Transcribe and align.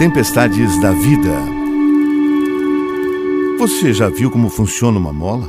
Tempestades 0.00 0.80
da 0.80 0.92
Vida. 0.92 1.28
Você 3.58 3.92
já 3.92 4.08
viu 4.08 4.30
como 4.30 4.48
funciona 4.48 4.98
uma 4.98 5.12
mola? 5.12 5.46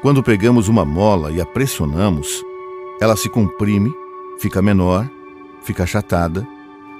Quando 0.00 0.22
pegamos 0.22 0.68
uma 0.68 0.86
mola 0.86 1.30
e 1.30 1.38
a 1.38 1.44
pressionamos, 1.44 2.42
ela 2.98 3.14
se 3.14 3.28
comprime, 3.28 3.92
fica 4.38 4.62
menor, 4.62 5.06
fica 5.60 5.82
achatada, 5.82 6.48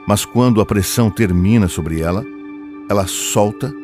mas 0.07 0.27
quando 0.27 0.61
a 0.61 0.67
pressão 0.67 1.11
termina 1.11 1.69
sobre 1.69 2.03
ela, 2.03 2.23
ela 2.91 3.07
solta 3.07 3.75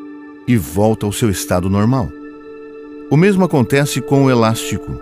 e 0.46 0.55
volta 0.55 1.07
ao 1.07 1.12
seu 1.12 1.30
estado 1.30 1.71
normal. 1.71 2.11
O 3.11 3.16
mesmo 3.16 3.46
acontece 3.46 4.03
com 4.03 4.27
o 4.27 4.30
elástico. 4.30 5.01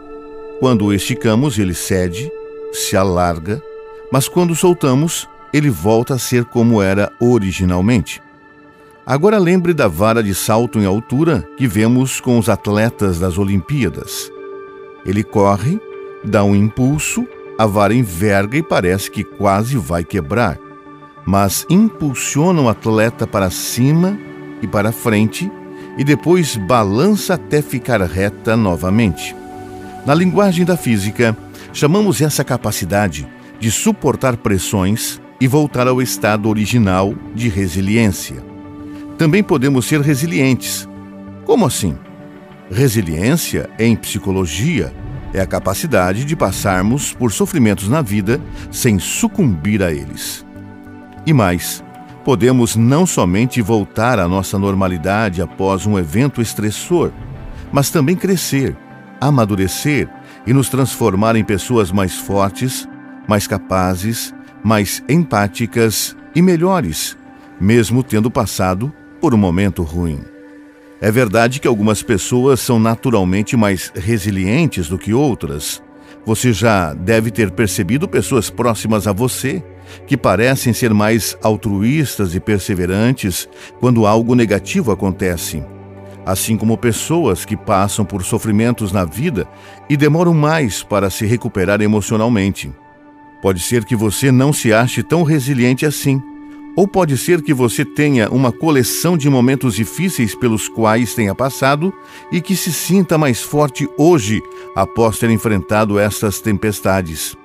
Quando 0.61 0.85
o 0.85 0.95
esticamos, 0.95 1.59
ele 1.59 1.75
cede, 1.75 2.31
se 2.73 2.97
alarga, 2.97 3.61
mas 4.13 4.29
quando 4.29 4.55
soltamos, 4.55 5.27
ele 5.53 5.71
volta 5.71 6.15
a 6.15 6.19
ser 6.19 6.45
como 6.45 6.81
era 6.83 7.13
originalmente. 7.21 8.23
Agora 9.05 9.39
lembre 9.39 9.75
da 9.75 9.89
vara 9.89 10.23
de 10.23 10.35
salto 10.35 10.79
em 10.79 10.87
altura 10.87 11.47
que 11.57 11.67
vemos 11.67 12.21
com 12.21 12.39
os 12.39 12.49
atletas 12.49 13.19
das 13.19 13.37
Olimpíadas. 13.37 14.31
Ele 15.05 15.25
corre, 15.25 15.81
dá 16.25 16.45
um 16.45 16.55
impulso, 16.55 17.27
a 17.59 17.67
vara 17.67 17.95
enverga 17.95 18.57
e 18.57 18.63
parece 18.63 19.11
que 19.11 19.25
quase 19.25 19.77
vai 19.77 20.05
quebrar, 20.05 20.59
mas 21.27 21.67
impulsiona 21.69 22.63
o 22.63 22.69
atleta 22.69 23.27
para 23.27 23.51
cima 23.51 24.17
e 24.63 24.67
para 24.67 24.93
frente 24.93 25.51
e 25.99 26.05
depois 26.05 26.57
balança 26.57 27.35
até 27.35 27.61
ficar 27.61 28.01
reta 28.03 28.57
novamente. 28.57 29.35
Na 30.07 30.15
linguagem 30.15 30.65
da 30.65 30.77
física, 30.77 31.37
chamamos 31.73 32.21
essa 32.21 32.45
capacidade 32.45 33.29
de 33.61 33.71
suportar 33.71 34.37
pressões 34.37 35.21
e 35.43 35.49
voltar 35.49 35.89
ao 35.89 36.01
estado 36.01 36.49
original 36.49 37.17
de 37.35 37.49
resiliência. 37.49 38.45
Também 39.19 39.43
podemos 39.43 39.87
ser 39.87 40.01
resilientes. 40.01 40.89
Como 41.45 41.67
assim? 41.67 41.99
Resiliência, 42.71 43.69
em 43.77 43.97
psicologia, 43.97 44.95
é 45.35 45.41
a 45.41 45.47
capacidade 45.47 46.25
de 46.25 46.37
passarmos 46.37 47.13
por 47.13 47.33
sofrimentos 47.33 47.89
na 47.89 48.01
vida 48.01 48.41
sem 48.71 49.01
sucumbir 49.01 49.83
a 49.83 49.91
eles. 49.91 50.47
E 51.27 51.33
mais, 51.33 51.83
podemos 52.25 52.77
não 52.77 53.05
somente 53.05 53.61
voltar 53.61 54.21
à 54.21 54.29
nossa 54.29 54.57
normalidade 54.57 55.43
após 55.43 55.87
um 55.87 55.99
evento 55.99 56.41
estressor, 56.41 57.11
mas 57.73 57.91
também 57.91 58.15
crescer, 58.15 58.77
amadurecer 59.21 60.09
e 60.47 60.53
nos 60.53 60.69
transformar 60.69 61.35
em 61.35 61.43
pessoas 61.43 61.91
mais 61.91 62.15
fortes, 62.17 62.89
mais 63.27 63.49
capazes 63.49 64.33
mais 64.63 65.03
empáticas 65.09 66.17
e 66.35 66.43
melhores, 66.43 67.17
mesmo 67.61 68.03
tendo 68.03 68.31
passado 68.31 68.93
por 69.21 69.35
um 69.35 69.39
momento 69.39 69.83
ruim. 69.83 70.21
É 71.01 71.11
verdade 71.11 71.61
que 71.61 71.67
algumas 71.67 72.03
pessoas 72.03 72.61
são 72.61 72.79
naturalmente 72.79 73.57
mais 73.57 73.93
resilientes 73.95 74.89
do 74.89 74.97
que 74.97 75.13
outras. 75.13 75.83
Você 76.25 76.53
já 76.53 76.95
deve 76.95 77.31
ter 77.31 77.51
percebido 77.51 78.09
pessoas 78.09 78.49
próximas 78.49 79.09
a 79.09 79.13
você 79.13 79.63
que 80.07 80.17
parecem 80.17 80.73
ser 80.73 80.95
mais 80.95 81.37
altruístas 81.43 82.35
e 82.35 82.41
perseverantes 82.41 83.49
quando 83.81 84.07
algo 84.07 84.35
negativo 84.35 84.93
acontece. 84.93 85.65
Assim 86.25 86.57
como 86.57 86.79
pessoas 86.79 87.45
que 87.45 87.57
passam 87.57 88.05
por 88.05 88.23
sofrimentos 88.23 88.93
na 88.93 89.05
vida 89.05 89.47
e 89.91 89.97
demoram 89.97 90.33
mais 90.33 90.85
para 90.85 91.11
se 91.11 91.27
recuperar 91.27 91.83
emocionalmente. 91.83 92.73
Pode 93.43 93.59
ser 93.59 93.85
que 93.85 93.97
você 93.97 94.31
não 94.31 94.53
se 94.53 94.73
ache 94.73 95.03
tão 95.03 95.25
resiliente 95.25 95.85
assim. 95.85 96.23
Ou 96.77 96.87
pode 96.87 97.19
ser 97.19 97.43
que 97.43 97.53
você 97.53 97.85
tenha 97.85 98.31
uma 98.31 98.53
coleção 98.53 99.19
de 99.19 99.29
momentos 99.29 99.75
difíceis 99.75 100.33
pelos 100.35 100.69
quais 100.69 101.13
tenha 101.13 101.35
passado 101.35 101.93
e 102.31 102.41
que 102.41 102.55
se 102.55 102.73
sinta 102.73 103.19
mais 103.19 103.43
forte 103.43 103.87
hoje 103.99 104.41
após 104.77 105.19
ter 105.19 105.29
enfrentado 105.29 105.99
essas 105.99 106.41
tempestades. 106.41 107.37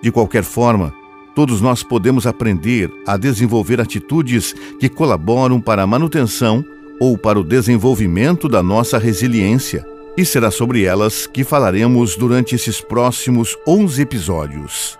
De 0.00 0.10
qualquer 0.10 0.44
forma, 0.44 0.94
todos 1.34 1.60
nós 1.60 1.82
podemos 1.82 2.26
aprender 2.26 2.90
a 3.04 3.16
desenvolver 3.16 3.80
atitudes 3.80 4.54
que 4.78 4.88
colaboram 4.88 5.60
para 5.60 5.82
a 5.82 5.86
manutenção 5.86 6.64
ou 6.98 7.18
para 7.18 7.40
o 7.40 7.44
desenvolvimento 7.44 8.48
da 8.48 8.62
nossa 8.62 8.98
resiliência. 8.98 9.84
E 10.16 10.24
será 10.24 10.50
sobre 10.50 10.84
elas 10.84 11.26
que 11.26 11.44
falaremos 11.44 12.16
durante 12.16 12.54
esses 12.54 12.80
próximos 12.80 13.56
11 13.66 14.02
episódios. 14.02 14.99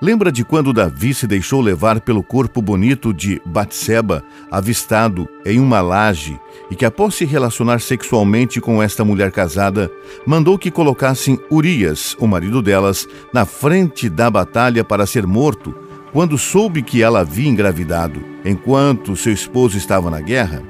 Lembra 0.00 0.30
de 0.30 0.44
quando 0.44 0.74
Davi 0.74 1.14
se 1.14 1.26
deixou 1.26 1.62
levar 1.62 2.02
pelo 2.02 2.22
corpo 2.22 2.60
bonito 2.60 3.14
de 3.14 3.40
Batseba, 3.46 4.22
avistado 4.50 5.26
em 5.44 5.58
uma 5.58 5.80
laje, 5.80 6.38
e 6.70 6.76
que 6.76 6.84
após 6.84 7.14
se 7.14 7.24
relacionar 7.24 7.80
sexualmente 7.80 8.60
com 8.60 8.82
esta 8.82 9.06
mulher 9.06 9.32
casada, 9.32 9.90
mandou 10.26 10.58
que 10.58 10.70
colocassem 10.70 11.40
Urias, 11.50 12.14
o 12.18 12.26
marido 12.26 12.60
delas, 12.60 13.08
na 13.32 13.46
frente 13.46 14.10
da 14.10 14.28
batalha 14.28 14.84
para 14.84 15.06
ser 15.06 15.26
morto, 15.26 15.74
quando 16.12 16.36
soube 16.36 16.82
que 16.82 17.02
ela 17.02 17.20
havia 17.20 17.48
engravidado, 17.48 18.22
enquanto 18.44 19.16
seu 19.16 19.32
esposo 19.32 19.78
estava 19.78 20.10
na 20.10 20.20
guerra? 20.20 20.62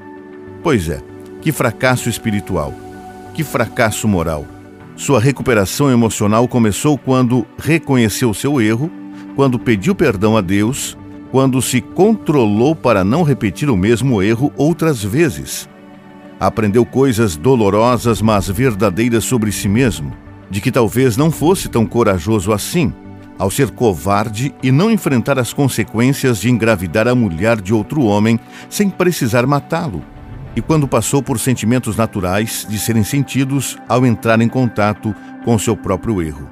Pois 0.63 0.89
é, 0.89 1.03
que 1.41 1.51
fracasso 1.51 2.09
espiritual, 2.09 2.73
que 3.35 3.43
fracasso 3.43 4.07
moral. 4.07 4.47
Sua 4.95 5.19
recuperação 5.19 5.91
emocional 5.91 6.47
começou 6.47 6.97
quando 6.97 7.45
reconheceu 7.59 8.33
seu 8.33 8.61
erro 8.61 8.91
quando 9.37 9.59
pediu 9.59 9.95
perdão 9.95 10.35
a 10.35 10.41
Deus, 10.41 10.97
quando 11.31 11.61
se 11.61 11.83
controlou 11.83 12.75
para 12.75 13.05
não 13.05 13.23
repetir 13.23 13.69
o 13.69 13.77
mesmo 13.77 14.23
erro 14.23 14.51
outras 14.57 15.05
vezes. 15.05 15.69
Aprendeu 16.41 16.87
coisas 16.87 17.37
dolorosas, 17.37 18.23
mas 18.23 18.49
verdadeiras 18.49 19.25
sobre 19.25 19.53
si 19.53 19.69
mesmo, 19.69 20.13
de 20.51 20.61
que 20.61 20.73
talvez 20.73 21.17
não 21.17 21.31
fosse 21.31 21.69
tão 21.69 21.85
corajoso 21.85 22.53
assim, 22.53 22.93
ao 23.39 23.51
ser 23.51 23.71
covarde 23.71 24.55
e 24.63 24.73
não 24.73 24.91
enfrentar 24.91 25.39
as 25.39 25.53
consequências 25.53 26.41
de 26.41 26.51
engravidar 26.51 27.07
a 27.07 27.15
mulher 27.15 27.61
de 27.61 27.75
outro 27.75 28.03
homem 28.03 28.41
sem 28.71 28.89
precisar 28.89 29.47
matá-lo. 29.47 30.03
E 30.55 30.63
quando 30.63 30.89
passou 30.89 31.23
por 31.23 31.39
sentimentos 31.39 31.97
naturais 31.97 32.67
de 32.67 32.79
serem 32.79 33.05
sentidos 33.05 33.77
ao 33.87 34.07
entrar 34.07 34.41
em 34.41 34.49
contato 34.49 35.15
com 35.45 35.59
seu 35.59 35.77
próprio 35.77 36.23
erro: 36.23 36.49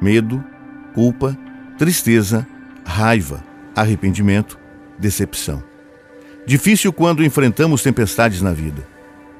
medo, 0.00 0.44
culpa 0.94 1.36
tristeza, 1.80 2.46
raiva, 2.84 3.42
arrependimento, 3.74 4.58
decepção. 4.98 5.64
Difícil 6.46 6.92
quando 6.92 7.24
enfrentamos 7.24 7.82
tempestades 7.82 8.42
na 8.42 8.52
vida, 8.52 8.86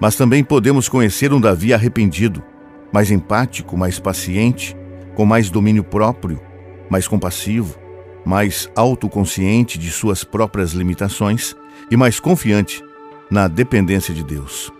mas 0.01 0.17
também 0.17 0.43
podemos 0.43 0.89
conhecer 0.89 1.35
um 1.35 1.39
Davi 1.39 1.75
arrependido, 1.75 2.43
mais 2.91 3.11
empático, 3.11 3.77
mais 3.77 3.99
paciente, 3.99 4.75
com 5.15 5.27
mais 5.27 5.51
domínio 5.51 5.85
próprio, 5.85 6.41
mais 6.89 7.07
compassivo, 7.07 7.79
mais 8.25 8.71
autoconsciente 8.75 9.79
de 9.79 9.91
suas 9.91 10.25
próprias 10.25 10.73
limitações 10.73 11.55
e 11.91 11.97
mais 11.97 12.19
confiante 12.19 12.83
na 13.31 13.49
dependência 13.49 14.15
de 14.15 14.25
Deus. 14.25 14.73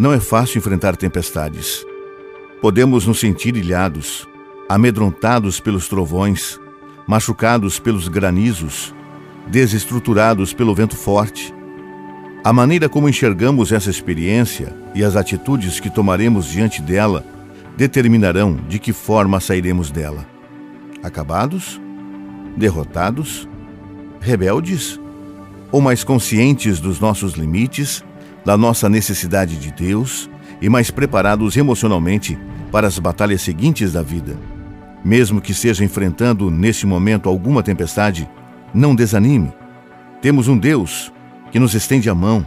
Não 0.00 0.12
é 0.12 0.18
fácil 0.18 0.58
enfrentar 0.58 0.96
tempestades. 0.96 1.86
Podemos 2.60 3.06
nos 3.06 3.20
sentir 3.20 3.56
ilhados, 3.56 4.26
amedrontados 4.68 5.60
pelos 5.60 5.86
trovões, 5.86 6.58
machucados 7.06 7.78
pelos 7.78 8.08
granizos, 8.08 8.94
desestruturados 9.46 10.52
pelo 10.52 10.74
vento 10.74 10.96
forte. 10.96 11.54
A 12.42 12.52
maneira 12.52 12.88
como 12.88 13.08
enxergamos 13.08 13.72
essa 13.72 13.90
experiência 13.90 14.74
e 14.94 15.04
as 15.04 15.16
atitudes 15.16 15.80
que 15.80 15.90
tomaremos 15.90 16.46
diante 16.46 16.80
dela 16.80 17.24
determinarão 17.76 18.56
de 18.68 18.78
que 18.78 18.92
forma 18.92 19.40
sairemos 19.40 19.90
dela. 19.90 20.26
Acabados? 21.02 21.80
Derrotados? 22.56 23.48
Rebeldes? 24.20 25.00
Ou 25.72 25.80
mais 25.80 26.04
conscientes 26.04 26.80
dos 26.80 27.00
nossos 27.00 27.34
limites, 27.34 28.04
da 28.44 28.56
nossa 28.56 28.88
necessidade 28.88 29.56
de 29.56 29.72
Deus 29.72 30.30
e 30.60 30.68
mais 30.68 30.90
preparados 30.90 31.56
emocionalmente 31.56 32.38
para 32.70 32.86
as 32.86 32.98
batalhas 32.98 33.42
seguintes 33.42 33.92
da 33.92 34.02
vida? 34.02 34.53
Mesmo 35.04 35.40
que 35.40 35.52
esteja 35.52 35.84
enfrentando 35.84 36.50
neste 36.50 36.86
momento 36.86 37.28
alguma 37.28 37.62
tempestade, 37.62 38.28
não 38.72 38.94
desanime. 38.94 39.52
Temos 40.22 40.48
um 40.48 40.56
Deus 40.56 41.12
que 41.52 41.58
nos 41.58 41.74
estende 41.74 42.08
a 42.08 42.14
mão 42.14 42.46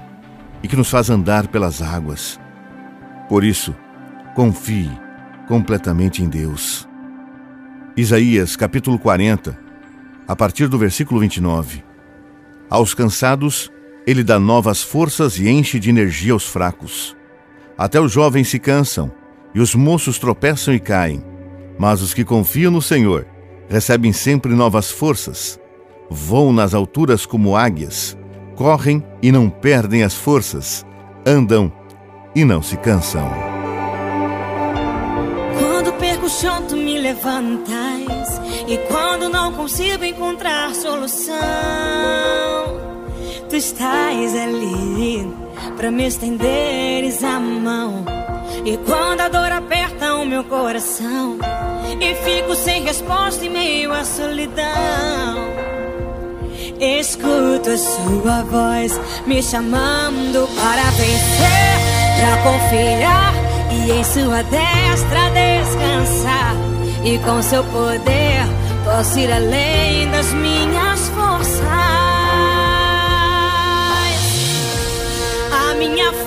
e 0.64 0.68
que 0.68 0.76
nos 0.76 0.90
faz 0.90 1.12
andar 1.12 1.48
pelas 1.48 1.84
águas. 1.84 2.40
Por 3.30 3.44
isso, 3.44 3.76
confie 4.34 4.90
completamente 5.48 6.24
em 6.24 6.28
Deus. 6.28 6.90
Isaías 7.96 8.56
capítulo 8.56 8.98
40, 8.98 9.58
a 10.28 10.36
partir 10.36 10.68
do 10.68 10.80
versículo 10.80 11.20
29. 11.20 11.84
Aos 12.70 12.96
cansados, 12.96 13.72
ele 14.06 14.24
dá 14.24 14.40
novas 14.40 14.82
forças 14.82 15.38
e 15.38 15.48
enche 15.48 15.80
de 15.80 15.92
energia 15.92 16.36
os 16.36 16.46
fracos. 16.46 17.16
Até 17.78 18.02
os 18.02 18.12
jovens 18.12 18.48
se 18.48 18.58
cansam 18.58 19.12
e 19.54 19.60
os 19.60 19.76
moços 19.76 20.18
tropeçam 20.18 20.74
e 20.74 20.80
caem 20.80 21.37
mas 21.78 22.02
os 22.02 22.14
que 22.14 22.26
confiam 22.26 22.72
no 22.72 22.82
Senhor 22.82 23.28
recebem 23.70 24.14
sempre 24.14 24.54
novas 24.54 24.90
forças. 24.90 25.60
Voam 26.10 26.54
nas 26.54 26.74
alturas 26.74 27.26
como 27.26 27.56
águias, 27.56 28.18
correm 28.56 29.04
e 29.22 29.32
não 29.32 29.50
perdem 29.50 30.04
as 30.04 30.14
forças, 30.14 30.86
andam 31.26 31.72
e 32.34 32.46
não 32.46 32.62
se 32.62 32.78
cansam. 32.78 33.30
Quando 35.60 35.92
perco 35.94 36.26
o 36.26 36.30
chão, 36.30 36.66
tu 36.68 36.76
me 36.76 36.98
levantas, 37.00 38.42
e 38.68 38.78
quando 38.90 39.30
não 39.30 39.54
consigo 39.54 40.04
encontrar 40.04 40.74
solução, 40.74 41.36
tu 43.50 43.56
estás 43.56 44.36
ali 44.36 45.28
para 45.76 45.92
me 45.92 46.08
estenderes 46.08 47.24
a 47.24 47.40
mão. 47.40 48.06
E 48.68 48.76
quando 48.86 49.22
a 49.22 49.30
dor 49.30 49.50
aperta 49.50 50.16
o 50.16 50.26
meu 50.26 50.44
coração, 50.44 51.38
e 52.02 52.16
fico 52.16 52.54
sem 52.54 52.84
resposta 52.84 53.46
em 53.46 53.50
meio 53.50 53.94
à 53.94 54.04
solidão. 54.04 54.66
Escuto 56.78 57.70
a 57.70 57.78
sua 57.78 58.44
voz 58.44 59.00
me 59.26 59.42
chamando 59.42 60.50
para 60.58 60.84
vencer, 60.98 61.80
para 62.20 62.44
confiar 62.44 63.34
e 63.72 63.90
em 63.90 64.04
sua 64.04 64.44
destra 64.44 65.30
descansar. 65.30 66.54
E 67.06 67.18
com 67.20 67.42
seu 67.42 67.64
poder 67.64 68.44
posso 68.84 69.18
ir 69.18 69.32
além 69.32 70.12
das 70.12 70.34
minhas 70.34 71.08
forças. 71.08 71.64
A 75.54 75.74
minha 75.76 76.12
força 76.12 76.27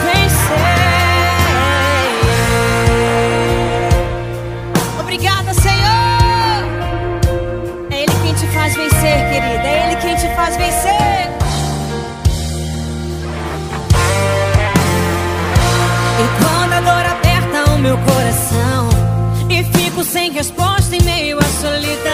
sem 20.11 20.31
resposta 20.33 20.95
em 20.95 21.01
meio 21.03 21.39
à 21.39 21.43
solidão. 21.43 22.11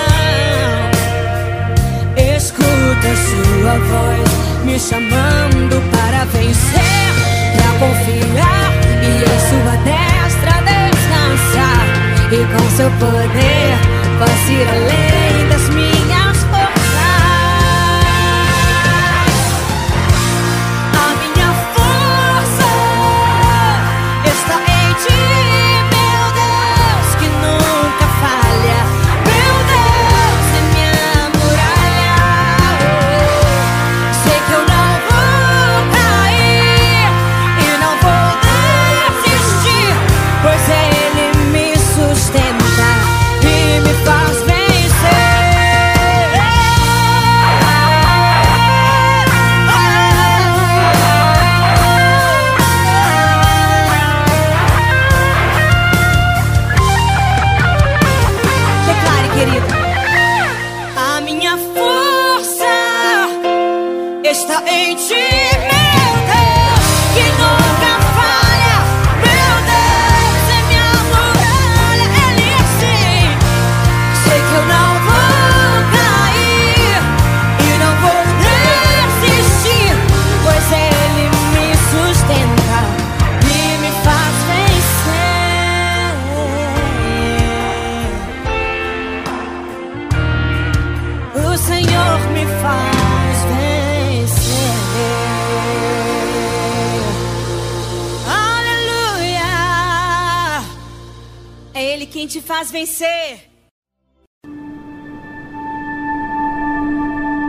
Escuta 2.38 3.10
sua 3.28 3.74
voz 3.90 4.30
me 4.66 4.80
chamando 4.80 5.82
para 5.92 6.26
vencer, 6.26 7.12
para 7.58 7.72
confiar 7.80 8.72
e 9.04 9.24
em 9.24 9.40
sua 9.50 9.76
destra 9.84 10.54
descansar. 10.62 11.86
E 12.32 12.46
com 12.54 12.66
seu 12.76 12.92
poder 12.92 13.78
posso 14.20 14.52
ir 14.52 14.68
além 14.70 15.50
das 15.50 15.70
minhas. 15.70 15.97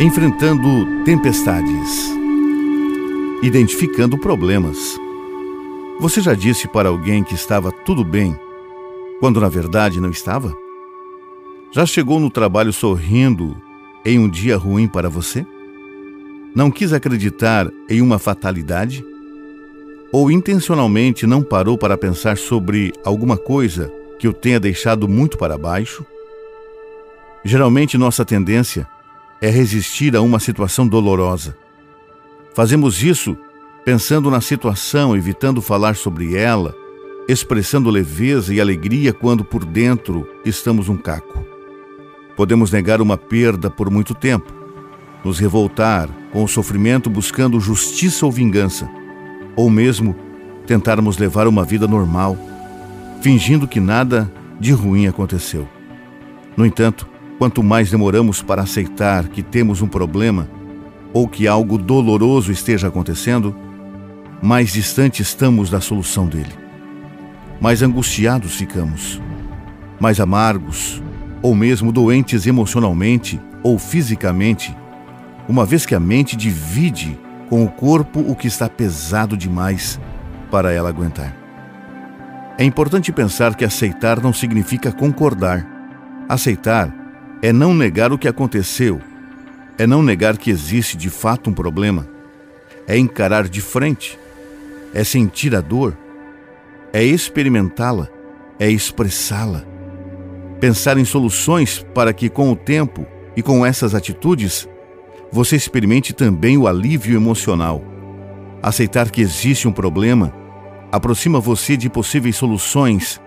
Enfrentando 0.09 1.05
tempestades. 1.05 2.11
Identificando 3.43 4.17
problemas. 4.17 4.99
Você 6.01 6.23
já 6.23 6.33
disse 6.33 6.67
para 6.67 6.89
alguém 6.89 7.23
que 7.23 7.35
estava 7.35 7.71
tudo 7.71 8.03
bem, 8.03 8.35
quando 9.21 9.39
na 9.39 9.51
verdade 9.51 10.01
não 10.01 10.09
estava? 10.09 10.57
Já 11.71 11.85
chegou 11.85 12.19
no 12.19 12.31
trabalho 12.31 12.73
sorrindo 12.73 13.55
em 14.03 14.19
um 14.19 14.31
dia 14.31 14.57
ruim 14.57 14.89
para 14.89 15.11
você? 15.11 15.47
Não 16.55 16.71
quis 16.71 16.95
acreditar 16.95 17.71
em 17.87 18.01
uma 18.01 18.19
fatalidade? 18.19 19.05
Ou 20.11 20.31
intencionalmente 20.31 21.27
não 21.27 21.43
parou 21.43 21.77
para 21.77 21.99
pensar 21.99 22.39
sobre 22.39 22.95
alguma 23.05 23.37
coisa 23.37 23.93
que 24.19 24.27
o 24.27 24.33
tenha 24.33 24.59
deixado 24.59 25.07
muito 25.07 25.37
para 25.37 25.59
baixo? 25.59 26.03
Geralmente 27.45 27.99
nossa 27.99 28.25
tendência 28.25 28.89
é 29.41 29.49
resistir 29.49 30.17
a 30.17 30.23
uma 30.23 30.39
situação 30.39 30.87
dolorosa. 30.87 31.57
Fazemos 32.55 33.03
isso 33.03 33.37
pensando 33.85 34.31
na 34.31 34.41
situação, 34.41 35.17
evitando 35.17 35.63
falar 35.63 35.97
sobre 35.97 36.37
ela, 36.37 36.75
expressando 37.29 37.91
leveza 37.91 38.53
e 38.53 38.61
alegria 38.61 39.13
quando 39.13 39.45
por 39.45 39.65
dentro 39.65 40.27
estamos 40.45 40.89
um 40.89 40.97
caco. 40.97 41.45
Podemos 42.37 42.71
negar 42.71 43.01
uma 43.01 43.17
perda 43.17 43.71
por 43.71 43.91
muito 43.91 44.15
tempo, 44.15 44.53
nos 45.25 45.39
revoltar 45.39 46.09
com 46.33 46.45
o 46.45 46.49
sofrimento 46.49 47.09
buscando 47.09 47.61
justiça 47.61 48.27
ou 48.27 48.33
vingança, 48.33 48.89
ou 49.57 49.71
mesmo 49.71 50.15
tentarmos 50.67 51.19
levar 51.19 51.47
uma 51.49 51.65
vida 51.65 51.87
normal 51.87 52.37
fingindo 53.21 53.67
que 53.67 53.81
nada 53.81 54.31
de 54.61 54.73
ruim 54.73 55.07
aconteceu. 55.07 55.69
No 56.57 56.65
entanto, 56.65 57.09
quanto 57.39 57.63
mais 57.63 57.91
demoramos 57.91 58.43
para 58.43 58.63
aceitar 58.63 59.29
que 59.29 59.43
temos 59.43 59.81
um 59.81 59.87
problema 59.87 60.49
ou 61.13 61.29
que 61.29 61.47
algo 61.47 61.79
doloroso 61.79 62.51
esteja 62.51 62.89
acontecendo, 62.89 63.57
mais 64.43 64.73
distante 64.73 65.23
estamos 65.23 65.71
da 65.71 65.81
solução 65.81 66.27
dele. 66.27 66.53
Mais 67.61 67.83
angustiados 67.83 68.57
ficamos, 68.57 69.21
mais 69.99 70.21
amargos, 70.21 71.03
ou 71.41 71.55
mesmo 71.55 71.93
doentes 71.93 72.47
emocionalmente 72.47 73.41
ou 73.63 73.79
fisicamente, 73.79 74.77
uma 75.49 75.65
vez 75.65 75.87
que 75.87 75.95
a 75.95 76.01
mente 76.01 76.37
divide 76.37 77.19
com 77.49 77.65
o 77.65 77.69
corpo 77.69 78.21
o 78.21 78.35
que 78.35 78.47
está 78.47 78.69
pesado 78.69 79.37
demais 79.37 79.99
para 80.51 80.73
ela 80.73 80.89
aguentar. 80.89 81.35
É 82.59 82.65
importante 82.65 83.13
pensar 83.13 83.55
que 83.55 83.65
aceitar 83.65 84.21
não 84.21 84.33
significa 84.33 84.91
concordar. 84.93 85.67
Aceitar 86.29 86.93
é 87.41 87.53
não 87.53 87.75
negar 87.75 88.13
o 88.13 88.19
que 88.19 88.29
aconteceu, 88.29 89.01
é 89.79 89.87
não 89.87 90.03
negar 90.03 90.37
que 90.37 90.51
existe 90.51 90.97
de 90.97 91.09
fato 91.09 91.51
um 91.51 91.53
problema, 91.53 92.09
é 92.87 92.99
encarar 92.99 93.49
de 93.49 93.61
frente, 93.61 94.19
é 94.93 95.05
sentir 95.05 95.55
a 95.55 95.61
dor, 95.61 95.97
é 96.93 97.03
experimentá-la, 97.03 98.09
é 98.59 98.71
expressá-la. 98.71 99.65
Pensar 100.59 100.99
em 100.99 101.05
soluções 101.05 101.87
para 101.95 102.13
que, 102.13 102.29
com 102.29 102.51
o 102.51 102.57
tempo 102.57 103.07
e 103.37 103.43
com 103.43 103.65
essas 103.65 103.95
atitudes, 103.95 104.69
você 105.31 105.55
experimente 105.55 106.13
também 106.13 106.59
o 106.59 106.67
alívio 106.67 107.15
emocional. 107.15 107.85
Aceitar 108.61 109.11
que 109.11 109.21
existe 109.21 109.69
um 109.69 109.73
problema 109.73 110.35
aproxima 110.91 111.39
você 111.39 111.77
de 111.77 111.89
possíveis 111.89 112.37
soluções, 112.37 113.21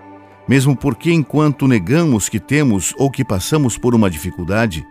mesmo 0.52 0.76
porque, 0.76 1.14
enquanto 1.14 1.66
negamos 1.66 2.28
que 2.28 2.38
temos 2.38 2.94
ou 2.98 3.10
que 3.10 3.24
passamos 3.24 3.78
por 3.78 3.96
uma 3.96 4.10
dificuldade, 4.10 4.86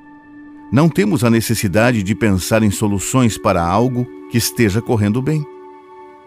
não 0.72 0.88
temos 0.88 1.22
a 1.22 1.28
necessidade 1.28 2.02
de 2.02 2.14
pensar 2.14 2.62
em 2.62 2.70
soluções 2.70 3.36
para 3.36 3.62
algo 3.62 4.06
que 4.30 4.38
esteja 4.38 4.80
correndo 4.80 5.20
bem. 5.20 5.44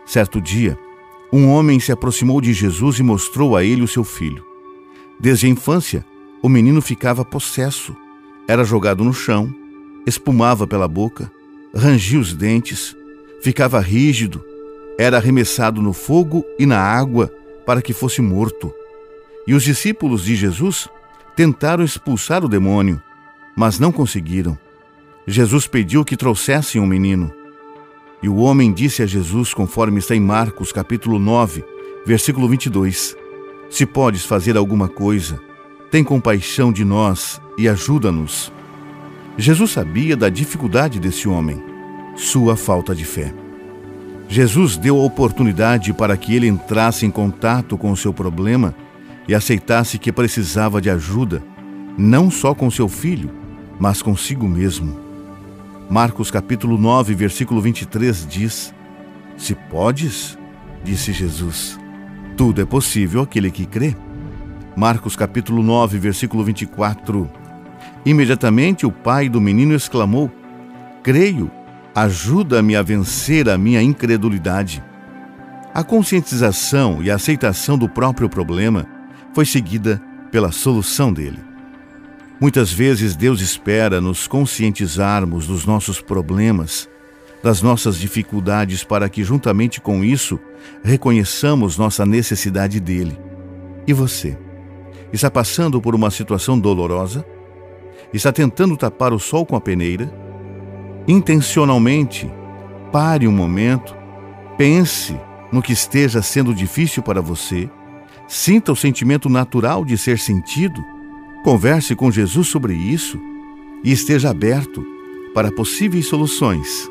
Certo 0.06 0.40
dia, 0.40 0.78
um 1.32 1.50
homem 1.50 1.80
se 1.80 1.92
aproximou 1.92 2.40
de 2.40 2.54
Jesus 2.54 3.00
e 3.00 3.02
mostrou 3.02 3.58
a 3.58 3.64
ele 3.64 3.82
o 3.82 3.88
seu 3.88 4.04
filho. 4.04 4.46
Desde 5.20 5.48
a 5.48 5.50
infância, 5.50 6.06
o 6.40 6.48
menino 6.48 6.80
ficava 6.80 7.26
possesso, 7.26 7.98
era 8.48 8.64
jogado 8.64 9.04
no 9.04 9.16
chão, 9.16 9.52
espumava 10.06 10.68
pela 10.68 10.88
boca, 10.88 11.32
rangia 11.74 12.20
os 12.20 12.36
dentes, 12.36 12.96
ficava 13.42 13.80
rígido, 13.80 14.46
era 14.96 15.18
arremessado 15.18 15.82
no 15.82 15.92
fogo 15.92 16.46
e 16.60 16.68
na 16.68 16.78
água 16.80 17.34
para 17.66 17.82
que 17.82 17.94
fosse 17.94 18.22
morto. 18.22 18.72
E 19.46 19.54
os 19.54 19.64
discípulos 19.64 20.24
de 20.24 20.36
Jesus 20.36 20.88
tentaram 21.36 21.84
expulsar 21.84 22.46
o 22.46 22.48
demônio, 22.48 23.02
mas 23.56 23.80
não 23.80 23.92
conseguiram. 23.92 24.58
Jesus 25.28 25.68
pediu 25.68 26.06
que 26.06 26.18
trouxessem 26.18 26.80
um 26.82 26.86
menino. 26.86 27.34
E 28.22 28.30
o 28.30 28.38
homem 28.38 28.72
disse 28.72 29.04
a 29.04 29.06
Jesus, 29.06 29.54
conforme 29.54 30.00
está 30.00 30.16
em 30.16 30.20
Marcos, 30.20 30.72
capítulo 30.72 31.20
9, 31.20 31.64
versículo 32.06 32.48
22: 32.48 33.16
Se 33.70 33.86
podes 33.86 34.26
fazer 34.26 34.56
alguma 34.56 34.88
coisa, 34.88 35.40
tem 35.92 36.04
compaixão 36.04 36.72
de 36.72 36.86
nós 36.86 37.42
e 37.58 37.68
ajuda-nos. 37.68 38.52
Jesus 39.38 39.72
sabia 39.72 40.16
da 40.16 40.30
dificuldade 40.30 41.00
desse 41.00 41.28
homem, 41.28 41.62
sua 42.16 42.56
falta 42.56 42.96
de 42.96 43.04
fé. 43.04 43.34
Jesus 44.28 44.78
deu 44.78 44.98
a 44.98 45.04
oportunidade 45.04 45.92
para 45.94 46.16
que 46.16 46.34
ele 46.36 46.48
entrasse 46.48 47.06
em 47.06 47.12
contato 47.12 47.78
com 47.78 47.92
o 47.92 47.98
seu 47.98 48.14
problema 48.14 48.74
e 49.28 49.34
aceitasse 49.34 49.98
que 49.98 50.12
precisava 50.12 50.82
de 50.82 50.90
ajuda, 50.90 51.44
não 51.98 52.30
só 52.30 52.54
com 52.54 52.70
seu 52.70 52.88
filho, 52.90 53.30
mas 53.80 54.02
consigo 54.02 54.48
mesmo. 54.48 55.00
Marcos 55.90 56.32
capítulo 56.32 56.78
9, 56.78 57.14
versículo 57.14 57.62
23 57.62 58.28
diz: 58.28 58.74
Se 59.38 59.56
podes, 59.56 60.38
disse 60.84 61.14
Jesus, 61.14 61.80
tudo 62.36 62.62
é 62.62 62.66
possível 62.66 63.22
aquele 63.22 63.52
que 63.52 63.66
crê. 63.66 63.96
Marcos 64.76 65.16
capítulo 65.16 65.62
9, 65.62 66.00
versículo 66.00 66.44
24. 66.44 67.30
Imediatamente 68.06 68.86
o 68.86 68.92
pai 68.92 69.30
do 69.30 69.40
menino 69.40 69.76
exclamou: 69.76 70.32
Creio, 71.04 71.52
ajuda-me 71.94 72.76
a 72.76 72.82
vencer 72.82 73.48
a 73.50 73.58
minha 73.58 73.82
incredulidade. 73.82 74.84
A 75.74 75.84
conscientização 75.84 77.02
e 77.02 77.10
a 77.10 77.16
aceitação 77.16 77.78
do 77.78 77.90
próprio 77.90 78.30
problema 78.30 78.86
foi 79.34 79.46
seguida 79.46 80.02
pela 80.32 80.52
solução 80.52 81.12
dele. 81.12 81.40
Muitas 82.40 82.72
vezes 82.72 83.16
Deus 83.16 83.42
espera 83.42 84.02
nos 84.02 84.28
conscientizarmos 84.28 85.48
dos 85.48 85.66
nossos 85.66 86.02
problemas, 86.02 86.90
das 87.42 87.62
nossas 87.62 87.98
dificuldades, 87.98 88.84
para 88.84 89.08
que, 89.10 89.24
juntamente 89.24 89.80
com 89.80 90.04
isso, 90.04 90.40
reconheçamos 90.84 91.78
nossa 91.78 92.06
necessidade 92.06 92.80
dele. 92.80 93.18
E 93.88 93.94
você? 93.94 94.38
Está 95.12 95.30
passando 95.30 95.80
por 95.80 95.94
uma 95.94 96.10
situação 96.10 96.60
dolorosa? 96.60 97.26
Está 98.14 98.32
tentando 98.32 98.76
tapar 98.78 99.14
o 99.14 99.20
sol 99.20 99.46
com 99.46 99.56
a 99.56 99.62
peneira? 99.62 100.12
Intencionalmente, 101.08 102.32
pare 102.92 103.28
um 103.28 103.32
momento, 103.32 103.96
pense 104.58 105.18
no 105.52 105.62
que 105.62 105.74
esteja 105.74 106.22
sendo 106.22 106.54
difícil 106.54 107.04
para 107.04 107.22
você, 107.22 107.70
sinta 108.34 108.72
o 108.72 108.76
sentimento 108.76 109.30
natural 109.30 109.86
de 109.86 109.96
ser 109.98 110.18
sentido 110.18 110.84
Converse 111.44 111.94
com 111.94 112.10
Jesus 112.10 112.48
sobre 112.48 112.74
isso 112.74 113.20
e 113.84 113.92
esteja 113.92 114.30
aberto 114.30 114.84
para 115.34 115.52
possíveis 115.52 116.08
soluções 116.08 116.90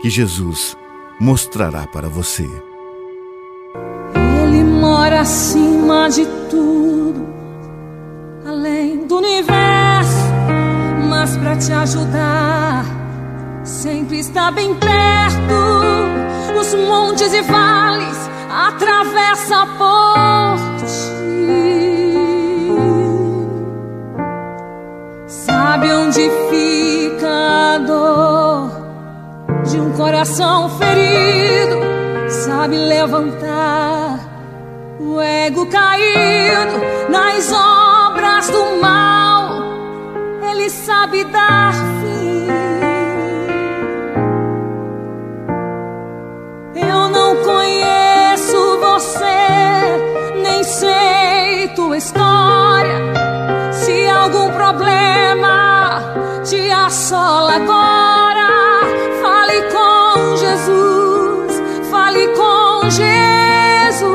que 0.00 0.08
Jesus 0.08 0.74
mostrará 1.20 1.86
para 1.86 2.08
você. 2.08 2.48
Ele 4.42 4.64
mora 4.64 5.20
acima 5.20 6.08
de 6.08 6.24
tudo, 6.48 7.26
além 8.46 9.06
do 9.06 9.18
universo, 9.18 10.32
mas 11.10 11.36
para 11.36 11.56
te 11.58 11.72
ajudar, 11.72 12.86
sempre 13.64 14.18
está 14.18 14.50
bem 14.50 14.74
perto. 14.74 15.54
Os 16.58 16.74
montes 16.74 17.34
e 17.34 17.42
vales 17.42 18.33
atravessa 18.54 19.66
por 19.76 20.56
ti. 20.86 21.14
Sabe 25.26 25.92
onde 25.92 26.30
fica 26.50 27.74
a 27.74 27.78
dor 27.78 28.70
de 29.64 29.80
um 29.80 29.90
coração 29.92 30.68
ferido? 30.78 31.80
Sabe 32.28 32.76
levantar 32.76 34.20
o 35.00 35.20
ego 35.20 35.66
caído 35.66 36.80
nas 37.10 37.52
obras 37.52 38.48
do 38.50 38.80
mal. 38.80 39.50
Ele 40.50 40.70
sabe 40.70 41.24
dar 41.24 41.93
você, 48.94 50.36
nem 50.40 50.62
sei 50.62 51.66
tua 51.74 51.96
história. 51.96 53.00
Se 53.72 54.08
algum 54.08 54.52
problema 54.52 56.00
te 56.44 56.70
assola 56.70 57.54
agora, 57.56 58.82
fale 59.20 59.62
com 59.74 60.36
Jesus, 60.36 61.62
fale 61.90 62.28
com 62.28 62.88
Jesus. 62.88 64.14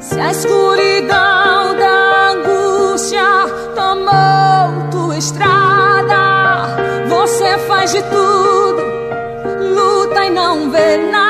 Se 0.00 0.18
a 0.18 0.30
escuridão 0.32 1.76
da 1.78 2.30
angústia 2.32 3.28
tomou 3.76 4.90
tua 4.90 5.16
estrada, 5.16 6.66
você 7.08 7.58
faz 7.68 7.92
de 7.92 8.02
tudo 8.02 8.29
vai 10.20 10.28
não 10.28 10.70
ver 10.70 10.98
nada. 11.10 11.29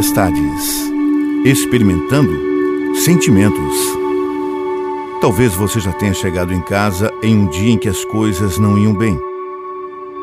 Tempestades, 0.00 0.90
experimentando 1.44 2.32
sentimentos. 3.04 3.76
Talvez 5.20 5.52
você 5.52 5.78
já 5.78 5.92
tenha 5.92 6.14
chegado 6.14 6.54
em 6.54 6.62
casa 6.62 7.12
em 7.22 7.36
um 7.36 7.46
dia 7.46 7.72
em 7.72 7.76
que 7.76 7.88
as 7.88 8.02
coisas 8.06 8.56
não 8.56 8.78
iam 8.78 8.94
bem. 8.94 9.20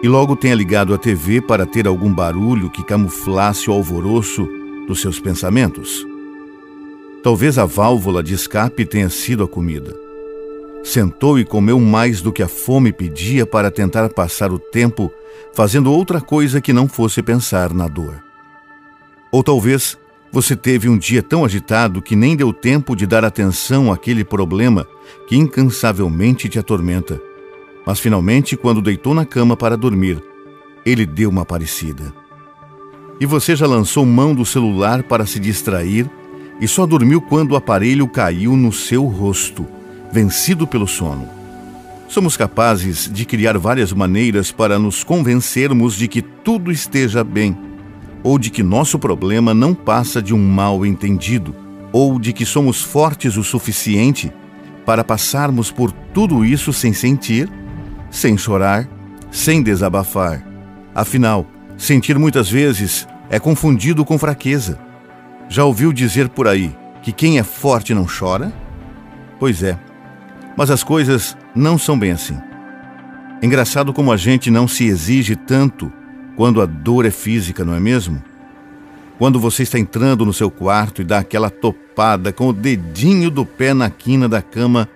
E 0.02 0.08
logo 0.08 0.36
tenha 0.36 0.56
ligado 0.56 0.96
a 0.96 0.98
TV 0.98 1.42
para 1.42 1.64
ter 1.64 1.86
algum 1.86 2.12
barulho 2.12 2.72
que 2.72 2.84
camuflasse 2.84 3.70
o 3.70 3.74
alvoroço 3.74 4.50
dos 4.88 5.00
seus 5.00 5.20
pensamentos. 5.20 6.04
Talvez 7.22 7.60
a 7.60 7.66
válvula 7.66 8.24
de 8.24 8.34
escape 8.34 8.84
tenha 8.84 9.12
sido 9.12 9.44
a 9.44 9.48
comida. 9.48 9.96
Sentou 10.84 11.38
e 11.38 11.46
comeu 11.46 11.80
mais 11.80 12.20
do 12.20 12.34
que 12.34 12.42
a 12.42 12.48
fome 12.48 12.92
pedia 12.92 13.46
para 13.46 13.70
tentar 13.70 14.10
passar 14.10 14.52
o 14.52 14.58
tempo 14.58 15.12
fazendo 15.54 15.94
outra 15.94 16.20
coisa 16.20 16.60
que 16.60 16.74
não 16.74 16.88
fosse 16.88 17.22
pensar 17.22 17.72
na 17.72 17.88
dor. 17.88 18.27
Ou 19.38 19.44
talvez 19.44 19.96
você 20.32 20.56
teve 20.56 20.90
um 20.90 20.98
dia 20.98 21.22
tão 21.22 21.46
agitado 21.46 22.02
que 22.02 22.16
nem 22.16 22.36
deu 22.36 22.52
tempo 22.52 22.96
de 22.96 23.06
dar 23.06 23.24
atenção 23.24 23.92
àquele 23.92 24.24
problema 24.24 24.88
que 25.28 25.38
incansavelmente 25.38 26.50
te 26.50 26.58
atormenta. 26.58 27.22
Mas 27.86 28.00
finalmente, 28.00 28.58
quando 28.58 28.82
deitou 28.82 29.14
na 29.14 29.28
cama 29.28 29.56
para 29.56 29.78
dormir, 29.78 30.20
ele 30.84 31.06
deu 31.06 31.30
uma 31.30 31.46
parecida. 31.46 32.12
E 33.20 33.28
você 33.28 33.56
já 33.56 33.68
lançou 33.68 34.08
mão 34.08 34.34
do 34.34 34.44
celular 34.44 35.04
para 35.04 35.28
se 35.28 35.40
distrair 35.40 36.10
e 36.60 36.68
só 36.68 36.88
dormiu 36.88 37.22
quando 37.22 37.52
o 37.52 37.56
aparelho 37.56 38.08
caiu 38.08 38.58
no 38.58 38.74
seu 38.74 39.06
rosto, 39.06 39.68
vencido 40.12 40.66
pelo 40.66 40.88
sono. 40.88 41.30
Somos 42.08 42.36
capazes 42.36 43.08
de 43.14 43.24
criar 43.24 43.56
várias 43.60 43.94
maneiras 43.94 44.52
para 44.52 44.80
nos 44.80 45.04
convencermos 45.04 45.96
de 45.96 46.08
que 46.08 46.24
tudo 46.24 46.72
esteja 46.72 47.24
bem 47.24 47.67
ou 48.28 48.38
de 48.38 48.50
que 48.50 48.62
nosso 48.62 49.00
problema 49.00 49.54
não 49.54 49.74
passa 49.74 50.22
de 50.22 50.34
um 50.34 50.50
mal 50.50 50.86
entendido, 50.86 51.56
ou 51.94 52.20
de 52.20 52.34
que 52.34 52.46
somos 52.46 52.82
fortes 52.82 53.38
o 53.38 53.44
suficiente 53.44 54.30
para 54.86 55.02
passarmos 55.02 55.72
por 55.72 55.94
tudo 56.14 56.44
isso 56.44 56.74
sem 56.74 56.92
sentir, 56.92 57.50
sem 58.12 58.38
chorar, 58.38 58.86
sem 59.32 59.64
desabafar. 59.64 60.46
Afinal, 60.94 61.48
sentir 61.78 62.20
muitas 62.20 62.50
vezes 62.50 63.08
é 63.30 63.40
confundido 63.40 64.04
com 64.04 64.18
fraqueza. 64.18 64.78
Já 65.48 65.64
ouviu 65.64 65.94
dizer 65.94 66.28
por 66.28 66.50
aí 66.50 66.76
que 67.02 67.14
quem 67.14 67.40
é 67.40 67.44
forte 67.44 67.94
não 67.94 68.06
chora? 68.06 68.52
Pois 69.40 69.64
é, 69.64 69.80
mas 70.58 70.70
as 70.70 70.84
coisas 70.84 71.38
não 71.56 71.78
são 71.78 71.98
bem 71.98 72.12
assim. 72.12 72.38
Engraçado 73.42 73.94
como 73.94 74.12
a 74.12 74.18
gente 74.18 74.52
não 74.52 74.68
se 74.68 74.84
exige 74.84 75.34
tanto 75.34 75.90
quando 76.38 76.62
a 76.62 76.68
dor 76.68 77.04
é 77.04 77.10
física, 77.10 77.66
não 77.66 77.74
é 77.74 77.80
mesmo? 77.80 78.24
Quando 79.18 79.40
você 79.40 79.64
está 79.64 79.80
entrando 79.80 80.24
no 80.24 80.32
seu 80.32 80.52
quarto 80.52 81.02
e 81.02 81.04
dá 81.04 81.18
aquela 81.18 81.50
topada 81.50 82.32
com 82.32 82.50
o 82.50 82.54
dedinho 82.54 83.32
do 83.32 83.44
pé 83.44 83.74
na 83.74 83.90
quina 83.90 84.30
da 84.30 84.40
cama, 84.40 84.88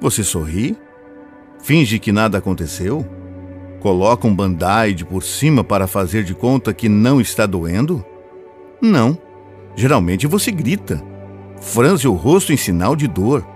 você 0.00 0.24
sorri? 0.24 0.76
Finge 1.62 2.00
que 2.00 2.10
nada 2.10 2.38
aconteceu? 2.38 3.06
Coloca 3.78 4.26
um 4.26 4.34
band-aid 4.34 5.04
por 5.04 5.22
cima 5.22 5.62
para 5.62 5.86
fazer 5.86 6.24
de 6.24 6.34
conta 6.34 6.74
que 6.74 6.88
não 6.88 7.20
está 7.20 7.46
doendo? 7.46 8.04
Não. 8.80 9.16
Geralmente 9.76 10.26
você 10.26 10.50
grita, 10.50 11.00
franze 11.60 12.08
o 12.08 12.12
rosto 12.12 12.52
em 12.52 12.56
sinal 12.56 12.96
de 12.96 13.06
dor, 13.06 13.46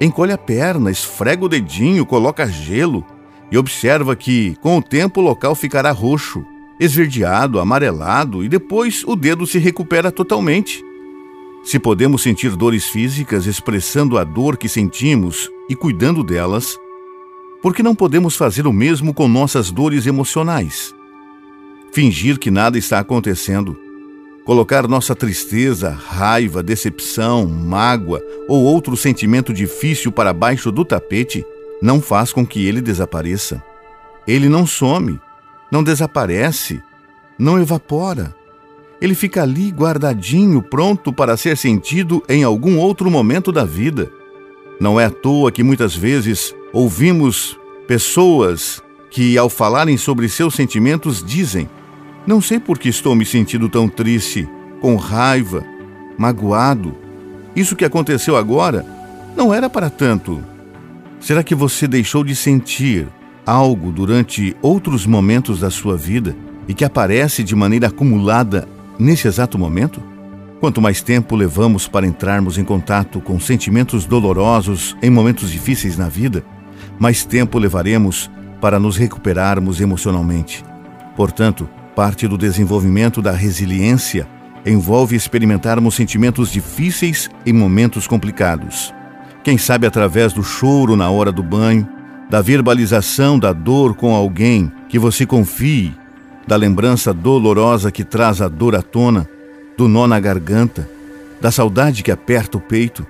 encolhe 0.00 0.32
a 0.32 0.38
perna, 0.38 0.90
esfrega 0.90 1.44
o 1.44 1.48
dedinho, 1.48 2.06
coloca 2.06 2.46
gelo 2.46 3.04
e 3.52 3.58
observa 3.58 4.16
que, 4.16 4.56
com 4.62 4.78
o 4.78 4.82
tempo, 4.82 5.20
o 5.20 5.24
local 5.24 5.54
ficará 5.54 5.92
roxo 5.92 6.44
esverdeado, 6.78 7.58
amarelado 7.58 8.44
e 8.44 8.48
depois 8.48 9.04
o 9.06 9.14
dedo 9.16 9.46
se 9.46 9.58
recupera 9.58 10.10
totalmente. 10.10 10.84
Se 11.62 11.78
podemos 11.78 12.22
sentir 12.22 12.54
dores 12.56 12.86
físicas 12.86 13.46
expressando 13.46 14.18
a 14.18 14.24
dor 14.24 14.56
que 14.56 14.68
sentimos 14.68 15.50
e 15.68 15.74
cuidando 15.74 16.22
delas, 16.22 16.78
por 17.62 17.74
que 17.74 17.82
não 17.82 17.94
podemos 17.94 18.36
fazer 18.36 18.66
o 18.66 18.72
mesmo 18.72 19.14
com 19.14 19.26
nossas 19.26 19.70
dores 19.70 20.06
emocionais? 20.06 20.94
Fingir 21.92 22.38
que 22.38 22.50
nada 22.50 22.76
está 22.76 22.98
acontecendo, 22.98 23.78
colocar 24.44 24.86
nossa 24.86 25.14
tristeza, 25.14 25.90
raiva, 25.90 26.62
decepção, 26.62 27.46
mágoa 27.46 28.20
ou 28.48 28.62
outro 28.62 28.96
sentimento 28.96 29.52
difícil 29.54 30.12
para 30.12 30.34
baixo 30.34 30.70
do 30.70 30.84
tapete 30.84 31.42
não 31.80 32.00
faz 32.02 32.32
com 32.32 32.46
que 32.46 32.66
ele 32.66 32.82
desapareça. 32.82 33.62
Ele 34.26 34.48
não 34.48 34.66
some, 34.66 35.18
não 35.74 35.82
desaparece, 35.82 36.80
não 37.36 37.60
evapora. 37.60 38.32
Ele 39.00 39.12
fica 39.12 39.42
ali 39.42 39.70
guardadinho, 39.72 40.62
pronto 40.62 41.12
para 41.12 41.36
ser 41.36 41.56
sentido 41.56 42.22
em 42.28 42.44
algum 42.44 42.78
outro 42.78 43.10
momento 43.10 43.50
da 43.50 43.64
vida. 43.64 44.08
Não 44.80 45.00
é 45.00 45.06
à 45.06 45.10
toa 45.10 45.50
que 45.50 45.64
muitas 45.64 45.96
vezes 45.96 46.54
ouvimos 46.72 47.58
pessoas 47.88 48.80
que, 49.10 49.36
ao 49.36 49.50
falarem 49.50 49.96
sobre 49.96 50.28
seus 50.28 50.54
sentimentos, 50.54 51.24
dizem: 51.24 51.68
Não 52.24 52.40
sei 52.40 52.60
por 52.60 52.78
que 52.78 52.88
estou 52.88 53.16
me 53.16 53.26
sentindo 53.26 53.68
tão 53.68 53.88
triste, 53.88 54.48
com 54.80 54.94
raiva, 54.94 55.64
magoado. 56.16 56.94
Isso 57.56 57.74
que 57.74 57.84
aconteceu 57.84 58.36
agora 58.36 58.86
não 59.36 59.52
era 59.52 59.68
para 59.68 59.90
tanto. 59.90 60.40
Será 61.18 61.42
que 61.42 61.54
você 61.54 61.88
deixou 61.88 62.22
de 62.22 62.36
sentir 62.36 63.08
algo 63.46 63.92
durante 63.92 64.56
outros 64.62 65.06
momentos 65.06 65.60
da 65.60 65.70
sua 65.70 65.96
vida 65.96 66.36
e 66.66 66.74
que 66.74 66.84
aparece 66.84 67.42
de 67.42 67.54
maneira 67.54 67.88
acumulada 67.88 68.68
nesse 68.98 69.28
exato 69.28 69.58
momento? 69.58 70.02
Quanto 70.60 70.80
mais 70.80 71.02
tempo 71.02 71.36
levamos 71.36 71.86
para 71.86 72.06
entrarmos 72.06 72.56
em 72.56 72.64
contato 72.64 73.20
com 73.20 73.38
sentimentos 73.38 74.06
dolorosos 74.06 74.96
em 75.02 75.10
momentos 75.10 75.50
difíceis 75.50 75.98
na 75.98 76.08
vida, 76.08 76.44
mais 76.98 77.24
tempo 77.24 77.58
levaremos 77.58 78.30
para 78.60 78.78
nos 78.78 78.96
recuperarmos 78.96 79.80
emocionalmente. 79.80 80.64
Portanto, 81.16 81.68
parte 81.94 82.26
do 82.26 82.38
desenvolvimento 82.38 83.20
da 83.20 83.32
resiliência 83.32 84.26
envolve 84.64 85.14
experimentarmos 85.14 85.94
sentimentos 85.94 86.50
difíceis 86.50 87.28
em 87.44 87.52
momentos 87.52 88.06
complicados. 88.06 88.94
Quem 89.42 89.58
sabe 89.58 89.86
através 89.86 90.32
do 90.32 90.42
choro 90.42 90.96
na 90.96 91.10
hora 91.10 91.30
do 91.30 91.42
banho, 91.42 91.86
da 92.34 92.42
verbalização 92.42 93.38
da 93.38 93.52
dor 93.52 93.94
com 93.94 94.12
alguém 94.12 94.72
que 94.88 94.98
você 94.98 95.24
confie, 95.24 95.94
da 96.48 96.56
lembrança 96.56 97.14
dolorosa 97.14 97.92
que 97.92 98.02
traz 98.02 98.42
a 98.42 98.48
dor 98.48 98.74
à 98.74 98.82
tona, 98.82 99.30
do 99.78 99.86
nó 99.86 100.08
na 100.08 100.18
garganta, 100.18 100.90
da 101.40 101.52
saudade 101.52 102.02
que 102.02 102.10
aperta 102.10 102.58
o 102.58 102.60
peito. 102.60 103.06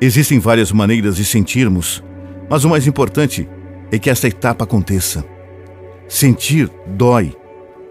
Existem 0.00 0.38
várias 0.38 0.72
maneiras 0.72 1.16
de 1.16 1.26
sentirmos, 1.26 2.02
mas 2.48 2.64
o 2.64 2.70
mais 2.70 2.86
importante 2.86 3.46
é 3.90 3.98
que 3.98 4.08
esta 4.08 4.28
etapa 4.28 4.64
aconteça. 4.64 5.22
Sentir 6.08 6.70
dói, 6.86 7.36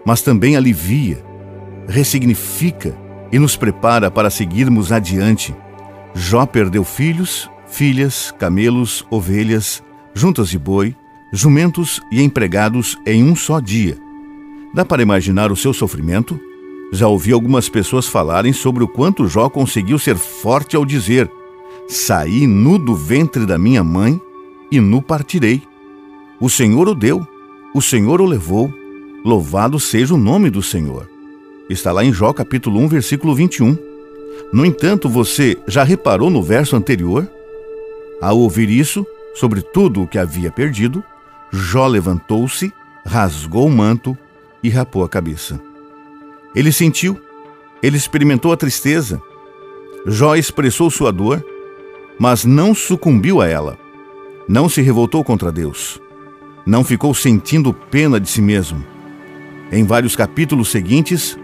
mas 0.04 0.22
também 0.22 0.56
alivia, 0.56 1.24
ressignifica 1.86 2.96
e 3.30 3.38
nos 3.38 3.54
prepara 3.54 4.10
para 4.10 4.28
seguirmos 4.28 4.90
adiante. 4.90 5.54
Jó 6.16 6.44
perdeu 6.46 6.82
filhos, 6.82 7.48
filhas, 7.68 8.34
camelos, 8.40 9.06
ovelhas, 9.08 9.80
juntas 10.14 10.48
de 10.48 10.58
boi, 10.58 10.94
jumentos 11.32 12.00
e 12.10 12.22
empregados 12.22 12.98
em 13.06 13.24
um 13.24 13.34
só 13.34 13.60
dia. 13.60 13.96
Dá 14.74 14.84
para 14.84 15.02
imaginar 15.02 15.52
o 15.52 15.56
seu 15.56 15.72
sofrimento? 15.72 16.38
Já 16.92 17.08
ouvi 17.08 17.32
algumas 17.32 17.68
pessoas 17.68 18.06
falarem 18.06 18.52
sobre 18.52 18.84
o 18.84 18.88
quanto 18.88 19.26
Jó 19.26 19.48
conseguiu 19.48 19.98
ser 19.98 20.16
forte 20.16 20.76
ao 20.76 20.84
dizer: 20.84 21.30
Saí 21.88 22.46
nu 22.46 22.78
do 22.78 22.94
ventre 22.94 23.46
da 23.46 23.56
minha 23.56 23.82
mãe 23.82 24.20
e 24.70 24.80
nu 24.80 25.00
partirei. 25.00 25.62
O 26.40 26.50
Senhor 26.50 26.88
o 26.88 26.94
deu, 26.94 27.26
o 27.74 27.80
Senhor 27.80 28.20
o 28.20 28.26
levou. 28.26 28.72
Louvado 29.24 29.78
seja 29.78 30.14
o 30.14 30.18
nome 30.18 30.50
do 30.50 30.62
Senhor. 30.62 31.08
Está 31.70 31.92
lá 31.92 32.04
em 32.04 32.12
Jó 32.12 32.32
capítulo 32.32 32.80
1, 32.80 32.88
versículo 32.88 33.34
21. 33.34 33.76
No 34.52 34.66
entanto, 34.66 35.08
você 35.08 35.56
já 35.66 35.84
reparou 35.84 36.28
no 36.28 36.42
verso 36.42 36.76
anterior? 36.76 37.26
Ao 38.20 38.38
ouvir 38.38 38.68
isso, 38.68 39.06
sobre 39.34 39.62
tudo 39.62 40.02
o 40.02 40.06
que 40.06 40.18
havia 40.18 40.50
perdido, 40.50 41.02
Jó 41.50 41.86
levantou-se, 41.86 42.72
rasgou 43.04 43.66
o 43.66 43.70
manto 43.70 44.16
e 44.62 44.68
rapou 44.68 45.04
a 45.04 45.08
cabeça. 45.08 45.60
Ele 46.54 46.72
sentiu, 46.72 47.20
ele 47.82 47.96
experimentou 47.96 48.52
a 48.52 48.56
tristeza. 48.56 49.20
Jó 50.06 50.34
expressou 50.34 50.90
sua 50.90 51.12
dor, 51.12 51.44
mas 52.18 52.44
não 52.44 52.74
sucumbiu 52.74 53.40
a 53.40 53.48
ela. 53.48 53.78
Não 54.48 54.68
se 54.68 54.82
revoltou 54.82 55.24
contra 55.24 55.52
Deus. 55.52 56.00
Não 56.64 56.84
ficou 56.84 57.14
sentindo 57.14 57.72
pena 57.72 58.20
de 58.20 58.28
si 58.28 58.40
mesmo. 58.40 58.84
Em 59.70 59.84
vários 59.84 60.14
capítulos 60.14 60.70
seguintes, 60.70 61.36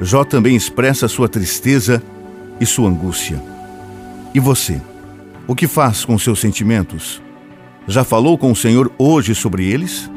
Jó 0.00 0.24
também 0.24 0.56
expressa 0.56 1.08
sua 1.08 1.28
tristeza 1.28 2.02
e 2.60 2.66
sua 2.66 2.88
angústia. 2.88 3.42
E 4.34 4.40
você? 4.40 4.80
O 5.46 5.54
que 5.54 5.66
faz 5.66 6.04
com 6.04 6.18
seus 6.18 6.40
sentimentos? 6.40 7.20
Já 7.86 8.04
falou 8.04 8.38
com 8.38 8.52
o 8.52 8.56
Senhor 8.56 8.92
hoje 8.98 9.34
sobre 9.34 9.66
eles? 9.66 10.10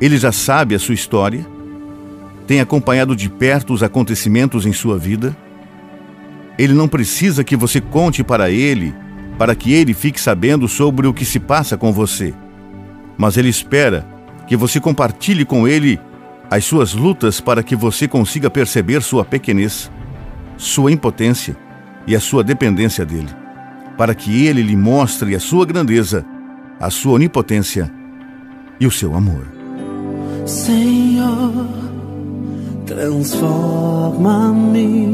Ele 0.00 0.16
já 0.16 0.32
sabe 0.32 0.74
a 0.74 0.78
sua 0.78 0.94
história? 0.94 1.56
tem 2.46 2.60
acompanhado 2.60 3.16
de 3.16 3.28
perto 3.28 3.72
os 3.74 3.82
acontecimentos 3.82 4.64
em 4.64 4.72
sua 4.72 4.96
vida? 4.96 5.36
Ele 6.56 6.72
não 6.72 6.88
precisa 6.88 7.44
que 7.44 7.56
você 7.56 7.80
conte 7.80 8.22
para 8.22 8.50
ele, 8.50 8.94
para 9.36 9.54
que 9.54 9.72
ele 9.72 9.92
fique 9.92 10.20
sabendo 10.20 10.68
sobre 10.68 11.06
o 11.06 11.12
que 11.12 11.24
se 11.24 11.40
passa 11.40 11.76
com 11.76 11.92
você. 11.92 12.32
Mas 13.18 13.36
ele 13.36 13.48
espera 13.48 14.06
que 14.46 14.56
você 14.56 14.80
compartilhe 14.80 15.44
com 15.44 15.66
ele 15.66 16.00
as 16.48 16.64
suas 16.64 16.94
lutas 16.94 17.40
para 17.40 17.62
que 17.62 17.74
você 17.74 18.06
consiga 18.06 18.48
perceber 18.48 19.02
sua 19.02 19.24
pequenez, 19.24 19.90
sua 20.56 20.92
impotência 20.92 21.56
e 22.06 22.14
a 22.14 22.20
sua 22.20 22.44
dependência 22.44 23.04
dele, 23.04 23.28
para 23.98 24.14
que 24.14 24.46
ele 24.46 24.62
lhe 24.62 24.76
mostre 24.76 25.34
a 25.34 25.40
sua 25.40 25.66
grandeza, 25.66 26.24
a 26.78 26.90
sua 26.90 27.14
onipotência 27.14 27.90
e 28.78 28.86
o 28.86 28.90
seu 28.90 29.14
amor. 29.14 29.46
Senhor 30.44 31.66
transforma-me, 32.86 35.06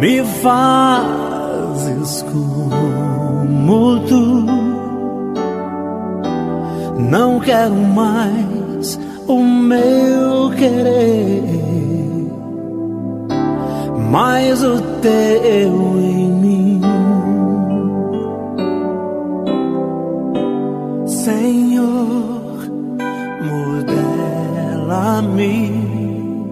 me 0.00 0.24
fazes 0.42 2.24
como 2.32 3.98
tu. 4.06 4.46
Não 7.10 7.40
quero 7.40 7.74
mais 7.74 8.98
o 9.26 9.42
meu 9.42 10.50
querer, 10.56 11.42
mas 14.10 14.62
o 14.62 14.80
teu 15.02 16.00
em 16.00 16.39
Senhor 21.24 21.90
mim. 25.22 26.46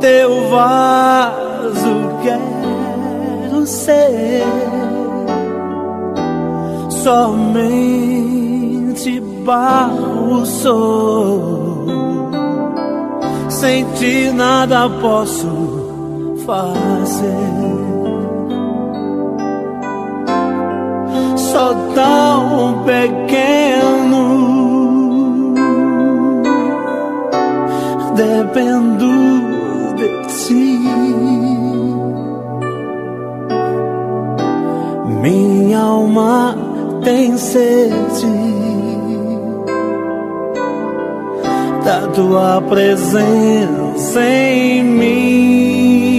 Teu 0.00 0.48
vaso 0.48 1.94
quero 2.22 3.66
ser, 3.66 4.44
somente 6.90 7.90
barro 9.44 10.46
sou. 10.46 11.86
Sem 13.48 13.84
ti 13.94 14.30
nada 14.32 14.88
posso 14.88 16.36
fazer. 16.46 17.89
Sou 21.60 21.74
tão 21.94 22.84
pequeno 22.84 24.24
dependo 28.16 29.12
de 29.94 30.08
ti. 30.38 30.80
Minha 35.20 35.80
alma 35.80 36.56
tem 37.04 37.36
sede 37.36 37.92
da 41.84 42.06
tua 42.14 42.62
presença 42.70 44.22
em 44.24 44.82
mim. 44.82 46.09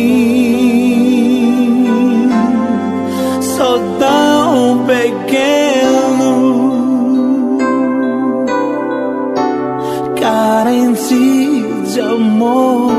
De 11.93 11.99
amor. 11.99 12.91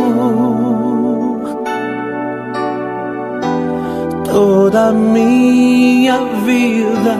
Toda 4.24 4.92
minha 4.92 6.18
vida 6.44 7.16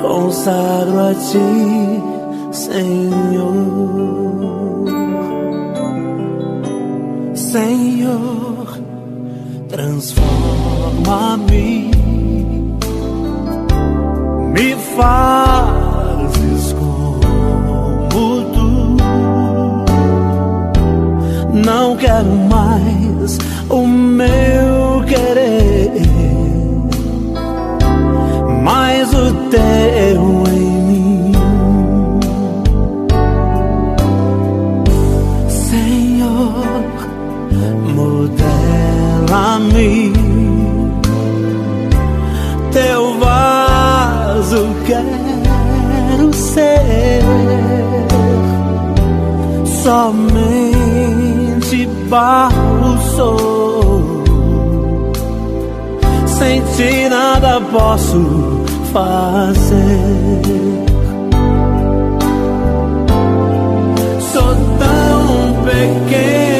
consagro 0.00 1.00
a 1.10 1.14
ti, 1.14 2.02
Senhor. 2.50 3.62
Senhor, 7.34 8.66
transforma-me, 9.68 11.90
me 14.54 14.74
faz 14.96 15.81
quero 22.22 22.36
mais 22.48 23.38
o 23.68 23.86
meu 23.86 25.04
querer, 25.06 25.90
mas 28.62 29.12
o 29.12 29.32
teu 29.50 30.41
barro 52.12 52.98
sou. 53.16 54.22
Sem 56.26 56.60
ti 56.76 57.08
nada 57.08 57.58
posso 57.72 58.20
fazer. 58.92 60.42
Sou 64.30 64.54
tão 64.82 65.20
pequeno, 65.64 66.51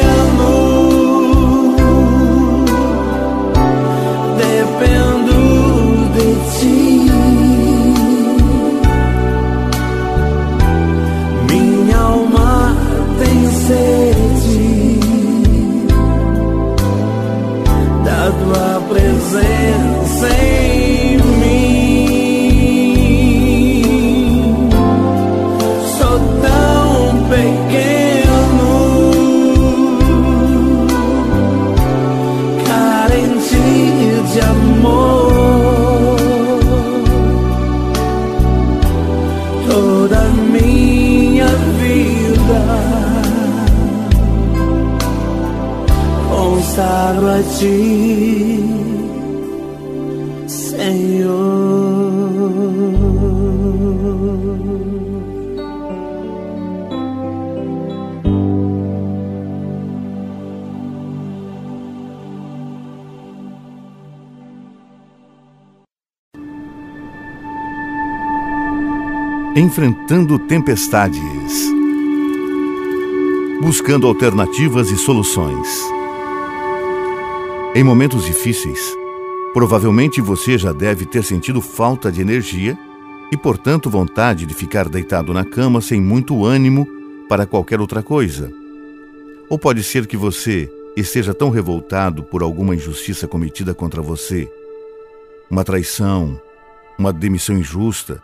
presença 18.87 20.27
em 20.41 21.17
mim. 21.17 22.03
Sou 25.97 26.19
tão 26.41 26.97
pequeno, 27.29 28.73
carente 32.67 33.63
de 34.31 34.39
amor. 34.41 36.17
Toda 39.67 40.19
minha 40.51 41.47
vida. 41.79 42.61
consagro 46.73 47.29
a 47.29 47.43
ti. 47.57 48.42
Enfrentando 70.13 70.37
tempestades. 70.37 71.73
Buscando 73.63 74.05
alternativas 74.05 74.91
e 74.91 74.95
soluções. 74.95 75.67
Em 77.73 77.83
momentos 77.83 78.23
difíceis, 78.23 78.95
provavelmente 79.55 80.21
você 80.21 80.55
já 80.55 80.71
deve 80.71 81.07
ter 81.07 81.23
sentido 81.23 81.59
falta 81.61 82.11
de 82.11 82.21
energia 82.21 82.77
e, 83.31 83.37
portanto, 83.37 83.89
vontade 83.89 84.45
de 84.45 84.53
ficar 84.53 84.87
deitado 84.87 85.33
na 85.33 85.43
cama 85.43 85.81
sem 85.81 85.99
muito 85.99 86.45
ânimo 86.45 86.87
para 87.27 87.47
qualquer 87.47 87.81
outra 87.81 88.03
coisa. 88.03 88.51
Ou 89.49 89.57
pode 89.57 89.81
ser 89.81 90.05
que 90.05 90.15
você 90.15 90.71
esteja 90.95 91.33
tão 91.33 91.49
revoltado 91.49 92.21
por 92.21 92.43
alguma 92.43 92.75
injustiça 92.75 93.27
cometida 93.27 93.73
contra 93.73 93.99
você, 93.99 94.47
uma 95.49 95.63
traição, 95.63 96.39
uma 96.99 97.11
demissão 97.11 97.57
injusta 97.57 98.21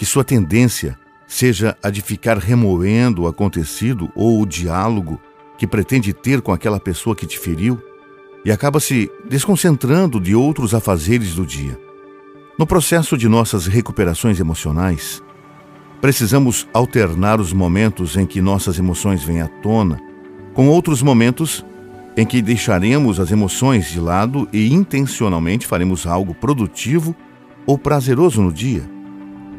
que 0.00 0.06
sua 0.06 0.24
tendência 0.24 0.98
seja 1.26 1.76
a 1.82 1.90
de 1.90 2.00
ficar 2.00 2.38
remoendo 2.38 3.24
o 3.24 3.26
acontecido 3.26 4.10
ou 4.14 4.40
o 4.40 4.46
diálogo 4.46 5.20
que 5.58 5.66
pretende 5.66 6.14
ter 6.14 6.40
com 6.40 6.54
aquela 6.54 6.80
pessoa 6.80 7.14
que 7.14 7.26
te 7.26 7.38
feriu 7.38 7.78
e 8.42 8.50
acaba 8.50 8.80
se 8.80 9.12
desconcentrando 9.28 10.18
de 10.18 10.34
outros 10.34 10.72
afazeres 10.72 11.34
do 11.34 11.44
dia. 11.44 11.78
No 12.58 12.66
processo 12.66 13.14
de 13.14 13.28
nossas 13.28 13.66
recuperações 13.66 14.40
emocionais, 14.40 15.22
precisamos 16.00 16.66
alternar 16.72 17.38
os 17.38 17.52
momentos 17.52 18.16
em 18.16 18.24
que 18.24 18.40
nossas 18.40 18.78
emoções 18.78 19.22
vêm 19.22 19.42
à 19.42 19.48
tona 19.48 20.00
com 20.54 20.66
outros 20.66 21.02
momentos 21.02 21.62
em 22.16 22.24
que 22.24 22.40
deixaremos 22.40 23.20
as 23.20 23.30
emoções 23.30 23.90
de 23.90 24.00
lado 24.00 24.48
e 24.50 24.72
intencionalmente 24.72 25.66
faremos 25.66 26.06
algo 26.06 26.34
produtivo 26.34 27.14
ou 27.66 27.76
prazeroso 27.76 28.40
no 28.40 28.50
dia. 28.50 28.98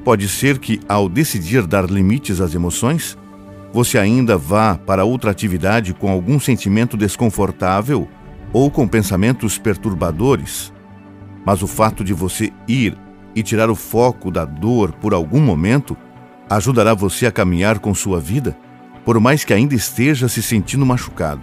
Pode 0.04 0.28
ser 0.28 0.58
que, 0.58 0.80
ao 0.88 1.08
decidir 1.08 1.68
dar 1.68 1.86
limites 1.86 2.42
às 2.42 2.56
emoções, 2.56 3.18
você 3.72 3.98
ainda 3.98 4.38
vá 4.38 4.76
para 4.76 5.06
outra 5.06 5.32
atividade 5.32 5.94
com 5.94 6.10
algum 6.10 6.40
sentimento 6.40 6.98
desconfortável 6.98 8.08
ou 8.52 8.70
com 8.70 8.88
pensamentos 8.88 9.58
perturbadores. 9.58 10.74
Mas 11.46 11.62
o 11.62 11.68
fato 11.68 12.04
de 12.04 12.14
você 12.14 12.52
ir 12.68 12.98
e 13.36 13.42
tirar 13.42 13.70
o 13.70 13.76
foco 13.76 14.30
da 14.30 14.44
dor 14.44 14.92
por 14.94 15.14
algum 15.14 15.40
momento 15.40 15.96
ajudará 16.50 16.94
você 16.94 17.28
a 17.28 17.32
caminhar 17.32 17.80
com 17.80 17.94
sua 17.94 18.20
vida, 18.20 18.58
por 19.06 19.20
mais 19.20 19.46
que 19.46 19.54
ainda 19.54 19.74
esteja 19.74 20.28
se 20.28 20.42
sentindo 20.42 20.86
machucado. 20.86 21.42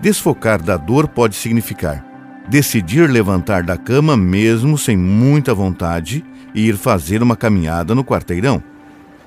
Desfocar 0.00 0.62
da 0.62 0.76
dor 0.76 1.08
pode 1.08 1.34
significar 1.34 2.14
decidir 2.48 3.08
levantar 3.08 3.62
da 3.62 3.76
cama 3.76 4.16
mesmo 4.16 4.76
sem 4.76 4.96
muita 4.96 5.54
vontade 5.54 6.24
e 6.54 6.68
ir 6.68 6.76
fazer 6.76 7.22
uma 7.22 7.36
caminhada 7.36 7.94
no 7.94 8.04
quarteirão. 8.04 8.62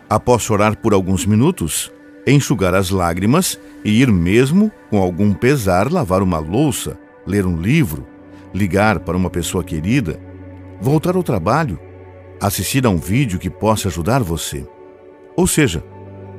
Após 0.09 0.41
chorar 0.41 0.75
por 0.75 0.93
alguns 0.93 1.25
minutos, 1.25 1.91
enxugar 2.25 2.73
as 2.73 2.89
lágrimas 2.89 3.59
e 3.83 4.01
ir 4.01 4.11
mesmo, 4.11 4.71
com 4.89 4.97
algum 5.01 5.33
pesar, 5.33 5.91
lavar 5.91 6.21
uma 6.21 6.39
louça, 6.39 6.97
ler 7.25 7.45
um 7.45 7.59
livro, 7.59 8.07
ligar 8.53 8.99
para 8.99 9.17
uma 9.17 9.29
pessoa 9.29 9.63
querida, 9.63 10.19
voltar 10.79 11.15
ao 11.15 11.23
trabalho, 11.23 11.79
assistir 12.39 12.85
a 12.85 12.89
um 12.89 12.97
vídeo 12.97 13.39
que 13.39 13.49
possa 13.49 13.87
ajudar 13.87 14.23
você. 14.23 14.65
Ou 15.35 15.45
seja, 15.45 15.83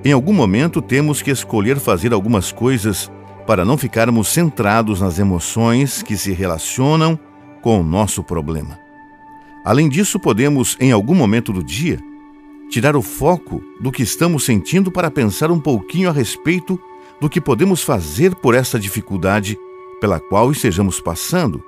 em 0.05 0.13
algum 0.13 0.33
momento 0.33 0.81
temos 0.81 1.21
que 1.21 1.31
escolher 1.31 1.79
fazer 1.79 2.13
algumas 2.13 2.53
coisas 2.53 3.11
para 3.47 3.65
não 3.65 3.77
ficarmos 3.77 4.29
centrados 4.29 5.01
nas 5.01 5.19
emoções 5.19 6.03
que 6.03 6.17
se 6.17 6.33
relacionam 6.33 7.19
com 7.63 7.81
o 7.81 7.85
nosso 7.85 8.23
problema. 8.23 8.88
Além 9.65 9.89
disso, 9.89 10.19
podemos, 10.19 10.77
em 10.81 10.93
algum 10.93 11.15
momento 11.15 11.53
do 11.53 11.63
dia, 11.63 11.99
tirar 12.71 12.97
o 12.97 13.03
foco 13.03 13.63
do 13.81 13.91
que 13.91 14.03
estamos 14.03 14.45
sentindo 14.45 14.91
para 14.91 15.11
pensar 15.11 15.51
um 15.51 15.61
pouquinho 15.61 16.09
a 16.09 16.13
respeito 16.13 16.79
do 17.21 17.29
que 17.29 17.41
podemos 17.41 17.83
fazer 17.83 18.35
por 18.35 18.55
essa 18.55 18.79
dificuldade 18.79 19.59
pela 20.01 20.21
qual 20.21 20.53
estejamos 20.53 21.01
passando. 21.01 21.63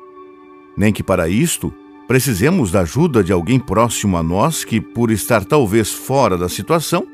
Nem 0.76 0.92
que 0.92 1.02
para 1.02 1.28
isto 1.28 1.72
precisemos 2.06 2.70
da 2.70 2.80
ajuda 2.80 3.22
de 3.22 3.32
alguém 3.32 3.58
próximo 3.58 4.16
a 4.16 4.22
nós 4.22 4.64
que, 4.64 4.80
por 4.80 5.10
estar 5.10 5.44
talvez 5.44 5.90
fora 5.90 6.36
da 6.36 6.48
situação, 6.48 7.06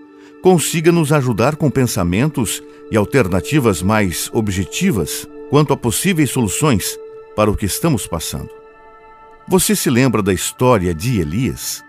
consiga 0.43 0.93
nos 0.93 1.13
ajudar 1.13 1.57
com 1.57 1.71
pensamentos 1.71 2.63
e 2.91 2.97
alternativas 2.97 3.83
mais 3.83 4.31
objetivas 4.33 5.29
quanto 5.51 5.73
a 5.73 5.77
possíveis 5.77 6.31
soluções 6.31 6.99
para 7.35 7.51
o 7.51 7.57
que 7.57 7.67
estamos 7.67 8.07
passando. 8.07 8.66
Você 9.49 9.77
se 9.77 9.89
lembra 9.89 10.25
da 10.25 10.33
história 10.33 10.93
de 10.93 11.21
Elias? 11.21 11.85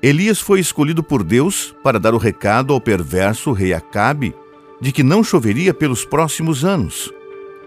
Elias 0.00 0.38
foi 0.38 0.60
escolhido 0.60 1.02
por 1.02 1.24
Deus 1.24 1.74
para 1.82 1.98
dar 1.98 2.14
o 2.14 2.18
recado 2.18 2.72
ao 2.72 2.80
perverso 2.80 3.50
rei 3.50 3.72
Acabe 3.72 4.32
de 4.80 4.92
que 4.92 5.02
não 5.02 5.24
choveria 5.24 5.74
pelos 5.74 6.04
próximos 6.04 6.64
anos, 6.64 7.12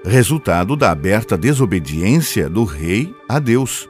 resultado 0.06 0.78
da 0.78 0.92
aberta 0.92 1.38
desobediência 1.38 2.50
do 2.50 2.64
rei 2.64 3.14
a 3.28 3.38
Deus. 3.38 3.90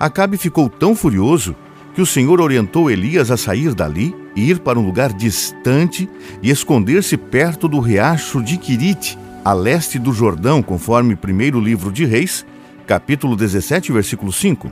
Acabe 0.00 0.38
ficou 0.38 0.70
tão 0.70 0.96
furioso 0.96 1.54
que 1.94 2.00
o 2.00 2.06
Senhor 2.06 2.40
orientou 2.40 2.90
Elias 2.90 3.30
a 3.30 3.36
sair 3.36 3.74
dali 3.74 4.16
e 4.34 4.48
ir 4.48 4.60
para 4.60 4.78
um 4.78 4.86
lugar 4.86 5.12
distante 5.12 6.08
e 6.42 6.50
esconder-se 6.50 7.18
perto 7.18 7.68
do 7.68 7.80
riacho 7.80 8.42
de 8.42 8.56
Quirite, 8.56 9.18
a 9.44 9.52
leste 9.52 9.98
do 9.98 10.10
Jordão, 10.10 10.62
conforme 10.62 11.12
o 11.12 11.18
primeiro 11.18 11.60
livro 11.60 11.92
de 11.92 12.06
Reis, 12.06 12.46
capítulo 12.86 13.34
17, 13.34 13.90
versículo 13.90 14.32
5. 14.32 14.70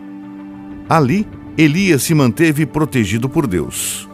Ali, 0.88 1.26
Elias 1.58 2.04
se 2.04 2.14
manteve 2.14 2.64
protegido 2.64 3.28
por 3.28 3.46
Deus. 3.46 4.08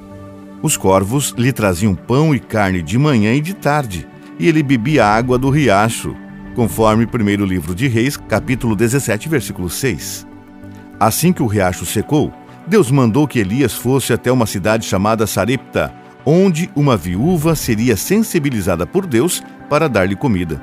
Os 0.62 0.76
corvos 0.76 1.34
lhe 1.36 1.52
traziam 1.52 1.94
pão 1.94 2.34
e 2.34 2.40
carne 2.40 2.82
de 2.82 2.98
manhã 2.98 3.34
e 3.34 3.40
de 3.40 3.54
tarde, 3.54 4.08
e 4.38 4.48
ele 4.48 4.62
bebia 4.62 5.06
água 5.06 5.38
do 5.38 5.50
riacho, 5.50 6.16
conforme 6.54 7.06
primeiro 7.06 7.44
livro 7.44 7.74
de 7.74 7.88
Reis, 7.88 8.16
capítulo 8.16 8.74
17, 8.74 9.28
versículo 9.28 9.68
6. 9.68 10.26
Assim 10.98 11.32
que 11.32 11.42
o 11.42 11.46
riacho 11.46 11.84
secou, 11.84 12.32
Deus 12.66 12.90
mandou 12.90 13.28
que 13.28 13.38
Elias 13.38 13.74
fosse 13.74 14.12
até 14.12 14.32
uma 14.32 14.46
cidade 14.46 14.86
chamada 14.86 15.26
Sarepta, 15.26 15.92
onde 16.24 16.70
uma 16.74 16.96
viúva 16.96 17.54
seria 17.54 17.96
sensibilizada 17.96 18.86
por 18.86 19.06
Deus 19.06 19.42
para 19.68 19.88
dar-lhe 19.88 20.16
comida. 20.16 20.62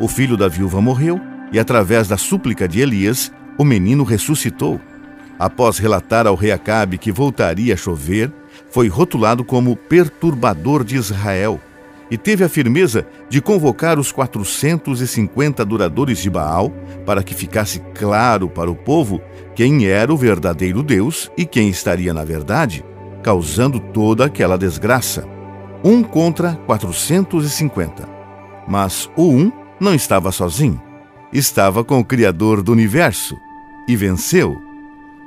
O 0.00 0.06
filho 0.06 0.36
da 0.36 0.48
viúva 0.48 0.80
morreu 0.80 1.20
e 1.52 1.58
através 1.58 2.08
da 2.08 2.16
súplica 2.16 2.68
de 2.68 2.80
Elias, 2.80 3.32
o 3.56 3.64
menino 3.64 4.04
ressuscitou. 4.04 4.80
Após 5.38 5.78
relatar 5.78 6.26
ao 6.26 6.34
rei 6.34 6.50
Acabe 6.50 6.98
que 6.98 7.12
voltaria 7.12 7.74
a 7.74 7.76
chover, 7.76 8.32
foi 8.70 8.88
rotulado 8.88 9.44
como 9.44 9.76
perturbador 9.76 10.84
de 10.84 10.96
Israel 10.96 11.60
e 12.10 12.16
teve 12.16 12.42
a 12.42 12.48
firmeza 12.48 13.06
de 13.28 13.40
convocar 13.40 13.98
os 13.98 14.10
450 14.10 15.62
adoradores 15.62 16.18
de 16.18 16.30
Baal 16.30 16.72
para 17.04 17.22
que 17.22 17.34
ficasse 17.34 17.80
claro 17.94 18.48
para 18.48 18.70
o 18.70 18.74
povo 18.74 19.20
quem 19.54 19.86
era 19.86 20.12
o 20.12 20.16
verdadeiro 20.16 20.82
Deus 20.82 21.30
e 21.36 21.44
quem 21.44 21.68
estaria 21.68 22.12
na 22.14 22.24
verdade, 22.24 22.84
causando 23.22 23.78
toda 23.78 24.24
aquela 24.24 24.56
desgraça. 24.56 25.26
Um 25.84 26.02
contra 26.02 26.54
450. 26.66 28.08
Mas 28.66 29.08
o 29.16 29.30
um 29.30 29.52
não 29.78 29.94
estava 29.94 30.32
sozinho 30.32 30.87
estava 31.32 31.84
com 31.84 32.00
o 32.00 32.04
Criador 32.04 32.62
do 32.62 32.72
universo 32.72 33.36
e 33.86 33.96
venceu. 33.96 34.60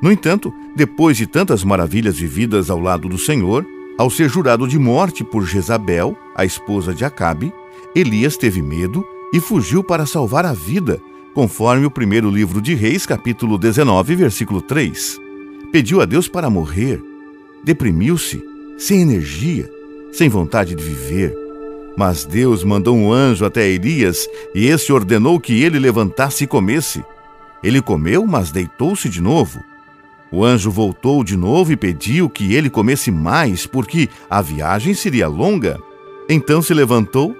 No 0.02 0.12
entanto, 0.12 0.54
depois 0.76 1.18
de 1.18 1.28
tantas 1.28 1.64
maravilhas 1.64 2.18
vividas 2.18 2.70
ao 2.70 2.80
lado 2.80 3.08
do 3.08 3.18
Senhor, 3.18 3.66
ao 3.98 4.10
ser 4.10 4.30
jurado 4.30 4.68
de 4.68 4.80
morte 4.80 5.24
por 5.24 5.46
Jezabel, 5.46 6.18
a 6.36 6.44
esposa 6.44 6.94
de 6.94 7.06
Acabe, 7.06 7.54
Elias 7.96 8.38
teve 8.38 8.62
medo 8.62 9.06
e 9.34 9.40
fugiu 9.40 9.84
para 9.84 10.06
salvar 10.06 10.46
a 10.46 10.54
vida, 10.54 11.00
conforme 11.34 11.86
o 11.86 11.92
primeiro 11.92 12.30
livro 12.30 12.62
de 12.62 12.74
Reis, 12.74 13.06
capítulo 13.06 13.58
19, 13.58 14.16
versículo 14.16 14.62
3. 14.62 15.20
Pediu 15.72 16.02
a 16.02 16.06
Deus 16.06 16.28
para 16.28 16.50
morrer, 16.50 17.02
deprimiu-se, 17.64 18.44
sem 18.78 19.02
energia, 19.02 19.70
sem 20.12 20.28
vontade 20.28 20.76
de 20.76 20.84
viver, 20.84 21.34
mas 21.98 22.26
Deus 22.26 22.64
mandou 22.64 22.96
um 22.96 23.12
anjo 23.12 23.46
até 23.46 23.68
Elias, 23.68 24.28
e 24.56 24.68
esse 24.68 24.92
ordenou 24.92 25.40
que 25.40 25.62
ele 25.64 25.80
levantasse 25.80 26.44
e 26.44 26.48
comesse. 26.48 27.04
Ele 27.64 27.82
comeu, 27.82 28.26
mas 28.26 28.52
deitou-se 28.52 29.08
de 29.10 29.22
novo. 29.22 29.64
O 30.32 30.46
anjo 30.46 30.72
voltou 30.72 31.24
de 31.24 31.36
novo 31.36 31.72
e 31.74 31.78
pediu 31.78 32.30
que 32.30 32.56
ele 32.56 32.70
comesse 32.70 33.12
mais, 33.12 33.66
porque 33.66 34.08
a 34.30 34.42
viagem 34.42 34.94
seria 34.94 35.28
longa. 35.28 35.80
Então 36.30 36.62
se 36.62 36.74
levantou, 36.74 37.36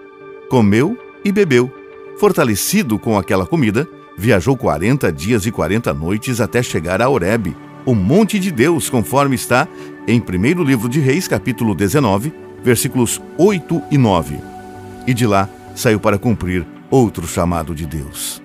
comeu 0.50 0.98
e 1.24 1.32
bebeu. 1.32 1.72
Fortalecido 2.18 3.00
com 3.00 3.18
aquela 3.18 3.46
comida, 3.46 3.88
viajou 4.18 4.58
40 4.58 5.12
dias 5.12 5.46
e 5.46 5.52
40 5.52 5.94
noites 5.94 6.42
até 6.42 6.62
chegar 6.62 7.02
a 7.02 7.10
Horebe, 7.10 7.56
o 7.86 7.96
monte 7.96 8.38
de 8.38 8.52
Deus, 8.52 8.90
conforme 8.90 9.36
está 9.36 9.68
em 10.08 10.22
1 10.22 10.64
livro 10.64 10.88
de 10.90 11.00
Reis, 11.00 11.28
capítulo 11.28 11.74
19, 11.74 12.32
versículos 12.64 13.22
8 13.38 13.82
e 13.92 13.98
9. 13.98 14.40
E 15.08 15.14
de 15.14 15.26
lá 15.26 15.50
saiu 15.76 16.00
para 16.00 16.18
cumprir 16.18 16.66
outro 16.90 17.28
chamado 17.28 17.74
de 17.74 17.86
Deus. 17.86 18.42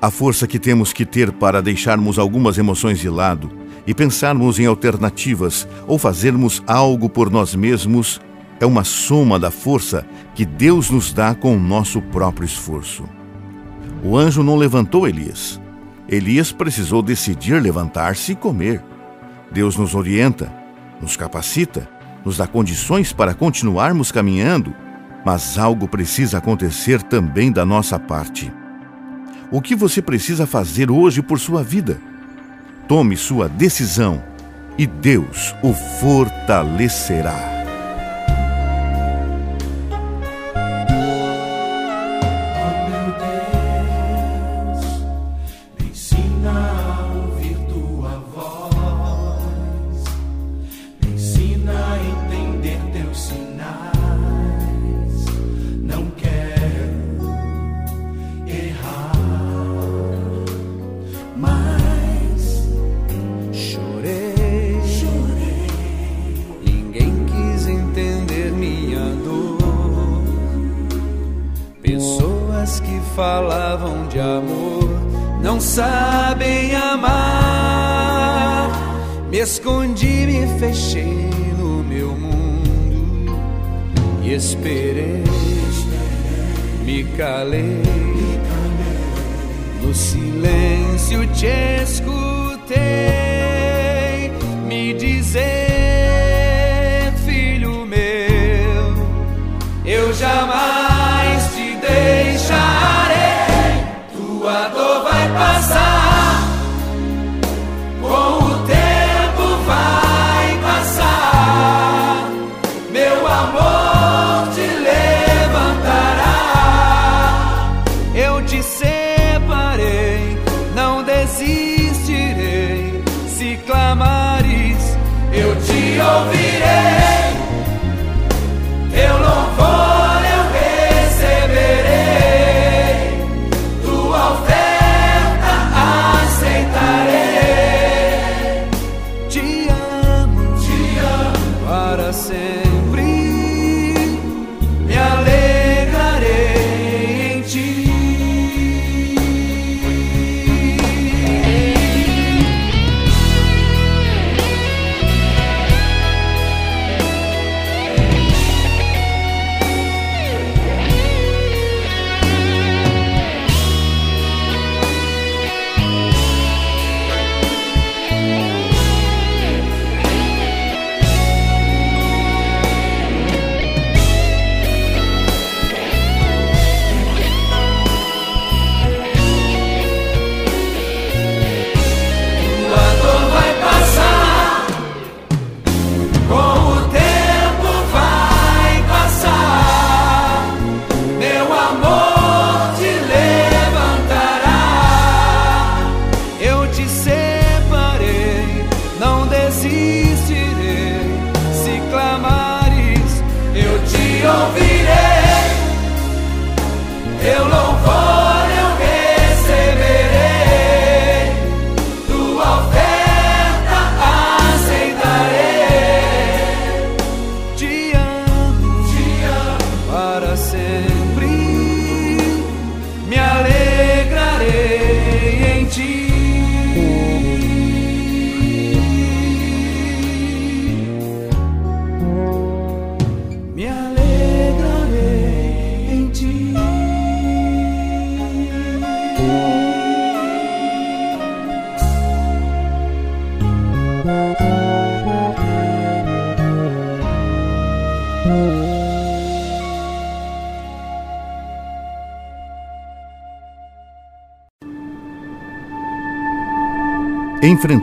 A 0.00 0.10
força 0.10 0.46
que 0.46 0.58
temos 0.58 0.92
que 0.92 1.04
ter 1.04 1.32
para 1.32 1.60
deixarmos 1.60 2.18
algumas 2.18 2.56
emoções 2.56 2.98
de 3.00 3.08
lado 3.08 3.50
e 3.86 3.92
pensarmos 3.92 4.58
em 4.58 4.66
alternativas 4.66 5.66
ou 5.86 5.98
fazermos 5.98 6.62
algo 6.66 7.08
por 7.08 7.30
nós 7.30 7.54
mesmos 7.54 8.20
é 8.60 8.66
uma 8.66 8.84
soma 8.84 9.38
da 9.38 9.50
força 9.50 10.06
que 10.34 10.44
Deus 10.44 10.90
nos 10.90 11.12
dá 11.12 11.34
com 11.34 11.56
o 11.56 11.60
nosso 11.60 12.00
próprio 12.00 12.44
esforço. 12.44 13.04
O 14.02 14.16
anjo 14.16 14.42
não 14.42 14.56
levantou 14.56 15.08
Elias. 15.08 15.60
Elias 16.08 16.52
precisou 16.52 17.02
decidir 17.02 17.60
levantar-se 17.60 18.32
e 18.32 18.36
comer. 18.36 18.82
Deus 19.50 19.76
nos 19.76 19.94
orienta, 19.94 20.52
nos 21.00 21.16
capacita, 21.16 21.88
nos 22.24 22.36
dá 22.36 22.46
condições 22.46 23.12
para 23.12 23.34
continuarmos 23.34 24.12
caminhando, 24.12 24.74
mas 25.24 25.58
algo 25.58 25.88
precisa 25.88 26.38
acontecer 26.38 27.02
também 27.02 27.50
da 27.50 27.64
nossa 27.64 27.98
parte. 27.98 28.52
O 29.50 29.60
que 29.60 29.74
você 29.74 30.02
precisa 30.02 30.46
fazer 30.46 30.90
hoje 30.90 31.22
por 31.22 31.38
sua 31.38 31.62
vida? 31.62 32.00
Tome 32.86 33.16
sua 33.16 33.48
decisão 33.48 34.22
e 34.76 34.86
Deus 34.86 35.54
o 35.62 35.72
fortalecerá. 35.72 37.57
Falavam 73.18 74.06
de 74.06 74.20
amor 74.20 74.88
não 75.42 75.60
sabem 75.60 76.72
amar. 76.76 77.10
Me 79.28 79.40
escondi, 79.40 80.24
me 80.24 80.46
fechei 80.60 81.28
no 81.58 81.82
meu 81.82 82.12
mundo 82.12 83.36
e 84.22 84.34
esperei, 84.34 85.24
me 86.84 87.02
calei. 87.16 87.82
No 89.82 89.92
silêncio 89.92 91.26
te 91.34 91.82
escutei 91.82 92.78
me 94.64 94.94
dizer, 94.94 95.42
filho 97.26 97.84
meu, 97.84 98.94
eu 99.84 100.12
jamais 100.14 100.77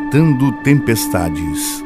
enfrentando 0.05 0.51
tempestades, 0.63 1.83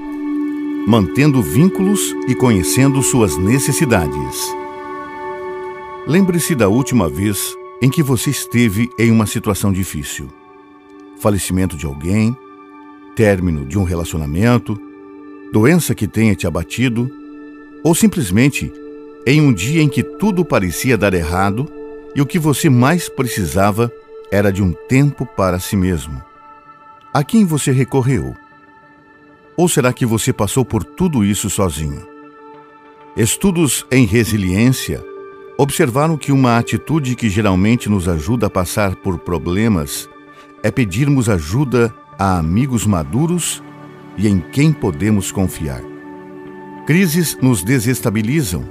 mantendo 0.85 1.41
vínculos 1.41 2.13
e 2.27 2.35
conhecendo 2.35 3.01
suas 3.01 3.37
necessidades. 3.37 4.53
Lembre-se 6.05 6.53
da 6.53 6.67
última 6.67 7.07
vez 7.07 7.55
em 7.81 7.89
que 7.89 8.03
você 8.03 8.29
esteve 8.29 8.89
em 8.99 9.09
uma 9.09 9.25
situação 9.25 9.71
difícil: 9.71 10.27
falecimento 11.17 11.77
de 11.77 11.85
alguém, 11.85 12.35
término 13.15 13.65
de 13.65 13.79
um 13.79 13.83
relacionamento, 13.83 14.77
doença 15.53 15.95
que 15.95 16.07
tenha 16.07 16.35
te 16.35 16.45
abatido, 16.45 17.09
ou 17.83 17.95
simplesmente 17.95 18.71
em 19.25 19.41
um 19.41 19.53
dia 19.53 19.81
em 19.81 19.87
que 19.87 20.03
tudo 20.03 20.43
parecia 20.43 20.97
dar 20.97 21.13
errado 21.13 21.71
e 22.13 22.21
o 22.21 22.25
que 22.25 22.37
você 22.37 22.69
mais 22.69 23.07
precisava 23.07 23.91
era 24.29 24.51
de 24.51 24.61
um 24.61 24.73
tempo 24.73 25.25
para 25.25 25.57
si 25.57 25.77
mesmo. 25.77 26.28
A 27.11 27.23
quem 27.23 27.43
você 27.43 27.71
recorreu? 27.71 28.35
Ou 29.57 29.67
será 29.67 29.91
que 29.91 30.05
você 30.05 30.31
passou 30.31 30.63
por 30.63 30.83
tudo 30.83 31.25
isso 31.25 31.49
sozinho? 31.49 32.05
Estudos 33.17 33.83
em 33.91 34.05
resiliência 34.05 35.03
observaram 35.57 36.15
que 36.15 36.31
uma 36.31 36.59
atitude 36.59 37.15
que 37.15 37.27
geralmente 37.27 37.89
nos 37.89 38.07
ajuda 38.07 38.45
a 38.45 38.49
passar 38.49 38.95
por 38.95 39.17
problemas 39.17 40.07
é 40.61 40.69
pedirmos 40.69 41.29
ajuda 41.29 41.91
a 42.17 42.37
amigos 42.37 42.85
maduros 42.85 43.63
e 44.15 44.27
em 44.27 44.39
quem 44.39 44.71
podemos 44.71 45.31
confiar. 45.31 45.81
Crises 46.85 47.35
nos 47.41 47.63
desestabilizam. 47.63 48.63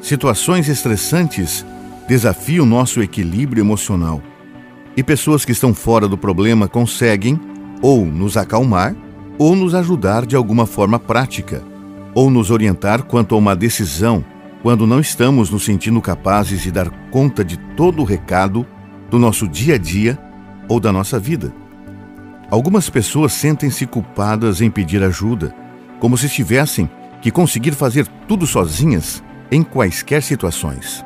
Situações 0.00 0.66
estressantes 0.66 1.62
desafiam 2.08 2.64
nosso 2.64 3.02
equilíbrio 3.02 3.60
emocional. 3.60 4.22
E 4.96 5.02
pessoas 5.02 5.44
que 5.44 5.52
estão 5.52 5.74
fora 5.74 6.08
do 6.08 6.16
problema 6.16 6.68
conseguem 6.68 7.38
ou 7.82 8.04
nos 8.04 8.36
acalmar 8.36 8.94
ou 9.38 9.54
nos 9.54 9.74
ajudar 9.74 10.24
de 10.24 10.34
alguma 10.34 10.66
forma 10.66 10.98
prática, 10.98 11.62
ou 12.14 12.30
nos 12.30 12.50
orientar 12.50 13.02
quanto 13.04 13.34
a 13.34 13.38
uma 13.38 13.54
decisão 13.54 14.24
quando 14.62 14.86
não 14.86 14.98
estamos 14.98 15.50
nos 15.50 15.64
sentindo 15.64 16.00
capazes 16.00 16.62
de 16.62 16.72
dar 16.72 16.90
conta 17.10 17.44
de 17.44 17.56
todo 17.76 18.00
o 18.00 18.04
recado 18.04 18.66
do 19.10 19.18
nosso 19.18 19.46
dia 19.46 19.74
a 19.74 19.78
dia 19.78 20.18
ou 20.68 20.80
da 20.80 20.90
nossa 20.90 21.20
vida. 21.20 21.52
Algumas 22.50 22.88
pessoas 22.88 23.32
sentem-se 23.32 23.86
culpadas 23.86 24.60
em 24.60 24.70
pedir 24.70 25.02
ajuda, 25.02 25.54
como 26.00 26.16
se 26.16 26.28
tivessem 26.28 26.88
que 27.20 27.30
conseguir 27.30 27.72
fazer 27.72 28.06
tudo 28.26 28.46
sozinhas 28.46 29.22
em 29.50 29.62
quaisquer 29.62 30.22
situações. 30.22 31.04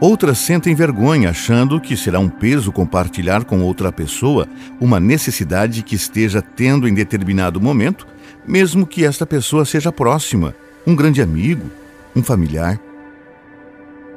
Outras 0.00 0.38
sentem 0.38 0.74
vergonha, 0.74 1.28
achando 1.28 1.78
que 1.78 1.94
será 1.94 2.18
um 2.18 2.28
peso 2.28 2.72
compartilhar 2.72 3.44
com 3.44 3.60
outra 3.60 3.92
pessoa 3.92 4.48
uma 4.80 4.98
necessidade 4.98 5.82
que 5.82 5.94
esteja 5.94 6.40
tendo 6.40 6.88
em 6.88 6.94
determinado 6.94 7.60
momento, 7.60 8.06
mesmo 8.48 8.86
que 8.86 9.04
esta 9.04 9.26
pessoa 9.26 9.66
seja 9.66 9.92
próxima, 9.92 10.54
um 10.86 10.96
grande 10.96 11.20
amigo, 11.20 11.70
um 12.16 12.22
familiar. 12.22 12.80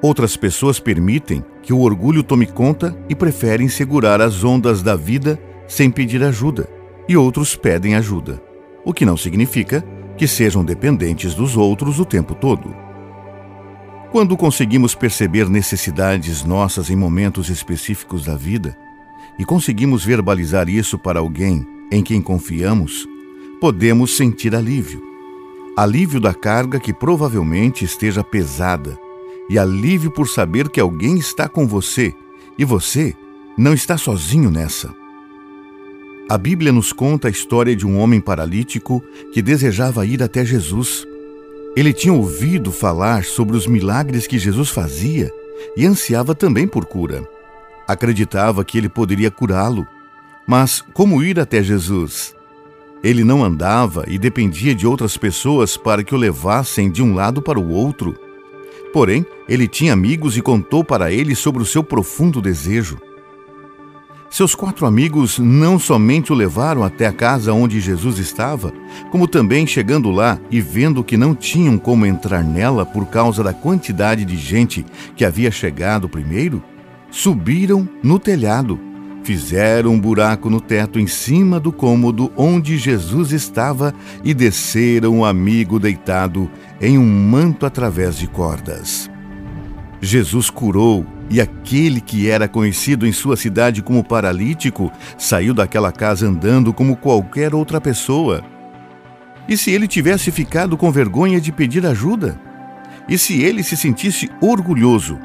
Outras 0.01 0.37
pessoas 0.37 0.79
permitem 0.79 1.43
que 1.61 1.73
o 1.73 1.81
orgulho 1.81 2.23
tome 2.23 2.45
conta 2.45 2.95
e 3.09 3.15
preferem 3.15 3.67
segurar 3.67 4.21
as 4.21 4.41
ondas 4.41 4.81
da 4.81 4.95
vida 4.95 5.37
sem 5.67 5.91
pedir 5.91 6.23
ajuda, 6.23 6.65
e 7.09 7.17
outros 7.17 7.57
pedem 7.57 7.95
ajuda, 7.95 8.41
o 8.85 8.93
que 8.93 9.05
não 9.05 9.17
significa 9.17 9.83
que 10.15 10.27
sejam 10.29 10.63
dependentes 10.63 11.35
dos 11.35 11.57
outros 11.57 11.99
o 11.99 12.05
tempo 12.05 12.33
todo. 12.33 12.82
Quando 14.13 14.37
conseguimos 14.37 14.93
perceber 14.93 15.49
necessidades 15.49 16.43
nossas 16.43 16.91
em 16.91 16.95
momentos 16.95 17.49
específicos 17.49 18.23
da 18.23 18.35
vida 18.35 18.77
e 19.39 19.43
conseguimos 19.43 20.05
verbalizar 20.05 20.69
isso 20.69 20.99
para 20.99 21.19
alguém 21.19 21.67
em 21.91 22.03
quem 22.03 22.21
confiamos, 22.21 23.07
podemos 23.59 24.15
sentir 24.15 24.53
alívio. 24.55 25.01
Alívio 25.75 26.19
da 26.19 26.31
carga 26.31 26.79
que 26.79 26.93
provavelmente 26.93 27.83
esteja 27.83 28.23
pesada 28.23 28.99
e 29.49 29.57
alívio 29.57 30.11
por 30.11 30.29
saber 30.29 30.69
que 30.69 30.79
alguém 30.79 31.17
está 31.17 31.49
com 31.49 31.65
você 31.65 32.13
e 32.55 32.63
você 32.63 33.15
não 33.57 33.73
está 33.73 33.97
sozinho 33.97 34.51
nessa. 34.51 34.93
A 36.29 36.37
Bíblia 36.37 36.71
nos 36.71 36.93
conta 36.93 37.29
a 37.29 37.31
história 37.31 37.75
de 37.75 37.87
um 37.87 37.97
homem 37.97 38.21
paralítico 38.21 39.03
que 39.33 39.41
desejava 39.41 40.05
ir 40.05 40.21
até 40.21 40.45
Jesus 40.45 41.03
ele 41.75 41.91
tinha 41.91 42.13
ouvido 42.13 42.71
falar 42.71 43.23
sobre 43.23 43.57
os 43.57 43.65
milagres 43.65 44.27
que 44.27 44.37
Jesus 44.37 44.69
fazia 44.69 45.31
e 45.75 45.85
ansiava 45.85 46.35
também 46.35 46.67
por 46.67 46.85
cura. 46.85 47.27
Acreditava 47.87 48.63
que 48.63 48.77
ele 48.77 48.87
poderia 48.87 49.31
curá-lo. 49.31 49.87
Mas 50.45 50.81
como 50.93 51.23
ir 51.23 51.39
até 51.39 51.63
Jesus? 51.63 52.35
Ele 53.03 53.23
não 53.23 53.43
andava 53.43 54.05
e 54.07 54.17
dependia 54.17 54.75
de 54.75 54.85
outras 54.85 55.17
pessoas 55.17 55.75
para 55.75 56.03
que 56.03 56.13
o 56.13 56.17
levassem 56.17 56.91
de 56.91 57.01
um 57.01 57.13
lado 57.13 57.41
para 57.41 57.59
o 57.59 57.69
outro. 57.69 58.15
Porém, 58.93 59.25
ele 59.49 59.67
tinha 59.67 59.93
amigos 59.93 60.37
e 60.37 60.41
contou 60.41 60.83
para 60.83 61.11
eles 61.11 61.39
sobre 61.39 61.63
o 61.63 61.65
seu 61.65 61.83
profundo 61.83 62.41
desejo. 62.41 62.97
Seus 64.33 64.55
quatro 64.55 64.87
amigos 64.87 65.37
não 65.37 65.77
somente 65.77 66.33
o 66.33 66.35
levaram 66.35 66.83
até 66.83 67.05
a 67.05 67.13
casa 67.13 67.53
onde 67.53 67.79
Jesus 67.79 68.17
estava, 68.17 68.73
como 69.11 69.27
também 69.27 69.67
chegando 69.67 70.09
lá 70.09 70.39
e 70.49 70.59
vendo 70.59 71.03
que 71.03 71.15
não 71.15 71.35
tinham 71.35 71.77
como 71.77 72.03
entrar 72.03 72.43
nela 72.43 72.83
por 72.83 73.05
causa 73.05 73.43
da 73.43 73.53
quantidade 73.53 74.25
de 74.25 74.35
gente 74.35 74.83
que 75.15 75.23
havia 75.23 75.51
chegado 75.51 76.09
primeiro, 76.09 76.63
subiram 77.11 77.87
no 78.01 78.17
telhado, 78.17 78.79
fizeram 79.23 79.91
um 79.91 79.99
buraco 79.99 80.49
no 80.49 80.59
teto 80.59 80.99
em 80.99 81.05
cima 81.05 81.59
do 81.59 81.71
cômodo 81.71 82.31
onde 82.35 82.75
Jesus 82.75 83.31
estava 83.31 83.93
e 84.23 84.33
desceram 84.33 85.19
o 85.19 85.25
amigo 85.25 85.77
deitado 85.77 86.49
em 86.81 86.97
um 86.97 87.05
manto 87.05 87.67
através 87.67 88.17
de 88.17 88.25
cordas. 88.25 89.12
Jesus 90.03 90.49
curou 90.49 91.05
e 91.29 91.39
aquele 91.39 92.01
que 92.01 92.29
era 92.29 92.45
conhecido 92.45 93.07
em 93.07 93.13
sua 93.13 93.37
cidade 93.37 93.81
como 93.81 94.03
paralítico 94.03 94.91
saiu 95.17 95.53
daquela 95.53 95.93
casa 95.93 96.27
andando 96.27 96.73
como 96.73 96.97
qualquer 96.97 97.55
outra 97.55 97.79
pessoa. 97.79 98.43
E 99.47 99.55
se 99.55 99.71
ele 99.71 99.87
tivesse 99.87 100.29
ficado 100.29 100.75
com 100.75 100.91
vergonha 100.91 101.39
de 101.39 101.53
pedir 101.53 101.85
ajuda? 101.85 102.37
E 103.07 103.17
se 103.17 103.41
ele 103.41 103.63
se 103.63 103.77
sentisse 103.77 104.29
orgulhoso? 104.41 105.17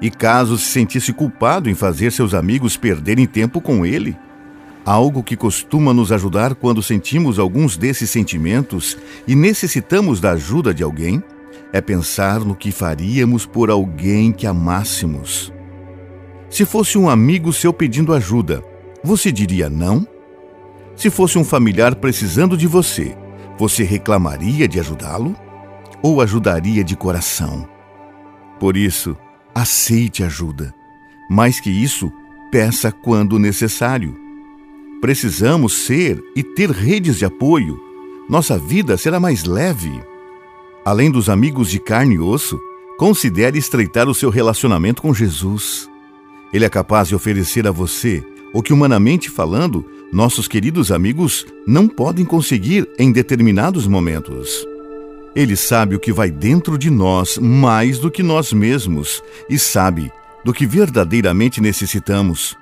E 0.00 0.10
caso 0.10 0.56
se 0.56 0.66
sentisse 0.66 1.12
culpado 1.12 1.68
em 1.68 1.74
fazer 1.74 2.12
seus 2.12 2.34
amigos 2.34 2.76
perderem 2.76 3.26
tempo 3.26 3.60
com 3.60 3.84
ele? 3.84 4.16
Algo 4.84 5.24
que 5.24 5.36
costuma 5.36 5.92
nos 5.92 6.12
ajudar 6.12 6.54
quando 6.54 6.84
sentimos 6.84 7.36
alguns 7.36 7.76
desses 7.76 8.08
sentimentos 8.08 8.96
e 9.26 9.34
necessitamos 9.34 10.20
da 10.20 10.30
ajuda 10.30 10.72
de 10.72 10.84
alguém? 10.84 11.20
É 11.72 11.80
pensar 11.80 12.40
no 12.40 12.54
que 12.54 12.72
faríamos 12.72 13.44
por 13.46 13.70
alguém 13.70 14.32
que 14.32 14.46
amássemos. 14.46 15.52
Se 16.48 16.64
fosse 16.64 16.96
um 16.96 17.08
amigo 17.08 17.52
seu 17.52 17.72
pedindo 17.72 18.14
ajuda, 18.14 18.64
você 19.02 19.30
diria 19.30 19.68
não? 19.68 20.06
Se 20.96 21.10
fosse 21.10 21.38
um 21.38 21.44
familiar 21.44 21.94
precisando 21.94 22.56
de 22.56 22.66
você, 22.66 23.16
você 23.58 23.84
reclamaria 23.84 24.66
de 24.66 24.80
ajudá-lo? 24.80 25.36
Ou 26.02 26.20
ajudaria 26.20 26.82
de 26.82 26.96
coração? 26.96 27.68
Por 28.58 28.76
isso, 28.76 29.16
aceite 29.54 30.22
ajuda. 30.22 30.74
Mais 31.28 31.60
que 31.60 31.70
isso, 31.70 32.10
peça 32.50 32.90
quando 32.90 33.38
necessário. 33.38 34.16
Precisamos 35.00 35.84
ser 35.84 36.20
e 36.34 36.42
ter 36.42 36.70
redes 36.70 37.18
de 37.18 37.24
apoio. 37.24 37.78
Nossa 38.28 38.58
vida 38.58 38.96
será 38.96 39.20
mais 39.20 39.44
leve. 39.44 39.92
Além 40.84 41.10
dos 41.10 41.28
amigos 41.28 41.70
de 41.70 41.78
carne 41.78 42.14
e 42.14 42.18
osso, 42.18 42.58
considere 42.98 43.58
estreitar 43.58 44.08
o 44.08 44.14
seu 44.14 44.30
relacionamento 44.30 45.02
com 45.02 45.14
Jesus. 45.14 45.88
Ele 46.52 46.64
é 46.64 46.68
capaz 46.68 47.08
de 47.08 47.14
oferecer 47.14 47.66
a 47.66 47.70
você 47.70 48.24
o 48.52 48.62
que, 48.62 48.72
humanamente 48.72 49.28
falando, 49.28 49.84
nossos 50.12 50.48
queridos 50.48 50.90
amigos 50.90 51.46
não 51.66 51.86
podem 51.86 52.24
conseguir 52.24 52.88
em 52.98 53.12
determinados 53.12 53.86
momentos. 53.86 54.66
Ele 55.36 55.54
sabe 55.54 55.94
o 55.94 56.00
que 56.00 56.12
vai 56.12 56.30
dentro 56.30 56.78
de 56.78 56.90
nós 56.90 57.38
mais 57.38 57.98
do 57.98 58.10
que 58.10 58.22
nós 58.22 58.52
mesmos 58.52 59.22
e 59.48 59.58
sabe 59.58 60.10
do 60.44 60.52
que 60.52 60.66
verdadeiramente 60.66 61.60
necessitamos. 61.60 62.56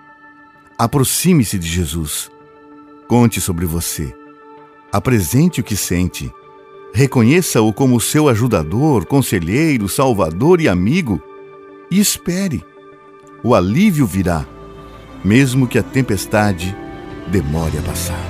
Aproxime-se 0.77 1.59
de 1.59 1.69
Jesus. 1.69 2.31
Conte 3.09 3.41
sobre 3.41 3.64
você. 3.64 4.14
Apresente 4.93 5.61
o 5.61 5.64
que 5.64 5.77
sente 5.77 6.31
Reconheça-o 6.97 7.74
como 7.74 8.01
seu 8.01 8.26
ajudador, 8.26 9.05
conselheiro, 9.05 9.86
salvador 9.86 10.62
e 10.62 10.66
amigo 10.66 11.20
e 11.90 12.01
espere. 12.01 12.64
O 13.44 13.55
alívio 13.55 14.07
virá, 14.07 14.47
mesmo 15.22 15.66
que 15.66 15.78
a 15.78 15.82
tempestade 15.82 16.74
demore 17.28 17.76
a 17.76 17.82
passar. 17.82 18.24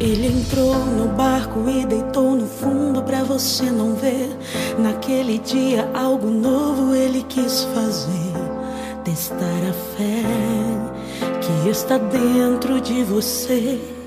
Ele 0.00 0.28
entrou 0.28 0.74
no 0.74 1.08
barco 1.08 1.68
e 1.68 1.84
deitou 1.84 2.34
no 2.34 2.46
fundo 2.46 3.02
para 3.02 3.22
você 3.22 3.64
não 3.64 3.94
ver. 3.94 4.34
Naquele 4.78 5.36
dia, 5.36 5.90
algo 5.92 6.30
novo 6.30 6.94
ele 6.94 7.26
quis 7.28 7.64
fazer. 7.74 8.32
Testar 9.04 9.44
a 9.68 9.72
fé 9.98 10.22
que 11.42 11.68
está 11.68 11.98
dentro 11.98 12.80
de 12.80 13.04
você. 13.04 14.01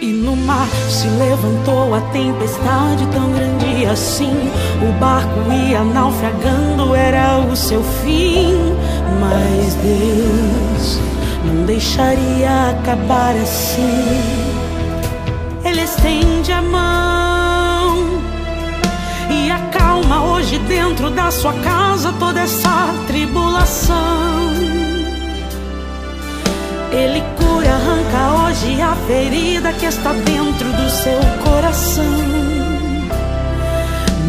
E 0.00 0.06
no 0.12 0.36
mar 0.36 0.68
se 0.88 1.08
levantou 1.08 1.92
a 1.92 2.00
tempestade 2.12 3.04
tão 3.08 3.32
grande 3.32 3.84
assim. 3.86 4.32
O 4.80 4.92
barco 5.00 5.52
ia 5.52 5.82
naufragando, 5.82 6.94
era 6.94 7.38
o 7.40 7.56
seu 7.56 7.82
fim. 7.82 8.54
Mas 9.20 9.74
Deus 9.74 11.00
não 11.44 11.64
deixaria 11.66 12.70
acabar 12.70 13.34
assim. 13.34 14.48
Ele 15.64 15.82
estende 15.82 16.52
a 16.52 16.62
mão 16.62 18.20
e 19.30 19.50
acalma 19.50 20.32
hoje 20.32 20.58
dentro 20.60 21.10
da 21.10 21.30
sua 21.32 21.52
casa 21.54 22.12
toda 22.20 22.40
essa 22.40 22.94
tribulação. 23.08 24.97
Ele 26.90 27.22
cura, 27.36 27.70
arranca 27.70 28.48
hoje 28.48 28.80
a 28.80 28.94
ferida 29.06 29.72
que 29.74 29.86
está 29.86 30.12
dentro 30.12 30.72
do 30.72 30.90
seu 30.90 31.20
coração. 31.44 32.04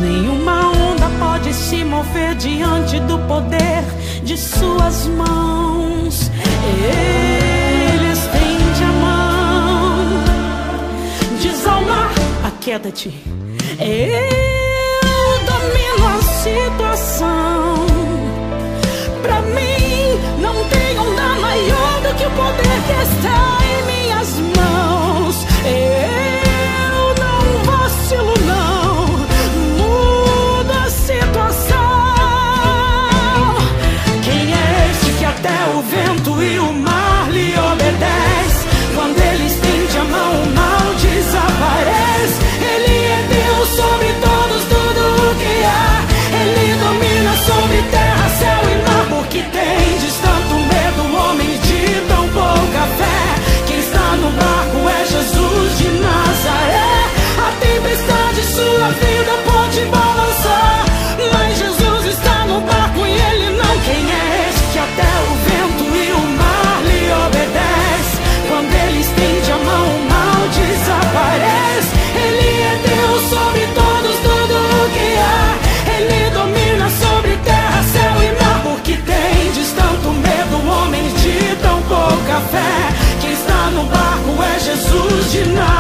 Nenhuma 0.02 0.72
onda 0.72 1.10
pode 1.20 1.54
se 1.54 1.84
mover 1.84 2.36
diante 2.36 3.00
do 3.02 3.18
poder 3.28 3.84
de 4.24 4.38
suas 4.38 5.08
mãos. 5.08 6.30
Ele 6.84 8.12
estende 8.12 8.84
a 8.84 8.92
mão, 9.04 10.06
desalma, 11.42 12.10
aquieta-te. 12.46 13.10
Eu 13.80 15.40
domino 15.46 16.08
a 16.08 16.22
situação. 16.44 17.86
Pra 19.22 19.42
mim, 19.42 20.20
não 20.42 20.56
tem 20.70 21.00
onda 21.00 21.40
maior 21.42 21.89
poder 22.40 22.80
que 22.88 23.02
está 23.04 23.59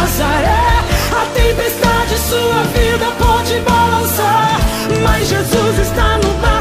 Nazaré. 0.09 0.49
A 1.11 1.25
tempestade, 1.35 2.17
sua 2.17 2.63
vida 2.73 3.11
pode 3.19 3.59
balançar. 3.59 4.59
Mas 5.03 5.27
Jesus 5.27 5.79
está 5.79 6.17
no 6.17 6.33
barco 6.41 6.58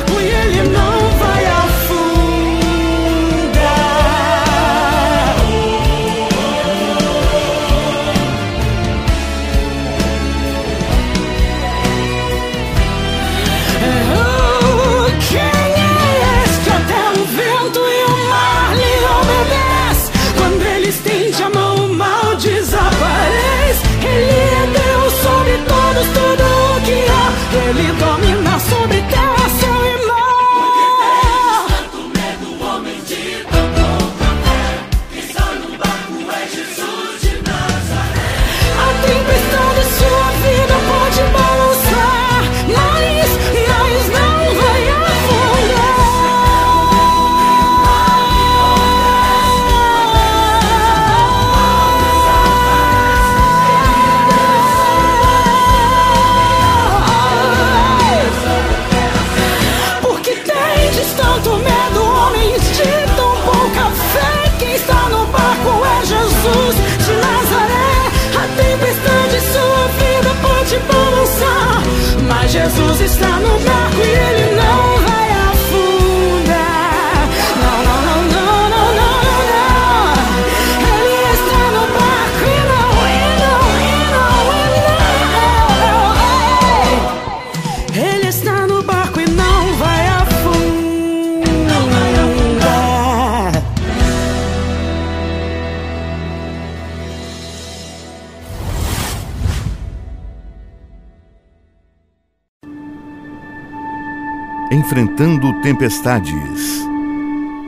Enfrentando 104.89 105.53
tempestades. 105.61 106.83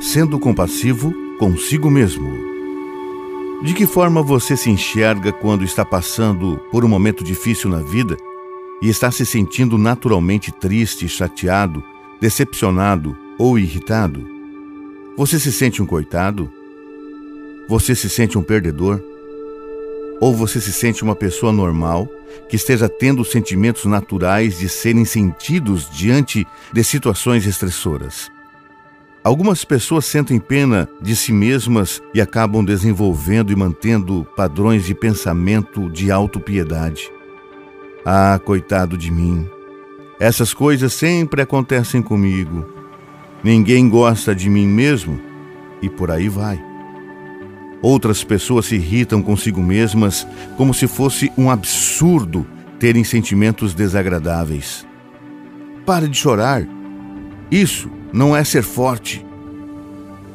Sendo 0.01 0.39
compassivo 0.39 1.13
consigo 1.39 1.91
mesmo. 1.91 2.33
De 3.63 3.75
que 3.75 3.87
forma 3.87 4.23
você 4.23 4.57
se 4.57 4.71
enxerga 4.71 5.31
quando 5.31 5.63
está 5.63 5.85
passando 5.85 6.59
por 6.73 6.83
um 6.83 6.89
momento 6.89 7.23
difícil 7.23 7.69
na 7.69 7.83
vida 7.83 8.17
e 8.81 8.89
está 8.89 9.11
se 9.11 9.27
sentindo 9.27 9.77
naturalmente 9.77 10.51
triste, 10.51 11.07
chateado, 11.11 11.85
decepcionado 12.23 13.15
ou 13.39 13.59
irritado? 13.59 14.27
Você 15.15 15.39
se 15.39 15.53
sente 15.53 15.83
um 15.83 15.87
coitado? 15.87 16.51
Você 17.69 17.95
se 17.95 18.09
sente 18.09 18.39
um 18.39 18.43
perdedor? 18.43 18.99
Ou 20.21 20.37
você 20.37 20.61
se 20.61 20.73
sente 20.73 21.03
uma 21.03 21.17
pessoa 21.17 21.51
normal 21.51 22.07
que 22.49 22.55
esteja 22.55 22.89
tendo 22.89 23.23
os 23.23 23.31
sentimentos 23.31 23.87
naturais 23.87 24.59
de 24.59 24.69
serem 24.69 25.07
sentidos 25.07 25.89
diante 25.91 26.47
de 26.73 26.85
situações 26.85 27.47
estressoras? 27.47 28.31
Algumas 29.25 29.65
pessoas 29.65 30.05
sentem 30.05 30.39
pena 30.39 30.89
de 31.01 31.17
si 31.17 31.33
mesmas 31.33 32.03
e 32.15 32.21
acabam 32.21 32.65
desenvolvendo 32.65 33.51
e 33.51 33.57
mantendo 33.57 34.27
padrões 34.37 34.85
de 34.85 34.95
pensamento 34.95 35.91
de 35.91 36.11
autopiedade. 36.11 37.11
Ah, 38.05 38.41
coitado 38.43 38.97
de 38.97 39.11
mim. 39.11 39.49
Essas 40.19 40.55
coisas 40.55 40.93
sempre 40.93 41.43
acontecem 41.43 42.01
comigo. 42.03 42.67
Ninguém 43.43 43.89
gosta 43.89 44.35
de 44.35 44.49
mim 44.51 44.67
mesmo 44.67 45.21
e 45.83 45.89
por 45.89 46.11
aí 46.11 46.29
vai. 46.29 46.70
Outras 47.83 48.23
pessoas 48.23 48.67
se 48.67 48.75
irritam 48.75 49.23
consigo 49.23 49.61
mesmas 49.63 50.27
como 50.57 50.75
se 50.75 50.87
fosse 50.87 51.33
um 51.37 51.51
absurdo 51.51 52.47
terem 52.79 53.05
sentimentos 53.05 53.75
desagradáveis. 53.75 54.87
Pare 55.87 56.09
de 56.09 56.17
chorar. 56.17 56.67
Isso 57.51 57.91
não 58.13 58.37
é 58.37 58.45
ser 58.45 58.63
forte. 58.63 59.25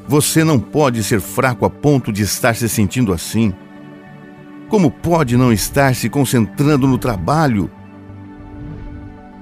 Você 0.08 0.44
não 0.44 0.60
pode 0.60 1.04
ser 1.04 1.20
fraco 1.20 1.66
a 1.66 1.70
ponto 1.70 2.12
de 2.12 2.24
estar 2.24 2.56
se 2.56 2.68
sentindo 2.68 3.14
assim. 3.14 3.54
Como 4.68 4.90
pode 4.90 5.38
não 5.38 5.54
estar 5.54 5.96
se 5.96 6.10
concentrando 6.10 6.88
no 6.88 6.98
trabalho? 6.98 7.70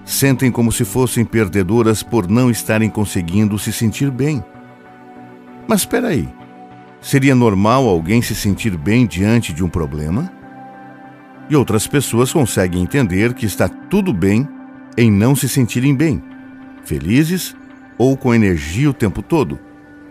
Sentem 0.05 0.51
como 0.51 0.71
se 0.71 0.83
fossem 0.83 1.23
perdedoras 1.23 2.03
por 2.03 2.29
não 2.29 2.51
estarem 2.51 2.89
conseguindo 2.89 3.57
se 3.57 3.71
sentir 3.71 4.11
bem. 4.11 4.43
Mas 5.67 5.81
espera 5.81 6.09
aí. 6.09 6.27
Seria 7.03 7.35
normal 7.35 7.85
alguém 7.85 8.21
se 8.21 8.33
sentir 8.33 8.77
bem 8.77 9.05
diante 9.05 9.51
de 9.51 9.61
um 9.61 9.67
problema? 9.67 10.31
E 11.49 11.55
outras 11.55 11.85
pessoas 11.85 12.31
conseguem 12.31 12.81
entender 12.81 13.33
que 13.33 13.45
está 13.45 13.67
tudo 13.67 14.13
bem 14.13 14.47
em 14.97 15.11
não 15.11 15.35
se 15.35 15.49
sentirem 15.49 15.93
bem. 15.93 16.23
felizes 16.85 17.55
ou 17.97 18.17
com 18.17 18.33
energia 18.33 18.89
o 18.89 18.93
tempo 18.93 19.21
todo. 19.21 19.59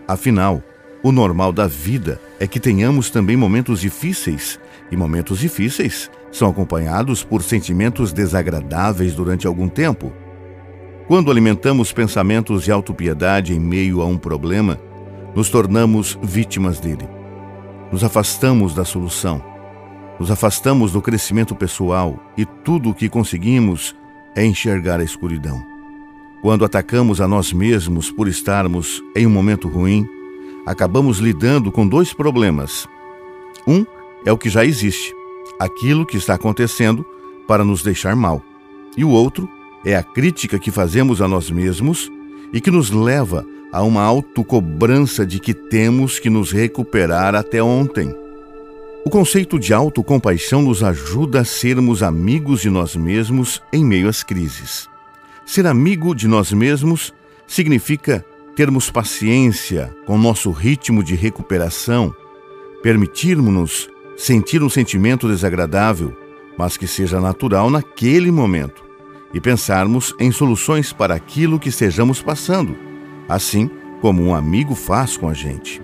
Afinal, 0.07 0.63
o 1.03 1.11
normal 1.11 1.51
da 1.51 1.67
vida 1.67 2.19
é 2.39 2.47
que 2.47 2.59
tenhamos 2.59 3.09
também 3.09 3.35
momentos 3.35 3.81
difíceis, 3.81 4.59
e 4.91 4.95
momentos 4.95 5.39
difíceis 5.39 6.09
são 6.31 6.49
acompanhados 6.49 7.23
por 7.23 7.43
sentimentos 7.43 8.13
desagradáveis 8.13 9.13
durante 9.13 9.45
algum 9.45 9.67
tempo. 9.67 10.13
Quando 11.07 11.29
alimentamos 11.29 11.91
pensamentos 11.91 12.63
de 12.63 12.71
autopiedade 12.71 13.53
em 13.53 13.59
meio 13.59 14.01
a 14.01 14.05
um 14.05 14.17
problema, 14.17 14.79
nos 15.35 15.49
tornamos 15.49 16.17
vítimas 16.21 16.79
dele. 16.79 17.07
Nos 17.91 18.03
afastamos 18.03 18.73
da 18.73 18.85
solução. 18.85 19.43
Nos 20.19 20.29
afastamos 20.29 20.91
do 20.91 21.01
crescimento 21.01 21.55
pessoal 21.55 22.19
e 22.37 22.45
tudo 22.45 22.89
o 22.89 22.93
que 22.93 23.09
conseguimos 23.09 23.95
é 24.35 24.45
enxergar 24.45 24.99
a 24.99 25.03
escuridão. 25.03 25.63
Quando 26.41 26.65
atacamos 26.65 27.21
a 27.21 27.27
nós 27.27 27.53
mesmos 27.53 28.11
por 28.11 28.27
estarmos 28.27 29.01
em 29.15 29.25
um 29.25 29.29
momento 29.29 29.67
ruim, 29.67 30.07
acabamos 30.65 31.19
lidando 31.19 31.71
com 31.71 31.87
dois 31.87 32.13
problemas. 32.13 32.87
Um 33.67 33.85
é 34.25 34.31
o 34.31 34.37
que 34.37 34.49
já 34.49 34.65
existe, 34.65 35.13
aquilo 35.59 36.05
que 36.05 36.17
está 36.17 36.35
acontecendo 36.35 37.05
para 37.47 37.63
nos 37.63 37.81
deixar 37.81 38.15
mal. 38.15 38.41
E 38.95 39.03
o 39.03 39.09
outro 39.09 39.49
é 39.85 39.95
a 39.95 40.03
crítica 40.03 40.59
que 40.59 40.71
fazemos 40.71 41.21
a 41.21 41.27
nós 41.27 41.49
mesmos 41.49 42.11
e 42.53 42.61
que 42.61 42.69
nos 42.69 42.91
leva 42.91 43.45
a 43.71 43.81
uma 43.81 44.03
autocobrança 44.03 45.25
de 45.25 45.39
que 45.39 45.53
temos 45.53 46.19
que 46.19 46.29
nos 46.29 46.51
recuperar 46.51 47.33
até 47.33 47.61
ontem. 47.61 48.15
O 49.03 49.09
conceito 49.09 49.59
de 49.59 49.73
autocompaixão 49.73 50.61
nos 50.61 50.83
ajuda 50.83 51.41
a 51.41 51.45
sermos 51.45 52.03
amigos 52.03 52.61
de 52.61 52.69
nós 52.69 52.95
mesmos 52.95 53.61
em 53.73 53.83
meio 53.83 54.07
às 54.07 54.21
crises. 54.21 54.87
Ser 55.45 55.65
amigo 55.65 56.15
de 56.15 56.27
nós 56.27 56.53
mesmos 56.53 57.13
significa 57.45 58.23
termos 58.55 58.89
paciência 58.91 59.93
com 60.05 60.17
nosso 60.17 60.51
ritmo 60.51 61.03
de 61.03 61.15
recuperação, 61.15 62.13
permitirmos-nos 62.81 63.89
sentir 64.15 64.61
um 64.61 64.69
sentimento 64.69 65.27
desagradável, 65.27 66.15
mas 66.57 66.77
que 66.77 66.87
seja 66.87 67.19
natural 67.19 67.69
naquele 67.69 68.31
momento, 68.31 68.83
e 69.33 69.41
pensarmos 69.41 70.13
em 70.19 70.31
soluções 70.31 70.93
para 70.93 71.15
aquilo 71.15 71.59
que 71.59 71.69
estejamos 71.69 72.21
passando, 72.21 72.75
assim 73.27 73.69
como 73.99 74.21
um 74.21 74.35
amigo 74.35 74.75
faz 74.75 75.17
com 75.17 75.27
a 75.27 75.33
gente. 75.33 75.81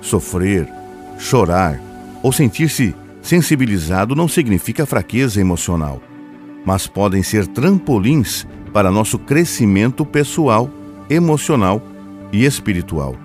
Sofrer, 0.00 0.68
chorar, 1.18 1.80
ou 2.22 2.32
sentir-se 2.32 2.94
sensibilizado 3.22 4.14
não 4.14 4.28
significa 4.28 4.84
fraqueza 4.84 5.40
emocional, 5.40 6.02
mas 6.64 6.86
podem 6.86 7.22
ser 7.22 7.46
trampolins 7.46 8.46
para 8.72 8.90
nosso 8.90 9.18
crescimento 9.18 10.04
pessoal, 10.04 10.68
emocional 11.08 11.82
e 12.32 12.44
espiritual. 12.44 13.16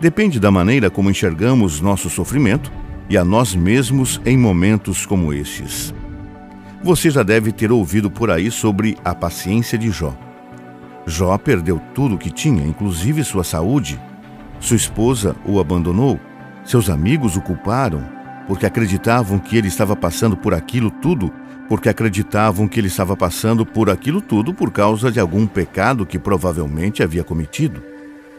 Depende 0.00 0.38
da 0.38 0.50
maneira 0.50 0.90
como 0.90 1.10
enxergamos 1.10 1.80
nosso 1.80 2.08
sofrimento 2.08 2.70
e 3.10 3.16
a 3.16 3.24
nós 3.24 3.54
mesmos 3.56 4.20
em 4.24 4.36
momentos 4.36 5.04
como 5.04 5.32
estes. 5.32 5.92
Você 6.82 7.10
já 7.10 7.22
deve 7.22 7.50
ter 7.50 7.72
ouvido 7.72 8.10
por 8.10 8.30
aí 8.30 8.50
sobre 8.50 8.96
a 9.04 9.14
paciência 9.14 9.76
de 9.76 9.90
Jó. 9.90 10.16
Jó 11.06 11.36
perdeu 11.36 11.80
tudo 11.94 12.14
o 12.14 12.18
que 12.18 12.30
tinha, 12.30 12.64
inclusive 12.64 13.24
sua 13.24 13.42
saúde. 13.42 14.00
Sua 14.60 14.76
esposa 14.76 15.34
o 15.44 15.58
abandonou 15.58 16.20
seus 16.64 16.88
amigos 16.88 17.36
o 17.36 17.40
culparam 17.40 18.18
porque 18.46 18.64
acreditavam 18.64 19.38
que 19.38 19.58
ele 19.58 19.68
estava 19.68 19.94
passando 19.94 20.36
por 20.36 20.54
aquilo 20.54 20.90
tudo, 20.90 21.30
porque 21.68 21.88
acreditavam 21.88 22.66
que 22.66 22.80
ele 22.80 22.86
estava 22.86 23.14
passando 23.14 23.66
por 23.66 23.90
aquilo 23.90 24.22
tudo 24.22 24.54
por 24.54 24.70
causa 24.70 25.12
de 25.12 25.20
algum 25.20 25.46
pecado 25.46 26.06
que 26.06 26.18
provavelmente 26.18 27.02
havia 27.02 27.22
cometido. 27.22 27.82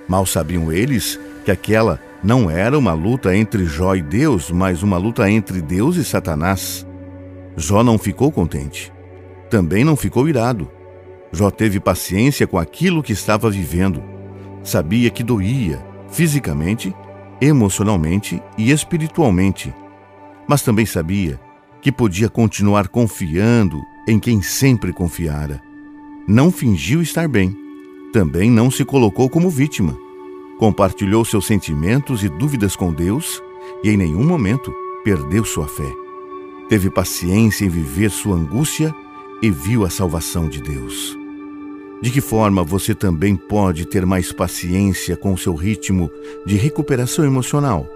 Mal 0.08 0.26
sabiam 0.26 0.72
eles 0.72 1.20
que 1.46 1.52
aquela 1.52 2.00
não 2.24 2.50
era 2.50 2.78
uma 2.78 2.94
luta 2.94 3.36
entre 3.36 3.66
Jó 3.66 3.96
e 3.96 4.02
Deus, 4.02 4.50
mas 4.50 4.82
uma 4.82 4.98
luta 4.98 5.30
entre 5.30 5.62
Deus 5.62 5.96
e 5.96 6.04
Satanás. 6.04 6.89
Jó 7.60 7.84
não 7.84 7.98
ficou 7.98 8.32
contente. 8.32 8.92
Também 9.50 9.84
não 9.84 9.96
ficou 9.96 10.28
irado. 10.28 10.70
Jó 11.32 11.52
teve 11.52 11.80
paciência 11.80 12.48
com 12.48 12.58
aquilo 12.58 13.04
que 13.04 13.14
estava 13.14 13.50
vivendo. 13.52 14.02
Sabia 14.64 15.10
que 15.10 15.24
doía, 15.24 15.80
fisicamente 16.10 16.94
emocionalmente 17.42 18.42
e 18.58 18.72
espiritualmente, 18.72 19.74
mas 20.48 20.62
também 20.62 20.86
sabia 20.86 21.40
que 21.82 21.92
podia 21.92 22.30
continuar 22.30 22.90
confiando 22.90 23.82
em 24.08 24.20
quem 24.20 24.42
sempre 24.42 24.92
confiara. 24.92 25.62
Não 26.28 26.52
fingiu 26.52 27.02
estar 27.02 27.28
bem, 27.28 27.56
também 28.12 28.52
não 28.52 28.70
se 28.70 28.84
colocou 28.84 29.30
como 29.30 29.50
vítima. 29.50 29.98
Compartilhou 30.58 31.24
seus 31.24 31.48
sentimentos 31.48 32.24
e 32.24 32.30
dúvidas 32.30 32.76
com 32.76 32.92
Deus 32.92 33.42
e 33.84 33.90
em 33.90 33.96
nenhum 33.96 34.26
momento 34.26 34.74
perdeu 35.04 35.46
sua 35.46 35.68
fé. 35.68 36.09
Teve 36.70 36.92
paciência 36.92 37.66
em 37.66 37.70
viver 37.70 38.12
sua 38.12 38.36
angústia 38.36 38.94
e 39.42 39.50
viu 39.50 39.84
a 39.84 39.90
salvação 39.90 40.48
de 40.48 40.62
Deus. 40.62 41.18
De 42.00 42.12
que 42.12 42.22
forma 42.22 42.64
você 42.64 42.94
também 42.94 43.36
pode 43.36 43.86
ter 43.86 44.06
mais 44.06 44.32
paciência 44.32 45.18
com 45.18 45.36
seu 45.36 45.56
ritmo 45.56 46.12
de 46.46 46.56
recuperação 46.58 47.26
emocional? 47.26 47.90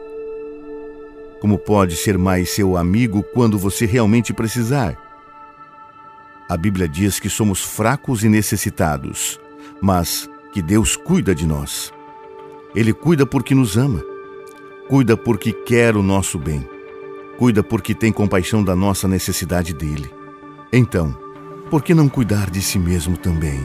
Como 1.39 1.59
pode 1.59 1.95
ser 1.95 2.17
mais 2.17 2.49
seu 2.49 2.75
amigo 2.75 3.21
quando 3.21 3.59
você 3.59 3.85
realmente 3.85 4.33
precisar? 4.33 4.97
A 6.49 6.57
Bíblia 6.57 6.87
diz 6.87 7.19
que 7.19 7.29
somos 7.29 7.61
fracos 7.61 8.23
e 8.23 8.29
necessitados, 8.29 9.39
mas 9.79 10.27
que 10.51 10.63
Deus 10.63 10.95
cuida 10.95 11.35
de 11.35 11.45
nós. 11.45 11.93
Ele 12.75 12.91
cuida 12.91 13.23
porque 13.23 13.53
nos 13.53 13.77
ama, 13.77 14.03
cuida 14.89 15.15
porque 15.15 15.53
quer 15.53 15.95
o 15.95 16.01
nosso 16.01 16.39
bem, 16.39 16.67
cuida 17.37 17.63
porque 17.63 17.93
tem 17.93 18.11
compaixão 18.11 18.63
da 18.63 18.75
nossa 18.75 19.07
necessidade 19.07 19.73
dele. 19.73 20.09
Então, 20.71 21.17
por 21.69 21.81
que 21.81 21.93
não 21.93 22.09
cuidar 22.09 22.49
de 22.49 22.61
si 22.61 22.77
mesmo 22.79 23.17
também? 23.17 23.59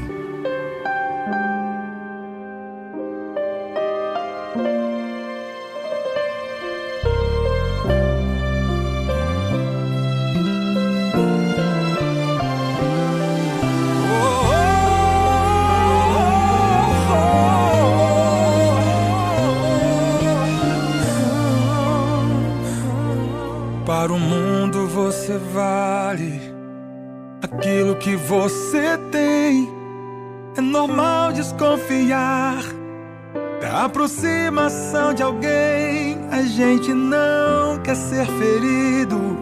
De 35.18 35.22
alguém. 35.22 36.16
A 36.30 36.42
gente 36.42 36.94
não 36.94 37.78
quer 37.78 37.96
ser 37.96 38.24
ferido, 38.26 39.36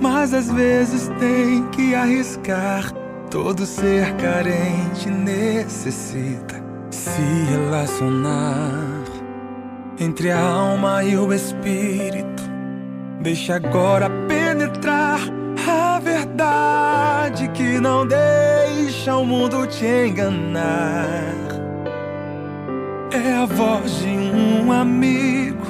mas 0.00 0.32
às 0.34 0.52
vezes 0.52 1.08
tem 1.18 1.66
que 1.68 1.94
arriscar. 1.94 2.92
Todo 3.30 3.64
ser 3.64 4.14
carente 4.16 5.08
necessita 5.08 6.62
se 6.90 7.22
relacionar 7.50 9.02
entre 9.98 10.30
a 10.30 10.38
alma 10.38 11.02
e 11.02 11.16
o 11.16 11.32
espírito 11.32 12.42
Deixa 13.22 13.54
agora 13.54 14.10
penetrar 14.26 15.20
a 15.66 16.00
verdade 16.00 17.48
que 17.50 17.78
não 17.78 18.04
deixa 18.04 19.16
o 19.16 19.24
mundo 19.24 19.64
te 19.66 19.86
enganar. 19.86 21.51
É 23.24 23.32
a 23.34 23.46
voz 23.46 23.98
de 23.98 24.08
um 24.08 24.72
amigo 24.72 25.66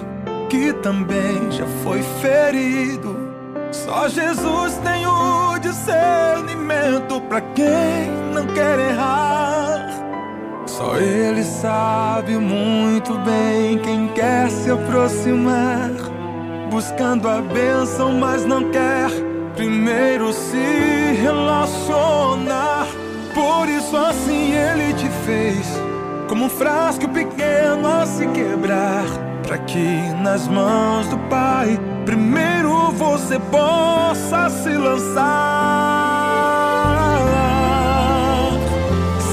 que 0.48 0.72
também 0.74 1.50
já 1.50 1.66
foi 1.84 2.02
ferido. 2.20 3.16
Só 3.70 4.08
Jesus 4.08 4.78
tem 4.78 5.06
o 5.06 5.58
discernimento 5.58 7.20
para 7.22 7.40
quem 7.40 8.10
não 8.32 8.46
quer 8.46 8.78
errar. 8.90 9.88
Só 10.66 10.96
Ele 10.96 11.42
sabe 11.42 12.36
muito 12.38 13.14
bem 13.18 13.78
quem 13.78 14.08
quer 14.08 14.50
se 14.50 14.70
aproximar 14.70 15.90
buscando 16.72 17.28
a 17.28 17.42
bênção, 17.42 18.12
mas 18.12 18.46
não 18.46 18.70
quer 18.70 19.10
primeiro 19.54 20.32
se 20.32 20.56
relacionar. 21.20 22.86
Por 23.34 23.68
isso 23.68 23.94
assim 23.94 24.52
ele 24.52 24.94
te 24.94 25.08
fez, 25.26 25.66
como 26.32 26.46
um 26.46 26.48
frasco 26.48 27.06
pequeno 27.10 27.86
a 27.86 28.06
se 28.06 28.26
quebrar, 28.28 29.04
para 29.46 29.58
que 29.58 29.84
nas 30.22 30.48
mãos 30.48 31.06
do 31.08 31.18
Pai 31.28 31.78
primeiro 32.06 32.90
você 32.92 33.38
possa 33.38 34.48
se 34.48 34.70
lançar. 34.70 35.20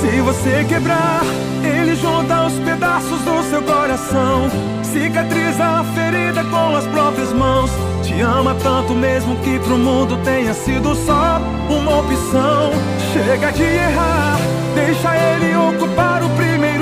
Se 0.02 0.20
você 0.20 0.66
quebrar, 0.68 1.22
ele 1.64 1.96
junta 1.96 2.48
os 2.48 2.60
pedaços 2.60 3.22
do 3.22 3.44
seu 3.44 3.62
coração. 3.62 4.50
Cicatriza 4.84 5.64
a 5.64 5.86
ferida 5.96 6.44
com 6.44 6.76
as 6.76 6.86
próprias 6.88 7.32
mãos. 7.32 7.72
Te 8.04 8.20
ama 8.20 8.54
tanto 8.62 8.94
mesmo 8.94 9.38
que 9.38 9.58
pro 9.60 9.78
mundo 9.78 10.18
tenha 10.26 10.54
sido 10.54 10.94
só 10.96 11.40
uma 11.70 12.00
opção. 12.00 12.72
Chega 13.14 13.54
de 13.54 13.64
errar, 13.64 14.38
deixa 14.76 15.16
ele 15.16 15.56
ocupar 15.56 16.22
o 16.24 16.30
primeiro 16.32 16.79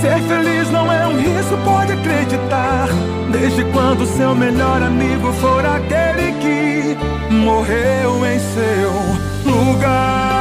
Ser 0.00 0.20
feliz 0.28 0.70
não 0.70 0.92
é 0.92 1.06
um 1.06 1.16
risco, 1.16 1.56
pode 1.64 1.92
acreditar. 1.92 2.88
Desde 3.32 3.64
quando 3.72 4.06
seu 4.06 4.34
melhor 4.34 4.82
amigo 4.82 5.32
for 5.34 5.64
aquele 5.64 6.32
que 6.40 7.34
morreu 7.34 8.26
em 8.26 8.38
seu 8.38 8.92
lugar. 9.44 10.36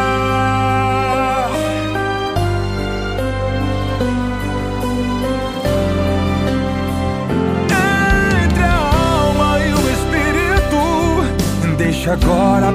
Deixa 11.78 12.14
agora 12.14 12.72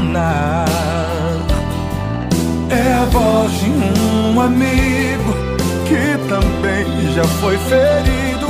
enganar. 0.00 0.66
É 2.70 2.92
a 2.94 3.04
voz 3.06 3.52
de 3.52 3.70
um 3.70 4.40
amigo 4.40 5.34
que 5.86 6.18
também 6.28 7.12
já 7.14 7.24
foi 7.24 7.56
ferido. 7.58 8.48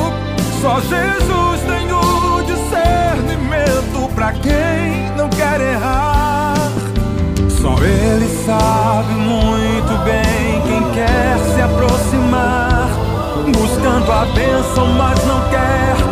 Só 0.61 0.80
Jesus 0.80 1.61
tem 1.66 1.92
o 1.92 2.42
discernimento 2.42 4.14
pra 4.14 4.32
quem 4.32 5.11
não 5.16 5.28
quer 5.30 5.61
errar. 5.61 6.55
Só 7.48 7.74
Ele 7.82 8.28
sabe 8.44 9.12
muito 9.14 10.05
bem 10.05 10.62
quem 10.66 10.92
quer 10.92 11.38
se 11.55 11.62
aproximar 11.62 12.88
buscando 13.53 14.12
a 14.12 14.24
bênção, 14.26 14.86
mas 14.94 15.24
não 15.26 15.40
quer 15.51 16.09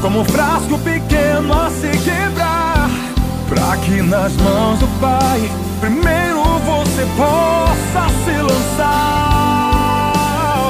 como 0.00 0.20
um 0.20 0.24
frasco 0.24 0.78
pequeno 0.78 1.52
a 1.52 1.70
se 1.70 1.90
quebrar, 1.98 2.88
para 3.48 3.76
que 3.78 4.00
nas 4.02 4.32
mãos 4.36 4.78
do 4.78 4.86
Pai 5.00 5.50
primeiro 5.80 6.42
você 6.60 7.06
possa 7.16 8.08
se 8.24 8.36
lançar. 8.40 9.32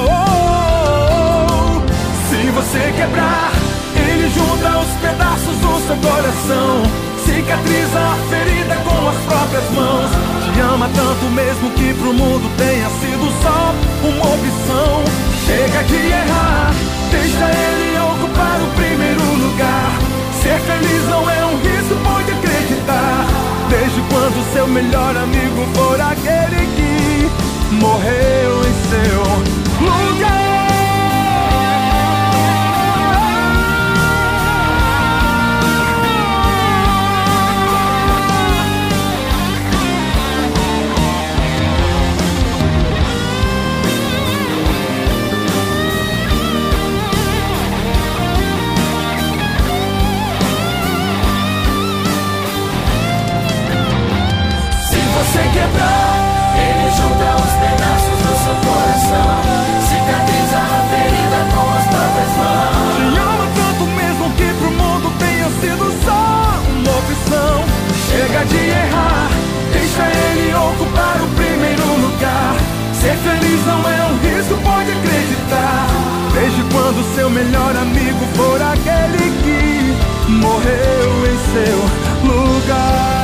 Oh, 0.05 1.81
se 2.29 2.49
você 2.51 2.93
quebrar, 2.95 3.51
ele 3.95 4.29
junta 4.29 4.79
os 4.79 4.89
pedaços 5.01 5.57
do 5.57 5.79
seu 5.85 5.97
coração. 5.97 6.83
Cicatriza 7.25 7.99
a 7.99 8.15
ferida 8.29 8.75
com 8.77 9.09
as 9.09 9.17
próprias 9.25 9.69
mãos. 9.71 10.09
Te 10.53 10.59
ama 10.61 10.89
tanto 10.95 11.25
mesmo 11.31 11.69
que 11.71 11.93
pro 11.93 12.13
mundo 12.13 12.49
tenha 12.57 12.89
sido 12.89 13.31
só 13.43 13.73
uma 14.03 14.25
opção 14.25 15.28
Chega 15.49 15.83
de 15.83 15.95
errar, 15.95 16.71
deixa 17.09 17.45
ele 17.49 17.97
ocupar 17.97 18.61
o 18.61 18.67
primeiro 18.75 19.23
lugar. 19.33 19.99
Ser 20.43 20.59
feliz 20.59 21.09
não 21.09 21.27
é 21.27 21.43
um 21.43 21.57
risco, 21.57 21.95
pode 22.03 22.31
acreditar. 22.31 23.25
Desde 23.67 23.99
quando 24.11 24.53
seu 24.53 24.67
melhor 24.67 25.17
amigo 25.17 25.65
for 25.73 25.99
aquele 25.99 26.67
que 26.75 27.73
morreu 27.73 28.61
em 28.61 28.75
seu 28.91 29.23
lugar 29.81 30.48
Ele 55.59 56.91
junta 56.91 57.35
os 57.35 57.53
pedaços 57.61 58.17
do 58.23 58.33
seu 58.43 58.55
coração 58.65 59.69
Cicatriza 59.89 60.57
a 60.57 60.79
ferida 60.89 61.39
com 61.53 61.65
as 61.73 61.85
próprias 61.85 62.31
mãos. 62.37 62.95
Te 62.95 63.17
ama 63.17 63.47
tanto 63.55 63.83
mesmo 63.97 64.25
que 64.37 64.47
pro 64.53 64.71
mundo 64.71 65.11
tenha 65.17 65.49
sido 65.61 65.85
só 66.05 66.61
uma 66.69 66.91
opção. 66.97 67.65
Chega 68.07 68.45
de 68.45 68.57
errar, 68.57 69.29
deixa 69.73 70.03
ele 70.07 70.53
ocupar 70.53 71.21
o 71.21 71.27
primeiro 71.35 71.85
lugar. 72.01 72.55
Ser 72.93 73.15
feliz 73.17 73.65
não 73.65 73.81
é 73.89 74.05
um 74.11 74.17
risco, 74.19 74.55
pode 74.63 74.91
acreditar. 74.91 75.87
Desde 76.33 76.61
quando 76.73 77.15
seu 77.15 77.29
melhor 77.29 77.75
amigo 77.75 78.25
for 78.35 78.61
aquele 78.61 79.31
que 79.43 79.97
morreu 80.29 81.25
em 81.25 81.37
seu 81.53 81.77
lugar 82.31 83.19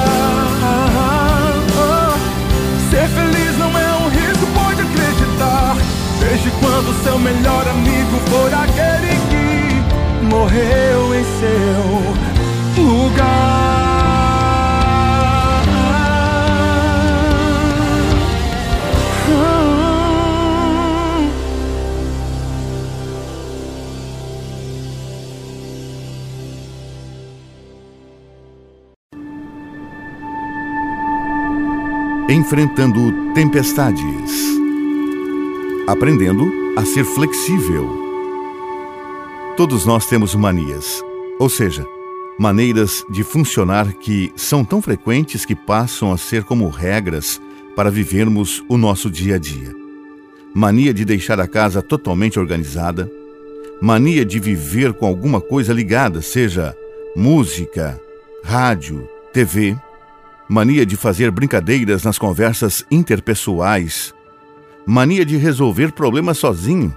Desde 6.46 6.60
quando 6.60 7.04
seu 7.04 7.18
melhor 7.18 7.68
amigo 7.68 8.20
for 8.30 8.54
aquele 8.54 9.16
que 9.30 10.26
morreu 10.26 11.16
em 11.16 11.24
seu 11.40 12.84
lugar. 12.84 13.66
enfrentando 32.28 33.34
tempestades, 33.34 34.45
aprendendo 35.88 36.52
a 36.76 36.84
ser 36.84 37.04
flexível. 37.04 37.88
Todos 39.56 39.86
nós 39.86 40.08
temos 40.08 40.34
manias, 40.34 41.04
ou 41.40 41.48
seja, 41.48 41.86
maneiras 42.40 43.06
de 43.10 43.24
funcionar 43.24 43.94
que 43.94 44.32
são 44.36 44.66
tão 44.66 44.82
frequentes 44.82 45.46
que 45.46 45.56
passam 45.56 46.12
a 46.12 46.18
ser 46.18 46.44
como 46.44 46.68
regras 46.70 47.40
para 47.76 47.92
vivermos 47.92 48.64
o 48.68 48.78
nosso 48.78 49.12
dia 49.12 49.36
a 49.36 49.38
dia. 49.38 49.72
Mania 50.56 50.94
de 50.94 51.06
deixar 51.06 51.40
a 51.40 51.48
casa 51.48 51.82
totalmente 51.82 52.40
organizada, 52.40 53.10
mania 53.80 54.26
de 54.26 54.40
viver 54.40 54.94
com 54.94 55.06
alguma 55.06 55.40
coisa 55.40 55.72
ligada, 55.72 56.22
seja 56.22 56.76
música, 57.16 58.02
rádio, 58.44 59.08
TV, 59.32 59.78
mania 60.50 60.84
de 60.84 60.96
fazer 60.98 61.30
brincadeiras 61.30 62.04
nas 62.04 62.18
conversas 62.18 62.84
interpessoais, 62.90 64.15
mania 64.86 65.26
de 65.26 65.38
resolver 65.38 65.92
problemas 65.92 66.38
sozinho, 66.38 66.94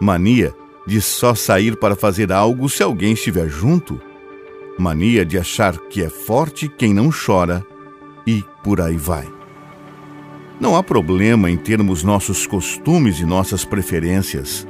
mania 0.00 0.54
de 0.86 1.00
só 1.00 1.34
sair 1.34 1.76
para 1.76 1.96
fazer 1.96 2.30
algo 2.30 2.68
se 2.68 2.82
alguém 2.82 3.12
estiver 3.12 3.48
junto, 3.48 4.00
mania 4.78 5.24
de 5.24 5.38
achar 5.38 5.76
que 5.78 6.02
é 6.02 6.08
forte 6.08 6.68
quem 6.68 6.94
não 6.94 7.10
chora 7.10 7.64
e 8.26 8.44
por 8.62 8.80
aí 8.80 8.96
vai. 8.96 9.26
Não 10.60 10.76
há 10.76 10.82
problema 10.82 11.50
em 11.50 11.56
termos 11.56 12.02
nossos 12.02 12.46
costumes 12.46 13.20
e 13.20 13.24
nossas 13.24 13.64
preferências. 13.64 14.66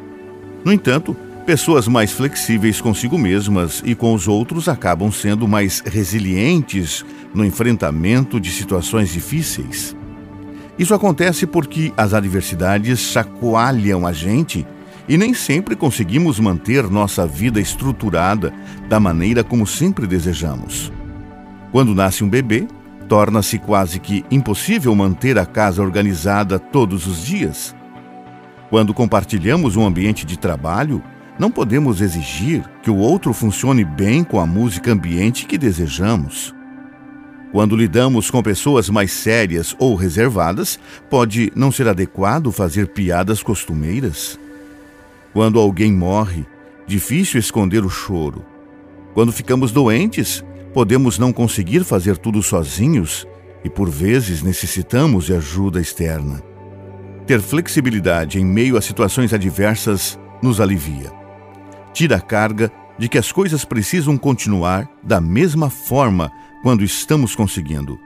No 0.65 0.73
entanto, 0.73 1.17
Pessoas 1.47 1.87
mais 1.87 2.11
flexíveis 2.11 2.81
consigo 2.81 3.17
mesmas 3.17 3.81
e 3.87 3.95
com 3.95 4.13
os 4.13 4.27
outros 4.27 4.69
acabam 4.69 5.13
sendo 5.13 5.47
mais 5.47 5.79
resilientes 5.79 7.05
no 7.33 7.45
enfrentamento 7.45 8.41
de 8.41 8.51
situações 8.51 9.13
difíceis. 9.13 9.95
Isso 10.79 10.95
acontece 10.95 11.47
porque 11.47 11.93
as 11.97 12.13
adversidades 12.13 12.99
chacoalham 13.01 14.07
a 14.07 14.13
gente 14.13 14.67
e 15.09 15.17
nem 15.17 15.33
sempre 15.33 15.77
conseguimos 15.77 16.39
manter 16.39 16.91
nossa 16.91 17.27
vida 17.27 17.61
estruturada 17.61 18.53
da 18.89 18.99
maneira 19.01 19.43
como 19.43 19.67
sempre 19.67 20.07
desejamos. 20.07 20.93
Quando 21.73 21.95
nasce 21.95 22.25
um 22.25 22.29
bebê, 22.29 22.67
torna-se 23.09 23.59
quase 23.59 24.01
que 24.01 24.25
impossível 24.31 24.95
manter 24.95 25.39
a 25.39 25.47
casa 25.47 25.83
organizada 25.83 26.59
todos 26.59 27.07
os 27.07 27.25
dias. 27.25 27.75
Quando 28.69 28.93
compartilhamos 28.93 29.77
um 29.77 29.87
ambiente 29.87 30.27
de 30.27 30.39
trabalho, 30.39 31.03
não 31.39 31.51
podemos 31.51 32.01
exigir 32.01 32.65
que 32.83 32.91
o 32.91 32.97
outro 32.97 33.33
funcione 33.33 33.85
bem 33.85 34.25
com 34.25 34.41
a 34.41 34.47
música 34.47 34.93
ambiente 34.93 35.47
que 35.47 35.57
desejamos. 35.57 36.56
Quando 37.57 37.75
lidamos 37.75 38.31
com 38.31 38.43
pessoas 38.43 38.91
mais 38.91 39.11
sérias 39.11 39.75
ou 39.79 39.95
reservadas, 39.95 40.79
pode 41.09 41.51
não 41.57 41.73
ser 41.73 41.89
adequado 41.89 42.53
fazer 42.53 42.89
piadas 42.89 43.43
costumeiras. 43.43 44.39
Quando 45.33 45.59
alguém 45.59 45.91
morre, 45.91 46.45
difícil 46.87 47.41
esconder 47.41 47.83
o 47.83 47.89
choro. 47.89 48.45
Quando 49.15 49.33
ficamos 49.33 49.73
doentes, 49.73 50.45
podemos 50.75 51.19
não 51.19 51.33
conseguir 51.33 51.83
fazer 51.83 52.19
tudo 52.19 52.43
sozinhos 52.43 53.27
e 53.65 53.71
por 53.71 53.89
vezes 53.89 54.43
necessitamos 54.43 55.25
de 55.25 55.33
ajuda 55.33 55.81
externa. 55.81 56.43
Ter 57.27 57.41
flexibilidade 57.41 58.39
em 58.39 58.45
meio 58.45 58.77
a 58.77 58.83
situações 58.83 59.33
adversas 59.33 60.19
nos 60.43 60.61
alivia. 60.61 61.11
Tira 61.95 62.17
a 62.17 62.21
carga 62.21 62.71
de 62.99 63.09
que 63.09 63.17
as 63.17 63.33
coisas 63.33 63.65
precisam 63.65 64.19
continuar 64.19 64.87
da 65.03 65.23
mesma 65.23 65.71
forma 65.71 66.31
quando 66.63 66.85
estamos 66.85 67.35
conseguindo. 67.35 67.99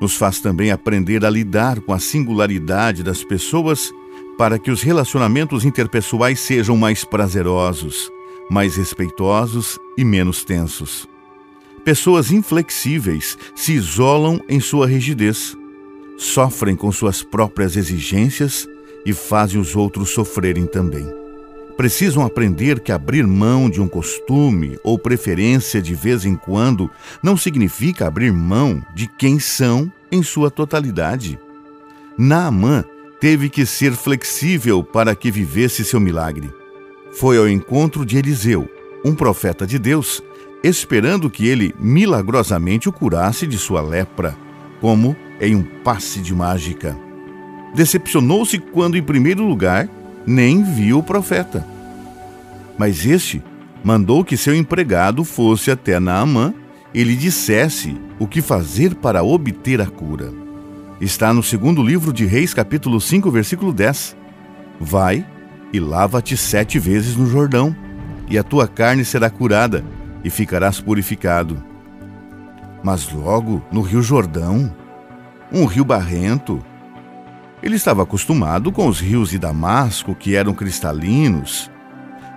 Nos 0.00 0.16
faz 0.16 0.40
também 0.40 0.70
aprender 0.70 1.24
a 1.24 1.30
lidar 1.30 1.80
com 1.80 1.92
a 1.92 1.98
singularidade 1.98 3.02
das 3.02 3.22
pessoas 3.22 3.92
para 4.36 4.58
que 4.58 4.70
os 4.70 4.82
relacionamentos 4.82 5.64
interpessoais 5.64 6.40
sejam 6.40 6.76
mais 6.76 7.04
prazerosos, 7.04 8.10
mais 8.50 8.76
respeitosos 8.76 9.78
e 9.96 10.04
menos 10.04 10.44
tensos. 10.44 11.08
Pessoas 11.84 12.30
inflexíveis 12.30 13.36
se 13.54 13.72
isolam 13.72 14.40
em 14.48 14.60
sua 14.60 14.86
rigidez, 14.86 15.56
sofrem 16.16 16.76
com 16.76 16.90
suas 16.90 17.22
próprias 17.22 17.76
exigências 17.76 18.68
e 19.04 19.12
fazem 19.12 19.60
os 19.60 19.74
outros 19.74 20.10
sofrerem 20.10 20.66
também. 20.66 21.21
Precisam 21.82 22.24
aprender 22.24 22.78
que 22.78 22.92
abrir 22.92 23.26
mão 23.26 23.68
de 23.68 23.80
um 23.80 23.88
costume 23.88 24.78
ou 24.84 24.96
preferência 24.96 25.82
de 25.82 25.96
vez 25.96 26.24
em 26.24 26.36
quando 26.36 26.88
não 27.20 27.36
significa 27.36 28.06
abrir 28.06 28.32
mão 28.32 28.80
de 28.94 29.08
quem 29.08 29.40
são 29.40 29.92
em 30.08 30.22
sua 30.22 30.48
totalidade. 30.48 31.40
Naamã 32.16 32.84
teve 33.20 33.48
que 33.48 33.66
ser 33.66 33.94
flexível 33.94 34.84
para 34.84 35.16
que 35.16 35.28
vivesse 35.28 35.84
seu 35.84 35.98
milagre. 35.98 36.54
Foi 37.14 37.36
ao 37.36 37.48
encontro 37.48 38.06
de 38.06 38.16
Eliseu, 38.16 38.70
um 39.04 39.12
profeta 39.12 39.66
de 39.66 39.76
Deus, 39.76 40.22
esperando 40.62 41.28
que 41.28 41.48
ele 41.48 41.74
milagrosamente 41.80 42.88
o 42.88 42.92
curasse 42.92 43.44
de 43.44 43.58
sua 43.58 43.82
lepra, 43.82 44.36
como 44.80 45.16
em 45.40 45.56
um 45.56 45.64
passe 45.82 46.20
de 46.20 46.32
mágica. 46.32 46.96
Decepcionou-se 47.74 48.56
quando, 48.60 48.96
em 48.96 49.02
primeiro 49.02 49.44
lugar, 49.44 49.88
nem 50.26 50.62
viu 50.62 50.98
o 50.98 51.02
profeta. 51.02 51.66
Mas 52.78 53.04
este 53.04 53.42
mandou 53.82 54.24
que 54.24 54.36
seu 54.36 54.54
empregado 54.54 55.24
fosse 55.24 55.70
até 55.70 55.98
Naamã 55.98 56.54
e 56.94 57.02
lhe 57.02 57.16
dissesse 57.16 57.96
o 58.18 58.26
que 58.26 58.40
fazer 58.40 58.94
para 58.94 59.22
obter 59.22 59.80
a 59.80 59.86
cura. 59.86 60.32
Está 61.00 61.32
no 61.32 61.42
segundo 61.42 61.82
livro 61.82 62.12
de 62.12 62.24
Reis, 62.24 62.54
capítulo 62.54 63.00
5, 63.00 63.30
versículo 63.30 63.72
10. 63.72 64.16
Vai 64.78 65.26
e 65.72 65.80
lava-te 65.80 66.36
sete 66.36 66.78
vezes 66.78 67.16
no 67.16 67.26
Jordão, 67.26 67.74
e 68.28 68.38
a 68.38 68.42
tua 68.42 68.68
carne 68.68 69.04
será 69.04 69.30
curada, 69.30 69.84
e 70.22 70.30
ficarás 70.30 70.80
purificado. 70.80 71.62
Mas 72.84 73.10
logo 73.10 73.62
no 73.72 73.80
Rio 73.80 74.02
Jordão, 74.02 74.72
um 75.50 75.64
rio 75.64 75.84
barrento, 75.84 76.62
ele 77.62 77.76
estava 77.76 78.02
acostumado 78.02 78.72
com 78.72 78.86
os 78.88 79.00
rios 79.00 79.30
de 79.30 79.38
Damasco, 79.38 80.14
que 80.14 80.34
eram 80.34 80.54
cristalinos. 80.54 81.70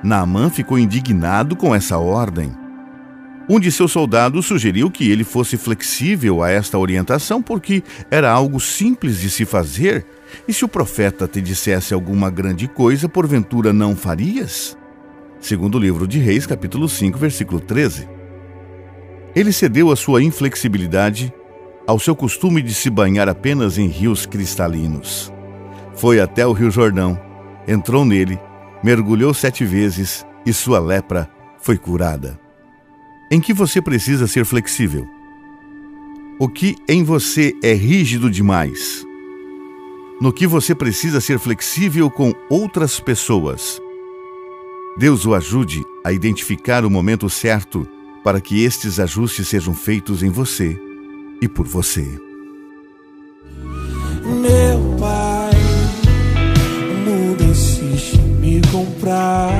Naamã 0.04 0.50
ficou 0.50 0.78
indignado 0.78 1.56
com 1.56 1.74
essa 1.74 1.98
ordem. 1.98 2.52
Um 3.48 3.60
de 3.60 3.72
seus 3.72 3.92
soldados 3.92 4.46
sugeriu 4.46 4.90
que 4.90 5.10
ele 5.10 5.24
fosse 5.24 5.58
flexível 5.58 6.44
a 6.44 6.50
esta 6.50 6.78
orientação 6.78 7.42
porque 7.42 7.84
era 8.10 8.32
algo 8.32 8.60
simples 8.60 9.20
de 9.20 9.30
se 9.30 9.46
fazer, 9.46 10.06
e 10.48 10.54
se 10.54 10.66
o 10.66 10.68
profeta 10.68 11.28
te 11.28 11.42
dissesse 11.42 11.94
alguma 11.94 12.30
grande 12.30 12.68
coisa, 12.68 13.08
porventura 13.08 13.72
não 13.72 13.96
farias? 13.96 14.76
segundo 15.46 15.76
o 15.76 15.80
livro 15.80 16.08
de 16.08 16.18
Reis, 16.18 16.48
capítulo 16.48 16.90
5, 16.90 17.20
versículo 17.20 17.60
13. 17.60 18.10
Ele 19.36 19.52
cedeu 19.52 19.92
a 19.92 19.96
sua 19.96 20.24
inflexibilidade 20.24 21.32
ao 21.88 22.00
seu 22.00 22.16
costume 22.16 22.62
de 22.62 22.74
se 22.74 22.90
banhar 22.90 23.30
apenas 23.30 23.78
em 23.78 23.88
rios 23.88 24.26
cristalinos. 24.26 25.32
Foi 25.96 26.20
até 26.20 26.46
o 26.46 26.52
Rio 26.52 26.72
Jordão, 26.72 27.20
entrou 27.68 28.04
nele, 28.04 28.40
mergulhou 28.84 29.34
sete 29.34 29.64
vezes 29.64 30.26
e 30.46 30.52
sua 30.52 30.80
lepra 30.80 31.30
foi 31.60 31.78
curada. 31.78 32.40
Em 33.32 33.40
que 33.40 33.54
você 33.54 33.82
precisa 33.82 34.28
ser 34.28 34.46
flexível? 34.46 35.08
O 36.40 36.50
que 36.50 36.76
em 36.88 37.04
você 37.04 37.54
é 37.64 37.74
rígido 37.74 38.30
demais? 38.30 39.06
No 40.20 40.34
que 40.34 40.46
você 40.48 40.74
precisa 40.76 41.22
ser 41.22 41.40
flexível 41.40 42.10
com 42.10 42.34
outras 42.50 43.00
pessoas? 43.00 43.82
Deus 44.98 45.26
o 45.26 45.34
ajude 45.34 45.84
a 46.04 46.12
identificar 46.12 46.86
o 46.86 46.90
momento 46.90 47.30
certo 47.30 47.88
para 48.24 48.40
que 48.40 48.64
estes 48.64 49.00
ajustes 49.00 49.48
sejam 49.48 49.74
feitos 49.74 50.24
em 50.24 50.30
você 50.30 50.80
e 51.46 51.48
por 51.48 51.68
você. 51.68 52.04
Meu 54.24 54.98
pai, 55.00 55.52
o 56.92 57.10
mundo 57.10 57.44
insiste 57.44 58.18
em 58.18 58.34
me 58.40 58.62
comprar, 58.72 59.52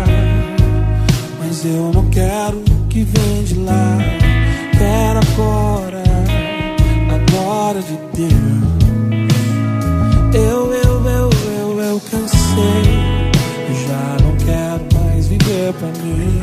mas 1.40 1.64
eu 1.64 1.92
não 1.94 2.10
quero 2.10 2.58
o 2.58 2.88
que 2.90 3.04
vem 3.04 3.44
de 3.44 3.56
lá. 3.60 3.98
Quero 4.72 5.20
agora, 5.20 6.04
agora 7.14 7.82
de 7.82 7.98
Deus. 8.18 8.66
Eu, 10.34 10.74
eu, 10.74 11.06
eu, 11.08 11.30
eu, 11.60 11.82
eu 11.82 12.02
cansei. 12.10 13.32
Já 13.88 14.18
não 14.24 14.36
quero 14.38 14.84
mais 15.00 15.28
viver 15.28 15.72
pra 15.74 15.88
mim. 16.04 16.42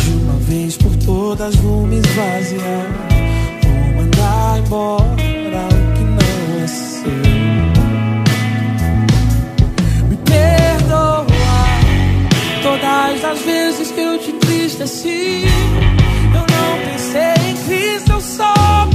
De 0.00 0.10
uma 0.24 0.38
vez 0.38 0.76
por 0.78 0.96
todas 0.96 1.54
vou 1.56 1.86
me 1.86 1.98
esvaziar. 1.98 3.11
Embora 4.72 5.68
o 5.68 5.92
que 5.92 6.02
não 6.02 6.64
é 6.64 6.66
seu. 6.66 7.12
Me 10.08 10.16
perdoa 10.16 11.26
todas 12.62 13.22
as 13.22 13.40
vezes 13.42 13.90
que 13.90 14.00
eu 14.00 14.18
te 14.18 14.30
entristeci. 14.30 15.44
Eu 16.34 16.40
não 16.40 16.90
pensei 16.90 17.50
em 17.50 17.56
Cristo, 17.66 18.12
eu 18.12 18.20
só 18.22 18.86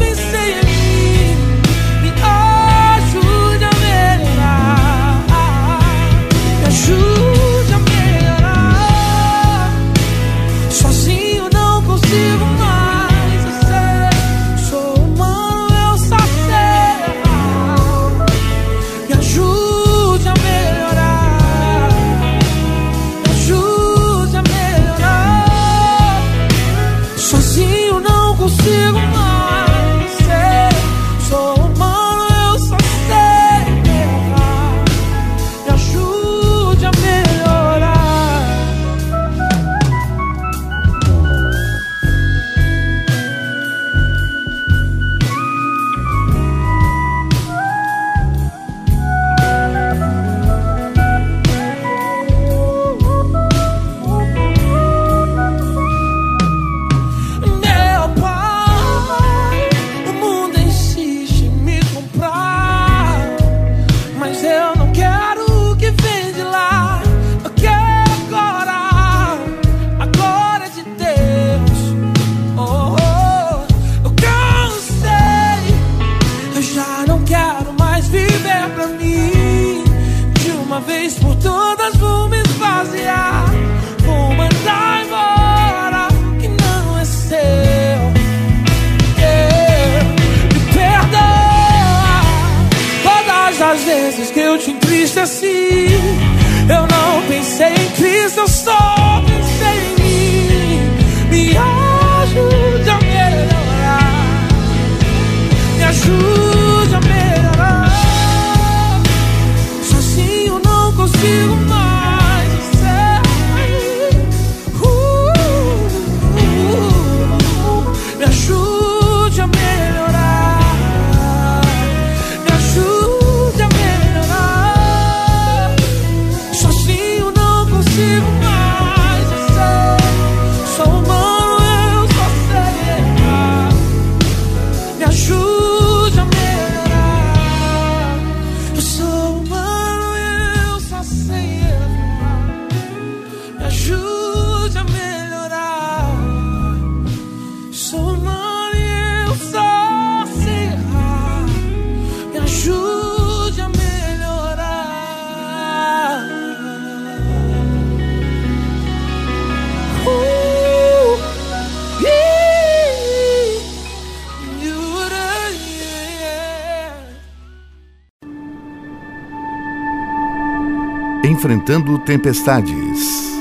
Enfrentando 171.38 172.00
tempestades. 172.00 173.38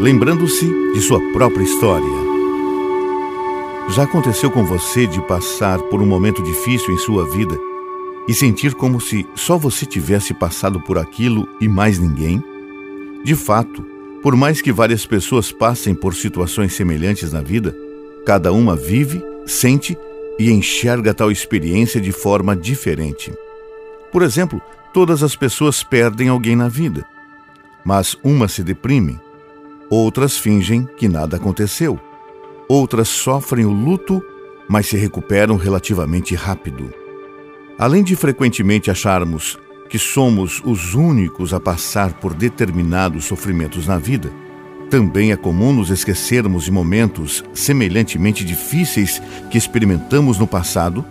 Lembrando-se 0.00 0.64
de 0.94 1.02
sua 1.02 1.20
própria 1.34 1.62
história. 1.62 2.08
Já 3.90 4.04
aconteceu 4.04 4.50
com 4.50 4.64
você 4.64 5.06
de 5.06 5.20
passar 5.20 5.78
por 5.90 6.00
um 6.00 6.06
momento 6.06 6.42
difícil 6.42 6.94
em 6.94 6.96
sua 6.96 7.28
vida 7.30 7.54
e 8.26 8.32
sentir 8.32 8.74
como 8.74 9.02
se 9.02 9.26
só 9.34 9.58
você 9.58 9.84
tivesse 9.84 10.32
passado 10.32 10.80
por 10.80 10.96
aquilo 10.96 11.46
e 11.60 11.68
mais 11.68 11.98
ninguém? 11.98 12.42
De 13.22 13.34
fato, 13.34 13.84
por 14.22 14.34
mais 14.34 14.62
que 14.62 14.72
várias 14.72 15.04
pessoas 15.04 15.52
passem 15.52 15.94
por 15.94 16.14
situações 16.14 16.72
semelhantes 16.72 17.34
na 17.34 17.42
vida, 17.42 17.76
cada 18.24 18.50
uma 18.50 18.74
vive, 18.74 19.22
sente 19.44 19.94
e 20.38 20.50
enxerga 20.50 21.12
tal 21.12 21.30
experiência 21.30 22.00
de 22.00 22.12
forma 22.12 22.56
diferente. 22.56 23.30
Por 24.10 24.22
exemplo, 24.22 24.58
todas 24.94 25.24
as 25.24 25.34
pessoas 25.34 25.82
perdem 25.82 26.28
alguém 26.28 26.54
na 26.54 26.68
vida, 26.68 27.04
mas 27.84 28.16
umas 28.22 28.52
se 28.52 28.62
deprimem, 28.62 29.20
outras 29.90 30.38
fingem 30.38 30.88
que 30.96 31.08
nada 31.08 31.36
aconteceu, 31.36 31.98
outras 32.68 33.08
sofrem 33.08 33.66
o 33.66 33.72
luto, 33.72 34.22
mas 34.68 34.86
se 34.86 34.96
recuperam 34.96 35.56
relativamente 35.56 36.36
rápido. 36.36 36.94
Além 37.76 38.04
de 38.04 38.14
frequentemente 38.14 38.88
acharmos 38.88 39.58
que 39.90 39.98
somos 39.98 40.62
os 40.64 40.94
únicos 40.94 41.52
a 41.52 41.58
passar 41.58 42.14
por 42.14 42.32
determinados 42.32 43.24
sofrimentos 43.24 43.88
na 43.88 43.98
vida, 43.98 44.32
também 44.88 45.32
é 45.32 45.36
comum 45.36 45.72
nos 45.72 45.90
esquecermos 45.90 46.64
de 46.64 46.70
momentos 46.70 47.42
semelhantemente 47.52 48.44
difíceis 48.44 49.20
que 49.50 49.58
experimentamos 49.58 50.38
no 50.38 50.46
passado 50.46 51.04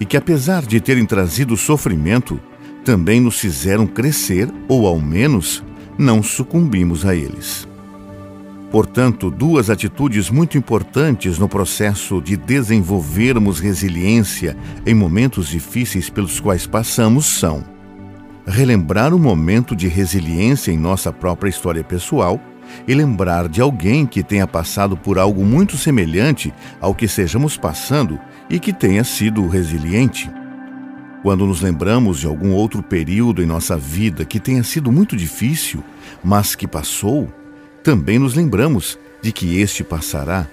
e 0.00 0.04
que, 0.04 0.16
apesar 0.16 0.66
de 0.66 0.80
terem 0.80 1.06
trazido 1.06 1.56
sofrimento, 1.56 2.40
também 2.88 3.20
nos 3.20 3.38
fizeram 3.38 3.86
crescer 3.86 4.48
ou, 4.66 4.86
ao 4.86 4.98
menos, 4.98 5.62
não 5.98 6.22
sucumbimos 6.22 7.04
a 7.04 7.14
eles. 7.14 7.68
Portanto, 8.70 9.30
duas 9.30 9.68
atitudes 9.68 10.30
muito 10.30 10.56
importantes 10.56 11.38
no 11.38 11.46
processo 11.46 12.18
de 12.22 12.34
desenvolvermos 12.34 13.60
resiliência 13.60 14.56
em 14.86 14.94
momentos 14.94 15.48
difíceis 15.48 16.08
pelos 16.08 16.40
quais 16.40 16.66
passamos 16.66 17.26
são 17.26 17.62
relembrar 18.46 19.12
o 19.12 19.18
momento 19.18 19.76
de 19.76 19.86
resiliência 19.86 20.72
em 20.72 20.78
nossa 20.78 21.12
própria 21.12 21.50
história 21.50 21.84
pessoal 21.84 22.40
e 22.86 22.94
lembrar 22.94 23.50
de 23.50 23.60
alguém 23.60 24.06
que 24.06 24.22
tenha 24.22 24.46
passado 24.46 24.96
por 24.96 25.18
algo 25.18 25.44
muito 25.44 25.76
semelhante 25.76 26.54
ao 26.80 26.94
que 26.94 27.04
estejamos 27.04 27.58
passando 27.58 28.18
e 28.48 28.58
que 28.58 28.72
tenha 28.72 29.04
sido 29.04 29.46
resiliente. 29.46 30.30
Quando 31.22 31.46
nos 31.46 31.60
lembramos 31.60 32.20
de 32.20 32.26
algum 32.26 32.52
outro 32.52 32.82
período 32.82 33.42
em 33.42 33.46
nossa 33.46 33.76
vida 33.76 34.24
que 34.24 34.38
tenha 34.38 34.62
sido 34.62 34.92
muito 34.92 35.16
difícil, 35.16 35.82
mas 36.22 36.54
que 36.54 36.66
passou, 36.66 37.28
também 37.82 38.18
nos 38.18 38.34
lembramos 38.34 38.98
de 39.20 39.32
que 39.32 39.60
este 39.60 39.82
passará, 39.82 40.46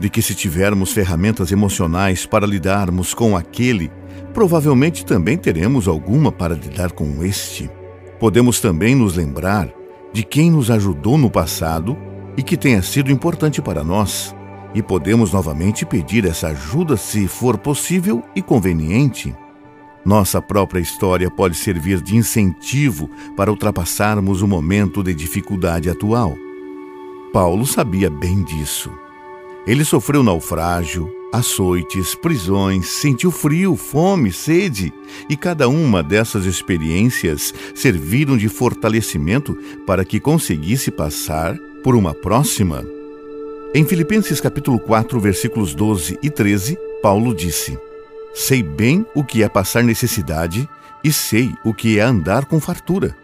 de 0.00 0.08
que 0.08 0.22
se 0.22 0.34
tivermos 0.34 0.92
ferramentas 0.92 1.52
emocionais 1.52 2.24
para 2.24 2.46
lidarmos 2.46 3.12
com 3.12 3.36
aquele, 3.36 3.90
provavelmente 4.32 5.04
também 5.04 5.36
teremos 5.36 5.86
alguma 5.86 6.32
para 6.32 6.54
lidar 6.54 6.92
com 6.92 7.22
este. 7.22 7.70
Podemos 8.18 8.58
também 8.58 8.94
nos 8.94 9.16
lembrar 9.16 9.70
de 10.14 10.22
quem 10.22 10.50
nos 10.50 10.70
ajudou 10.70 11.18
no 11.18 11.30
passado 11.30 11.96
e 12.38 12.42
que 12.42 12.56
tenha 12.56 12.82
sido 12.82 13.10
importante 13.10 13.60
para 13.60 13.84
nós, 13.84 14.34
e 14.74 14.82
podemos 14.82 15.32
novamente 15.32 15.84
pedir 15.84 16.24
essa 16.26 16.48
ajuda 16.48 16.96
se 16.96 17.28
for 17.28 17.58
possível 17.58 18.22
e 18.34 18.40
conveniente. 18.40 19.34
Nossa 20.06 20.40
própria 20.40 20.78
história 20.78 21.28
pode 21.28 21.56
servir 21.56 22.00
de 22.00 22.14
incentivo 22.14 23.10
para 23.36 23.50
ultrapassarmos 23.50 24.40
o 24.40 24.46
momento 24.46 25.02
de 25.02 25.12
dificuldade 25.12 25.90
atual. 25.90 26.38
Paulo 27.32 27.66
sabia 27.66 28.08
bem 28.08 28.44
disso. 28.44 28.88
Ele 29.66 29.84
sofreu 29.84 30.22
naufrágio, 30.22 31.10
açoites, 31.32 32.14
prisões, 32.14 32.86
sentiu 32.86 33.32
frio, 33.32 33.74
fome, 33.74 34.30
sede, 34.30 34.94
e 35.28 35.36
cada 35.36 35.68
uma 35.68 36.04
dessas 36.04 36.46
experiências 36.46 37.52
serviram 37.74 38.36
de 38.36 38.48
fortalecimento 38.48 39.58
para 39.84 40.04
que 40.04 40.20
conseguisse 40.20 40.92
passar 40.92 41.58
por 41.82 41.96
uma 41.96 42.14
próxima. 42.14 42.84
Em 43.74 43.84
Filipenses 43.84 44.40
capítulo 44.40 44.78
4, 44.78 45.18
versículos 45.18 45.74
12 45.74 46.16
e 46.22 46.30
13, 46.30 46.78
Paulo 47.02 47.34
disse: 47.34 47.76
Sei 48.38 48.62
bem 48.62 49.06
o 49.14 49.24
que 49.24 49.42
é 49.42 49.48
passar 49.48 49.82
necessidade 49.82 50.68
e 51.02 51.10
sei 51.10 51.54
o 51.64 51.72
que 51.72 51.98
é 51.98 52.02
andar 52.02 52.44
com 52.44 52.60
fartura. 52.60 53.16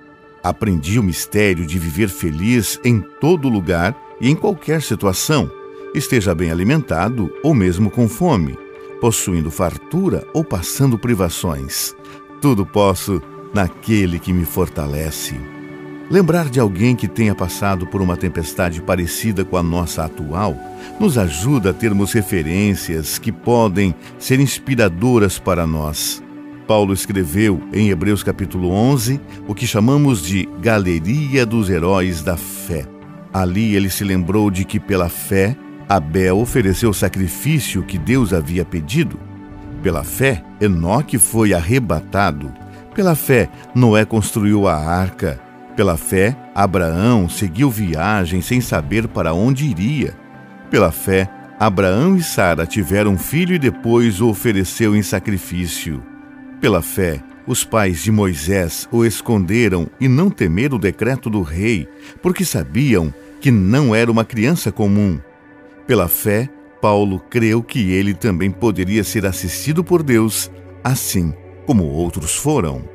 Aprendi 0.42 0.98
o 0.98 1.02
mistério 1.02 1.66
de 1.66 1.78
viver 1.78 2.08
feliz 2.08 2.80
em 2.82 2.98
todo 3.20 3.46
lugar 3.46 3.94
e 4.18 4.30
em 4.30 4.34
qualquer 4.34 4.80
situação, 4.80 5.50
esteja 5.94 6.34
bem 6.34 6.50
alimentado 6.50 7.30
ou 7.42 7.52
mesmo 7.52 7.90
com 7.90 8.08
fome, 8.08 8.58
possuindo 9.02 9.50
fartura 9.50 10.26
ou 10.32 10.42
passando 10.42 10.98
privações. 10.98 11.94
Tudo 12.40 12.64
posso 12.64 13.20
naquele 13.52 14.18
que 14.18 14.32
me 14.32 14.46
fortalece. 14.46 15.38
Lembrar 16.12 16.50
de 16.50 16.60
alguém 16.60 16.94
que 16.94 17.08
tenha 17.08 17.34
passado 17.34 17.86
por 17.86 18.02
uma 18.02 18.18
tempestade 18.18 18.82
parecida 18.82 19.46
com 19.46 19.56
a 19.56 19.62
nossa 19.62 20.04
atual 20.04 20.54
nos 21.00 21.16
ajuda 21.16 21.70
a 21.70 21.72
termos 21.72 22.12
referências 22.12 23.18
que 23.18 23.32
podem 23.32 23.94
ser 24.18 24.38
inspiradoras 24.38 25.38
para 25.38 25.66
nós. 25.66 26.22
Paulo 26.68 26.92
escreveu 26.92 27.62
em 27.72 27.88
Hebreus 27.88 28.22
capítulo 28.22 28.68
11 28.68 29.18
o 29.48 29.54
que 29.54 29.66
chamamos 29.66 30.22
de 30.22 30.46
Galeria 30.60 31.46
dos 31.46 31.70
Heróis 31.70 32.22
da 32.22 32.36
Fé. 32.36 32.86
Ali 33.32 33.74
ele 33.74 33.88
se 33.88 34.04
lembrou 34.04 34.50
de 34.50 34.66
que 34.66 34.78
pela 34.78 35.08
fé 35.08 35.56
Abel 35.88 36.38
ofereceu 36.38 36.90
o 36.90 36.94
sacrifício 36.94 37.82
que 37.82 37.96
Deus 37.96 38.34
havia 38.34 38.66
pedido. 38.66 39.18
Pela 39.82 40.04
fé, 40.04 40.44
Enoque 40.60 41.16
foi 41.16 41.54
arrebatado. 41.54 42.52
Pela 42.94 43.14
fé, 43.14 43.48
Noé 43.74 44.04
construiu 44.04 44.68
a 44.68 44.76
arca. 44.76 45.51
Pela 45.76 45.96
fé, 45.96 46.36
Abraão 46.54 47.28
seguiu 47.28 47.70
viagem 47.70 48.42
sem 48.42 48.60
saber 48.60 49.08
para 49.08 49.32
onde 49.32 49.64
iria. 49.64 50.14
Pela 50.70 50.92
fé, 50.92 51.28
Abraão 51.58 52.16
e 52.16 52.22
Sara 52.22 52.66
tiveram 52.66 53.12
um 53.12 53.18
filho 53.18 53.54
e 53.54 53.58
depois 53.58 54.20
o 54.20 54.28
ofereceu 54.28 54.94
em 54.94 55.02
sacrifício. 55.02 56.02
Pela 56.60 56.82
fé, 56.82 57.22
os 57.46 57.64
pais 57.64 58.02
de 58.02 58.12
Moisés 58.12 58.86
o 58.92 59.04
esconderam 59.04 59.88
e 59.98 60.08
não 60.08 60.28
temeram 60.28 60.76
o 60.76 60.80
decreto 60.80 61.30
do 61.30 61.40
rei, 61.40 61.88
porque 62.20 62.44
sabiam 62.44 63.12
que 63.40 63.50
não 63.50 63.94
era 63.94 64.10
uma 64.10 64.24
criança 64.24 64.70
comum. 64.70 65.18
Pela 65.86 66.06
fé, 66.06 66.48
Paulo 66.80 67.18
creu 67.18 67.62
que 67.62 67.92
ele 67.92 68.12
também 68.12 68.50
poderia 68.50 69.02
ser 69.02 69.24
assistido 69.24 69.82
por 69.82 70.02
Deus, 70.02 70.50
assim 70.84 71.32
como 71.64 71.84
outros 71.84 72.34
foram. 72.34 72.91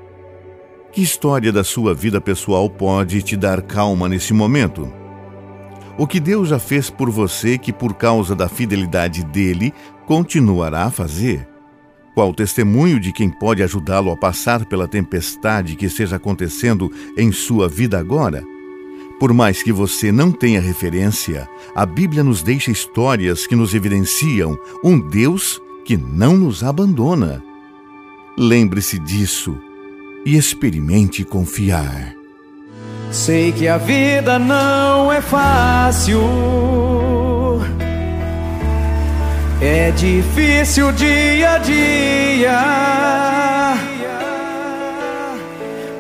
Que 0.91 1.01
história 1.01 1.51
da 1.51 1.63
sua 1.63 1.93
vida 1.93 2.19
pessoal 2.19 2.69
pode 2.69 3.21
te 3.21 3.35
dar 3.35 3.61
calma 3.61 4.09
nesse 4.09 4.33
momento? 4.33 4.91
o 5.97 6.05
que 6.05 6.19
Deus 6.19 6.49
já 6.49 6.59
fez 6.59 6.89
por 6.89 7.09
você 7.09 7.57
que, 7.57 7.73
por 7.73 7.95
causa 7.95 8.35
da 8.35 8.47
fidelidade 8.47 9.23
dele, 9.25 9.73
continuará 10.05 10.83
a 10.83 10.91
fazer? 10.91 11.47
Qual 12.13 12.33
testemunho 12.33 12.99
de 12.99 13.11
quem 13.11 13.29
pode 13.29 13.63
ajudá-lo 13.63 14.11
a 14.11 14.17
passar 14.17 14.65
pela 14.65 14.87
tempestade 14.87 15.75
que 15.75 15.85
esteja 15.85 16.15
acontecendo 16.15 16.91
em 17.17 17.31
sua 17.31 17.67
vida 17.67 17.99
agora? 17.99 18.43
Por 19.19 19.33
mais 19.33 19.63
que 19.63 19.71
você 19.71 20.11
não 20.11 20.31
tenha 20.31 20.61
referência, 20.61 21.47
a 21.75 21.85
Bíblia 21.85 22.23
nos 22.23 22.43
deixa 22.43 22.69
histórias 22.69 23.47
que 23.47 23.55
nos 23.55 23.73
evidenciam 23.73 24.57
um 24.83 24.99
Deus 24.99 25.59
que 25.83 25.97
não 25.97 26.37
nos 26.37 26.63
abandona. 26.63 27.43
Lembre-se 28.37 28.99
disso 28.99 29.57
e 30.27 30.35
experimente 30.35 31.23
confiar. 31.23 32.13
Sei 33.09 33.53
que 33.53 33.65
a 33.65 33.77
vida 33.77 34.37
não 34.37 35.09
é 35.09 35.21
fácil. 35.21 36.21
É 39.61 39.89
difícil 39.91 40.91
dia 40.91 41.51
a 41.51 41.57
dia. 41.59 42.59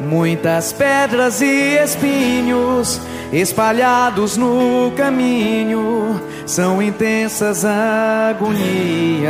Muitas 0.01 0.73
pedras 0.73 1.39
e 1.41 1.77
espinhos 1.81 2.99
espalhados 3.31 4.35
no 4.35 4.91
caminho 4.97 6.19
são 6.45 6.81
intensas 6.81 7.63
agonias. 7.63 9.27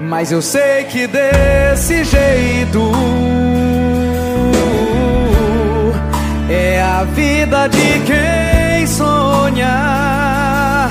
Mas 0.00 0.32
eu 0.32 0.40
sei 0.40 0.84
que 0.84 1.06
desse 1.06 2.02
jeito 2.04 2.90
é 6.48 6.80
a 6.80 7.04
vida 7.04 7.68
de 7.68 8.00
quem 8.06 8.86
sonha. 8.86 10.88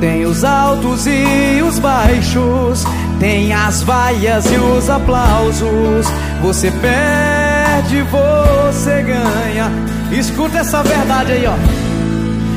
Tem 0.00 0.24
os 0.24 0.42
altos 0.42 1.06
e 1.06 1.62
os 1.62 1.78
baixos, 1.78 2.86
tem 3.20 3.52
as 3.52 3.82
vaias 3.82 4.46
e 4.46 4.56
os 4.56 4.88
aplausos. 4.88 6.06
Você 6.40 6.70
perde, 6.70 8.00
você 8.10 9.02
ganha. 9.02 9.70
Escuta 10.10 10.60
essa 10.60 10.82
verdade 10.82 11.32
aí, 11.32 11.44
ó. 11.46 11.56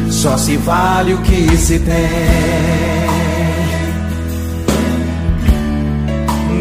Só 0.09 0.37
se 0.37 0.55
vale 0.55 1.13
o 1.13 1.17
que 1.17 1.57
se 1.57 1.77
tem. 1.77 3.14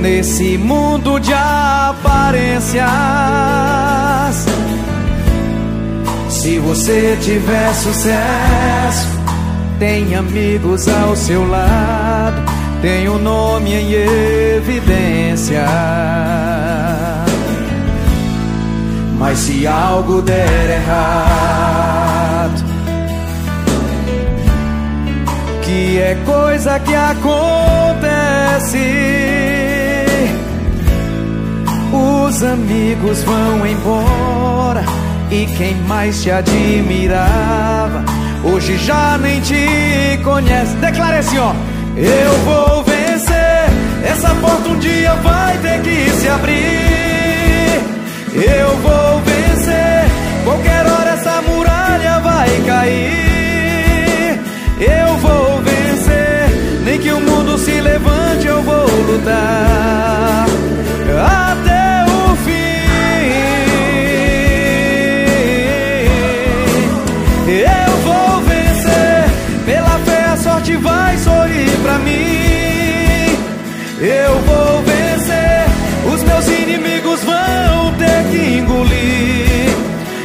Nesse 0.05 0.59
mundo 0.59 1.19
de 1.19 1.33
aparências. 1.33 2.85
Se 6.29 6.59
você 6.59 7.17
tiver 7.23 7.73
sucesso, 7.73 9.09
tem 9.79 10.15
amigos 10.15 10.87
ao 10.89 11.17
seu 11.17 11.49
lado, 11.49 12.37
tem 12.83 13.09
o 13.09 13.15
um 13.15 13.19
nome 13.19 13.73
em 13.73 13.95
evidência. 13.95 15.65
Mas 19.19 19.39
se 19.39 19.67
algo 19.67 20.21
der 20.21 20.83
errado, 20.83 22.63
que 25.63 25.99
é 25.99 26.15
coisa 26.27 26.79
que 26.79 26.95
acontece 26.95 28.75
os 32.35 32.43
amigos 32.43 33.23
vão 33.23 33.65
embora 33.65 34.83
e 35.31 35.47
quem 35.57 35.77
mais 35.87 36.21
te 36.21 36.33
admirava 36.33 38.05
hoje 38.43 38.77
já 38.79 39.17
nem 39.19 39.41
te 39.41 40.19
conhece. 40.25 40.75
Declare 40.79 41.19
assim, 41.19 41.39
ó: 41.39 41.55
Eu 41.97 42.33
vou 42.45 42.83
vencer. 42.83 43.71
Essa 44.05 44.35
porta 44.35 44.69
um 44.69 44.79
dia 44.81 45.15
vai 45.15 45.57
ter 45.59 45.81
que 45.83 46.11
se 46.11 46.29
abrir. 46.29 47.81
Eu 48.35 48.77
vou 48.79 49.21
vencer. 49.21 50.05
Qualquer 50.43 50.87
hora 50.87 51.11
essa 51.11 51.41
muralha 51.43 52.19
vai 52.19 52.49
cair. 52.67 54.41
Eu 54.81 55.17
vou 55.19 55.63
vencer. 55.63 56.83
Nem 56.85 56.99
que 56.99 57.13
o 57.13 57.21
mundo 57.21 57.57
se 57.59 57.81
levante, 57.81 58.49
eu 58.49 58.61
vou 58.61 58.87
lutar. 59.07 60.47
Até 61.53 61.74
Eu 74.05 74.35
vou 74.41 74.83
vencer, 74.83 75.65
os 76.13 76.23
meus 76.23 76.47
inimigos 76.47 77.25
vão 77.25 77.95
ter 77.95 78.31
que 78.31 78.59
engolir. 78.59 79.71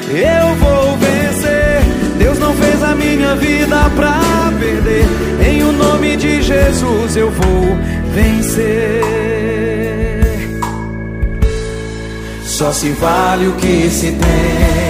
Eu 0.10 0.56
vou 0.56 0.98
vencer, 0.98 1.82
Deus 2.18 2.38
não 2.40 2.54
fez 2.56 2.84
a 2.84 2.94
minha 2.94 3.36
vida 3.38 3.90
pra 3.96 4.20
perder. 4.60 5.06
Em 5.48 5.64
o 5.64 5.72
nome 5.72 6.18
de 6.18 6.42
Jesus 6.42 7.16
eu 7.16 7.32
vou 7.32 7.78
vencer. 8.14 9.02
Só 12.44 12.74
se 12.74 12.90
vale 12.90 13.48
o 13.48 13.54
que 13.54 13.90
se 13.90 14.12
tem. 14.12 14.90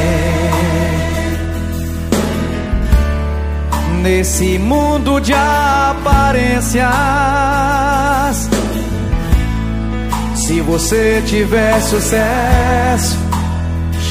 nesse 4.01 4.57
mundo 4.57 5.19
de 5.19 5.33
aparências. 5.33 6.89
Se 10.49 10.61
você 10.61 11.21
tiver 11.27 11.79
sucesso, 11.79 13.19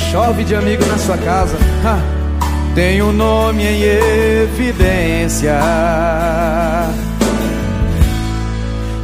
chove 0.08 0.44
de 0.44 0.54
amigo 0.54 0.86
na 0.86 0.96
sua 0.96 1.18
casa. 1.18 1.58
Ha, 1.84 1.98
tem 2.76 3.02
o 3.02 3.06
um 3.06 3.12
nome 3.12 3.64
em 3.64 3.82
evidência. 3.82 5.58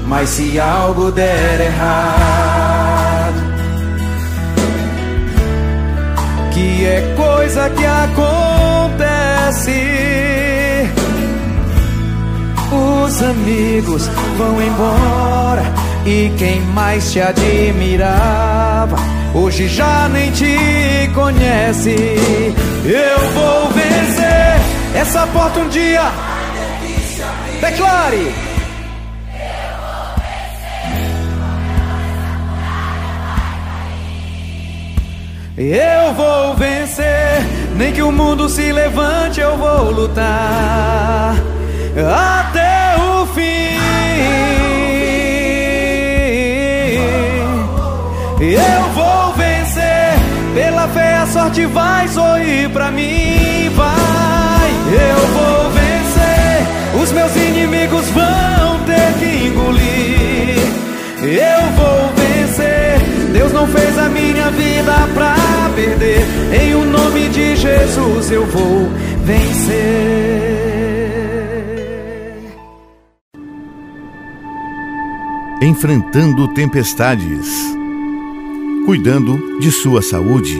Mas 0.06 0.28
se 0.28 0.60
algo 0.60 1.10
der 1.10 1.60
errado, 1.60 3.34
que 6.52 6.86
é 6.86 7.14
coisa 7.16 7.68
que 7.70 7.84
acontece 7.84 9.72
os 12.70 13.22
amigos 13.24 14.08
vão 14.38 14.62
embora 14.62 15.83
e 16.06 16.30
quem 16.36 16.60
mais 16.60 17.12
te 17.12 17.20
admirava 17.20 18.96
hoje 19.34 19.68
já 19.68 20.08
nem 20.08 20.30
te 20.30 21.10
conhece. 21.14 21.96
Eu 22.84 23.30
vou 23.30 23.70
vencer 23.70 24.60
essa 24.94 25.26
porta 25.28 25.60
um 25.60 25.68
dia. 25.68 26.02
Declare. 27.60 28.32
Eu 35.56 36.12
vou 36.14 36.56
vencer, 36.56 37.46
nem 37.76 37.92
que 37.92 38.02
o 38.02 38.10
mundo 38.10 38.48
se 38.48 38.72
levante, 38.72 39.40
eu 39.40 39.56
vou 39.56 39.92
lutar 39.92 41.36
até 41.96 42.96
o 43.00 43.24
fim. 43.26 44.63
Eu 48.40 48.92
vou 48.94 49.32
vencer, 49.34 50.14
pela 50.54 50.88
fé 50.88 51.16
a 51.16 51.26
sorte 51.26 51.64
vai 51.66 52.08
sorrir 52.08 52.68
pra 52.70 52.90
mim, 52.90 53.70
vai. 53.74 54.70
Eu 54.92 55.26
vou 55.28 55.70
vencer, 55.70 57.02
os 57.02 57.12
meus 57.12 57.36
inimigos 57.36 58.06
vão 58.10 58.80
ter 58.84 59.12
que 59.18 59.46
engolir. 59.46 60.58
Eu 61.22 61.70
vou 61.76 62.12
vencer, 62.16 63.00
Deus 63.32 63.52
não 63.52 63.66
fez 63.66 63.98
a 63.98 64.08
minha 64.08 64.50
vida 64.50 64.92
pra 65.14 65.36
perder. 65.74 66.24
Em 66.52 66.74
o 66.74 66.84
nome 66.84 67.28
de 67.28 67.56
Jesus 67.56 68.30
eu 68.30 68.44
vou 68.46 68.88
vencer. 69.24 70.64
enfrentando 75.64 76.46
tempestades, 76.48 77.74
cuidando 78.84 79.58
de 79.58 79.72
sua 79.72 80.02
saúde. 80.02 80.58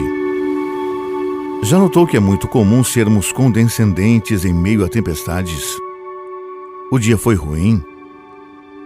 Já 1.61 1.77
notou 1.77 2.07
que 2.07 2.17
é 2.17 2.19
muito 2.19 2.47
comum 2.47 2.83
sermos 2.83 3.31
condescendentes 3.31 4.43
em 4.43 4.53
meio 4.53 4.83
a 4.83 4.89
tempestades? 4.89 5.77
O 6.91 6.97
dia 6.97 7.19
foi 7.19 7.35
ruim? 7.35 7.83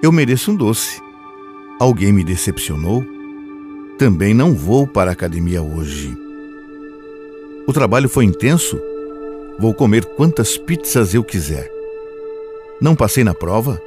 Eu 0.01 0.11
mereço 0.11 0.51
um 0.51 0.55
doce. 0.55 1.01
Alguém 1.79 2.11
me 2.11 2.21
decepcionou? 2.21 3.05
Também 3.97 4.33
não 4.33 4.53
vou 4.53 4.85
para 4.85 5.11
a 5.11 5.13
academia 5.13 5.61
hoje. 5.61 6.17
O 7.65 7.71
trabalho 7.71 8.09
foi 8.09 8.25
intenso? 8.25 8.77
Vou 9.57 9.73
comer 9.73 10.03
quantas 10.03 10.57
pizzas 10.57 11.13
eu 11.13 11.23
quiser. 11.23 11.71
Não 12.81 12.93
passei 12.93 13.23
na 13.23 13.33
prova? 13.33 13.81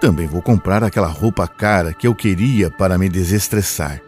Também 0.00 0.26
vou 0.26 0.40
comprar 0.40 0.82
aquela 0.82 1.08
roupa 1.08 1.46
cara 1.46 1.92
que 1.92 2.06
eu 2.06 2.14
queria 2.14 2.70
para 2.70 2.96
me 2.96 3.10
desestressar. 3.10 4.05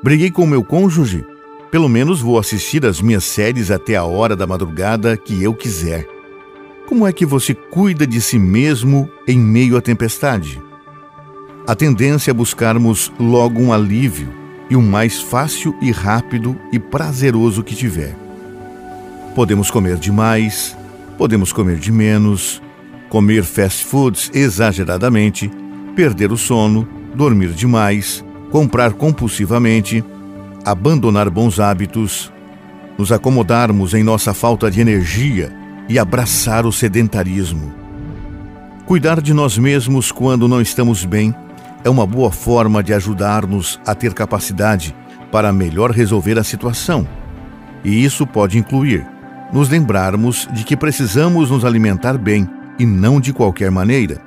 Briguei 0.00 0.30
com 0.30 0.46
meu 0.46 0.62
cônjuge? 0.62 1.24
Pelo 1.72 1.88
menos 1.88 2.20
vou 2.20 2.38
assistir 2.38 2.86
as 2.86 3.00
minhas 3.00 3.24
séries 3.24 3.68
até 3.70 3.96
a 3.96 4.04
hora 4.04 4.36
da 4.36 4.46
madrugada 4.46 5.16
que 5.16 5.42
eu 5.42 5.52
quiser. 5.52 6.06
Como 6.88 7.06
é 7.06 7.12
que 7.12 7.26
você 7.26 7.52
cuida 7.52 8.06
de 8.06 8.20
si 8.20 8.38
mesmo 8.38 9.10
em 9.26 9.38
meio 9.38 9.76
à 9.76 9.80
tempestade? 9.80 10.62
A 11.66 11.74
tendência 11.74 12.30
é 12.30 12.34
buscarmos 12.34 13.12
logo 13.18 13.60
um 13.60 13.72
alívio 13.72 14.32
e 14.70 14.76
o 14.76 14.80
mais 14.80 15.20
fácil 15.20 15.74
e 15.82 15.90
rápido 15.90 16.56
e 16.72 16.78
prazeroso 16.78 17.64
que 17.64 17.74
tiver. 17.74 18.16
Podemos 19.34 19.68
comer 19.68 19.96
demais, 19.96 20.76
podemos 21.18 21.52
comer 21.52 21.76
de 21.76 21.90
menos, 21.90 22.62
comer 23.08 23.42
fast 23.42 23.84
foods 23.84 24.30
exageradamente, 24.32 25.50
perder 25.96 26.30
o 26.30 26.38
sono, 26.38 26.88
dormir 27.14 27.50
demais, 27.50 28.24
comprar 28.50 28.92
compulsivamente, 28.92 30.04
abandonar 30.64 31.28
bons 31.30 31.60
hábitos, 31.60 32.32
nos 32.96 33.12
acomodarmos 33.12 33.94
em 33.94 34.02
nossa 34.02 34.34
falta 34.34 34.70
de 34.70 34.80
energia 34.80 35.52
e 35.88 35.98
abraçar 35.98 36.66
o 36.66 36.72
sedentarismo. 36.72 37.72
Cuidar 38.86 39.20
de 39.20 39.32
nós 39.32 39.56
mesmos 39.58 40.10
quando 40.10 40.48
não 40.48 40.60
estamos 40.60 41.04
bem 41.04 41.34
é 41.84 41.90
uma 41.90 42.06
boa 42.06 42.30
forma 42.30 42.82
de 42.82 42.92
ajudar-nos 42.92 43.78
a 43.86 43.94
ter 43.94 44.12
capacidade 44.14 44.94
para 45.30 45.52
melhor 45.52 45.90
resolver 45.90 46.38
a 46.38 46.44
situação. 46.44 47.06
E 47.84 48.04
isso 48.04 48.26
pode 48.26 48.58
incluir 48.58 49.06
nos 49.52 49.68
lembrarmos 49.68 50.48
de 50.52 50.64
que 50.64 50.76
precisamos 50.76 51.50
nos 51.50 51.64
alimentar 51.64 52.18
bem 52.18 52.48
e 52.78 52.84
não 52.84 53.20
de 53.20 53.32
qualquer 53.32 53.70
maneira. 53.70 54.20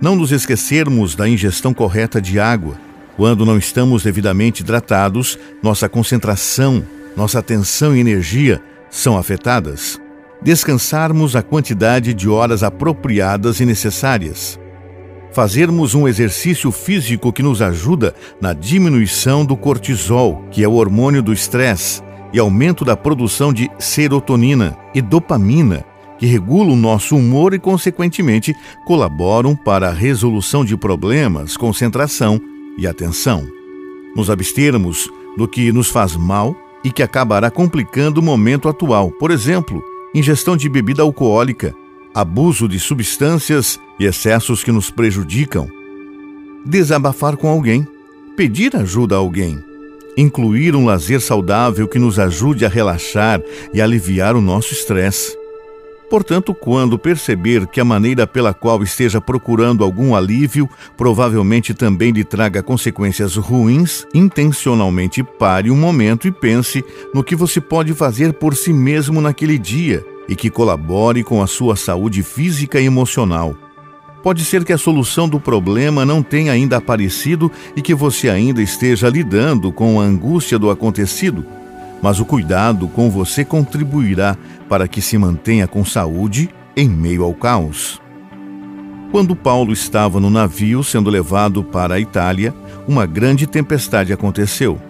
Não 0.00 0.16
nos 0.16 0.32
esquecermos 0.32 1.14
da 1.14 1.28
ingestão 1.28 1.72
correta 1.72 2.20
de 2.20 2.38
água. 2.40 2.76
Quando 3.16 3.46
não 3.46 3.56
estamos 3.56 4.02
devidamente 4.02 4.62
hidratados, 4.62 5.38
nossa 5.62 5.88
concentração, 5.88 6.84
nossa 7.16 7.38
atenção 7.38 7.94
e 7.94 8.00
energia 8.00 8.60
são 8.90 9.16
afetadas. 9.16 10.00
Descansarmos 10.42 11.36
a 11.36 11.42
quantidade 11.42 12.12
de 12.12 12.28
horas 12.28 12.64
apropriadas 12.64 13.60
e 13.60 13.64
necessárias. 13.64 14.58
Fazermos 15.32 15.94
um 15.94 16.08
exercício 16.08 16.72
físico 16.72 17.32
que 17.32 17.42
nos 17.42 17.62
ajuda 17.62 18.14
na 18.40 18.52
diminuição 18.52 19.44
do 19.44 19.56
cortisol, 19.56 20.44
que 20.50 20.64
é 20.64 20.68
o 20.68 20.74
hormônio 20.74 21.22
do 21.22 21.32
estresse, 21.32 22.02
e 22.32 22.38
aumento 22.40 22.84
da 22.84 22.96
produção 22.96 23.52
de 23.52 23.70
serotonina 23.78 24.76
e 24.92 25.00
dopamina, 25.00 25.84
que 26.18 26.26
regulam 26.26 26.72
o 26.72 26.76
nosso 26.76 27.16
humor 27.16 27.54
e, 27.54 27.60
consequentemente, 27.60 28.54
colaboram 28.84 29.54
para 29.54 29.88
a 29.88 29.92
resolução 29.92 30.64
de 30.64 30.76
problemas, 30.76 31.56
concentração 31.56 32.40
e 32.76 32.86
atenção. 32.86 33.46
Nos 34.16 34.30
abstermos 34.30 35.08
do 35.36 35.48
que 35.48 35.72
nos 35.72 35.88
faz 35.88 36.16
mal 36.16 36.56
e 36.84 36.90
que 36.90 37.02
acabará 37.02 37.50
complicando 37.50 38.20
o 38.20 38.22
momento 38.22 38.68
atual, 38.68 39.10
por 39.10 39.30
exemplo, 39.30 39.82
ingestão 40.14 40.56
de 40.56 40.68
bebida 40.68 41.02
alcoólica, 41.02 41.74
abuso 42.14 42.68
de 42.68 42.78
substâncias 42.78 43.80
e 43.98 44.04
excessos 44.04 44.62
que 44.62 44.70
nos 44.70 44.90
prejudicam. 44.90 45.68
Desabafar 46.64 47.36
com 47.36 47.48
alguém, 47.48 47.86
pedir 48.36 48.76
ajuda 48.76 49.16
a 49.16 49.18
alguém, 49.18 49.62
incluir 50.16 50.76
um 50.76 50.84
lazer 50.84 51.20
saudável 51.20 51.88
que 51.88 51.98
nos 51.98 52.18
ajude 52.18 52.64
a 52.64 52.68
relaxar 52.68 53.42
e 53.72 53.80
aliviar 53.80 54.36
o 54.36 54.40
nosso 54.40 54.72
estresse 54.72 55.43
Portanto, 56.14 56.54
quando 56.54 56.96
perceber 56.96 57.66
que 57.66 57.80
a 57.80 57.84
maneira 57.84 58.24
pela 58.24 58.54
qual 58.54 58.84
esteja 58.84 59.20
procurando 59.20 59.82
algum 59.82 60.14
alívio 60.14 60.70
provavelmente 60.96 61.74
também 61.74 62.12
lhe 62.12 62.22
traga 62.22 62.62
consequências 62.62 63.34
ruins, 63.34 64.06
intencionalmente 64.14 65.24
pare 65.24 65.72
um 65.72 65.76
momento 65.76 66.28
e 66.28 66.30
pense 66.30 66.84
no 67.12 67.24
que 67.24 67.34
você 67.34 67.60
pode 67.60 67.92
fazer 67.94 68.32
por 68.32 68.54
si 68.54 68.72
mesmo 68.72 69.20
naquele 69.20 69.58
dia 69.58 70.06
e 70.28 70.36
que 70.36 70.50
colabore 70.50 71.24
com 71.24 71.42
a 71.42 71.48
sua 71.48 71.74
saúde 71.74 72.22
física 72.22 72.80
e 72.80 72.86
emocional. 72.86 73.56
Pode 74.22 74.44
ser 74.44 74.64
que 74.64 74.72
a 74.72 74.78
solução 74.78 75.28
do 75.28 75.40
problema 75.40 76.04
não 76.04 76.22
tenha 76.22 76.52
ainda 76.52 76.76
aparecido 76.76 77.50
e 77.74 77.82
que 77.82 77.92
você 77.92 78.28
ainda 78.28 78.62
esteja 78.62 79.08
lidando 79.08 79.72
com 79.72 80.00
a 80.00 80.04
angústia 80.04 80.60
do 80.60 80.70
acontecido 80.70 81.44
mas 82.04 82.20
o 82.20 82.24
cuidado 82.26 82.86
com 82.86 83.08
você 83.08 83.46
contribuirá 83.46 84.36
para 84.68 84.88
que 84.88 85.00
se 85.00 85.16
mantenha 85.18 85.66
com 85.66 85.84
saúde 85.84 86.48
em 86.76 86.88
meio 86.88 87.22
ao 87.22 87.34
caos. 87.34 88.00
Quando 89.10 89.36
Paulo 89.36 89.72
estava 89.72 90.18
no 90.18 90.28
navio 90.28 90.82
sendo 90.82 91.08
levado 91.08 91.62
para 91.62 91.94
a 91.94 92.00
Itália, 92.00 92.52
uma 92.88 93.06
grande 93.06 93.46
tempestade 93.46 94.12
aconteceu. 94.12 94.80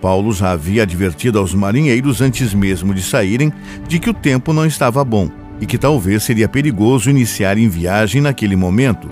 Paulo 0.00 0.32
já 0.32 0.52
havia 0.52 0.82
advertido 0.82 1.38
aos 1.38 1.54
marinheiros 1.54 2.20
antes 2.20 2.54
mesmo 2.54 2.94
de 2.94 3.02
saírem 3.02 3.52
de 3.86 3.98
que 3.98 4.08
o 4.08 4.14
tempo 4.14 4.52
não 4.52 4.64
estava 4.64 5.04
bom 5.04 5.30
e 5.60 5.66
que 5.66 5.78
talvez 5.78 6.22
seria 6.22 6.48
perigoso 6.48 7.10
iniciar 7.10 7.58
em 7.58 7.68
viagem 7.68 8.20
naquele 8.20 8.56
momento. 8.56 9.10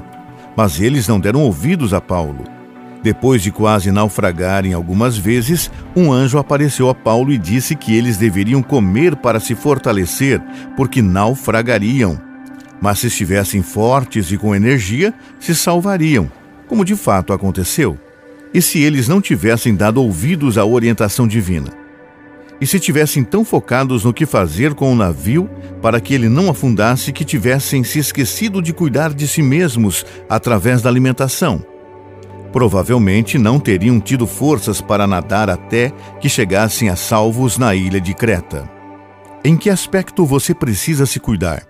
Mas 0.56 0.80
eles 0.80 1.06
não 1.06 1.20
deram 1.20 1.42
ouvidos 1.42 1.92
a 1.94 2.00
Paulo 2.00 2.61
depois 3.02 3.42
de 3.42 3.50
quase 3.50 3.90
naufragarem 3.90 4.72
algumas 4.72 5.18
vezes, 5.18 5.70
um 5.94 6.12
anjo 6.12 6.38
apareceu 6.38 6.88
a 6.88 6.94
Paulo 6.94 7.32
e 7.32 7.38
disse 7.38 7.74
que 7.74 7.96
eles 7.96 8.16
deveriam 8.16 8.62
comer 8.62 9.16
para 9.16 9.40
se 9.40 9.54
fortalecer, 9.54 10.40
porque 10.76 11.02
naufragariam. 11.02 12.20
Mas 12.80 13.00
se 13.00 13.08
estivessem 13.08 13.62
fortes 13.62 14.30
e 14.30 14.38
com 14.38 14.54
energia, 14.54 15.12
se 15.40 15.54
salvariam, 15.54 16.30
como 16.68 16.84
de 16.84 16.94
fato 16.94 17.32
aconteceu. 17.32 17.98
E 18.54 18.62
se 18.62 18.80
eles 18.80 19.08
não 19.08 19.20
tivessem 19.20 19.74
dado 19.74 20.02
ouvidos 20.02 20.56
à 20.56 20.64
orientação 20.64 21.26
divina? 21.26 21.72
E 22.60 22.66
se 22.66 22.78
tivessem 22.78 23.24
tão 23.24 23.44
focados 23.44 24.04
no 24.04 24.14
que 24.14 24.24
fazer 24.24 24.74
com 24.74 24.92
o 24.92 24.94
navio 24.94 25.50
para 25.80 26.00
que 26.00 26.14
ele 26.14 26.28
não 26.28 26.48
afundasse 26.48 27.12
que 27.12 27.24
tivessem 27.24 27.82
se 27.82 27.98
esquecido 27.98 28.62
de 28.62 28.72
cuidar 28.72 29.12
de 29.12 29.26
si 29.26 29.42
mesmos 29.42 30.06
através 30.28 30.80
da 30.80 30.88
alimentação? 30.88 31.71
Provavelmente 32.52 33.38
não 33.38 33.58
teriam 33.58 33.98
tido 33.98 34.26
forças 34.26 34.80
para 34.80 35.06
nadar 35.06 35.48
até 35.48 35.90
que 36.20 36.28
chegassem 36.28 36.88
a 36.88 36.96
salvos 36.96 37.56
na 37.56 37.74
ilha 37.74 38.00
de 38.00 38.14
Creta. 38.14 38.70
Em 39.42 39.56
que 39.56 39.70
aspecto 39.70 40.24
você 40.24 40.54
precisa 40.54 41.06
se 41.06 41.18
cuidar? 41.18 41.66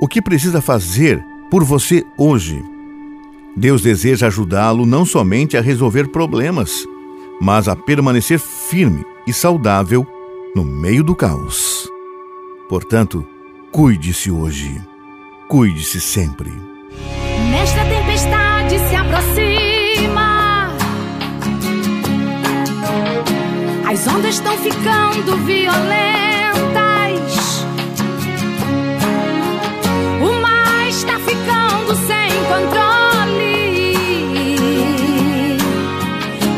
O 0.00 0.06
que 0.06 0.20
precisa 0.20 0.60
fazer 0.60 1.24
por 1.50 1.64
você 1.64 2.04
hoje? 2.16 2.62
Deus 3.56 3.80
deseja 3.80 4.26
ajudá-lo 4.26 4.84
não 4.84 5.06
somente 5.06 5.56
a 5.56 5.62
resolver 5.62 6.08
problemas, 6.08 6.70
mas 7.40 7.66
a 7.66 7.74
permanecer 7.74 8.38
firme 8.38 9.02
e 9.26 9.32
saudável 9.32 10.06
no 10.54 10.62
meio 10.62 11.02
do 11.02 11.14
caos. 11.14 11.88
Portanto, 12.68 13.26
cuide-se 13.72 14.30
hoje. 14.30 14.80
Cuide-se 15.48 16.00
sempre. 16.00 16.52
As 23.96 24.06
ondas 24.08 24.34
estão 24.34 24.54
ficando 24.58 25.38
violentas. 25.46 25.86
O 30.20 30.32
mar 30.42 30.86
está 30.86 31.18
ficando 31.20 31.96
sem 32.06 32.28
controle. 32.44 33.96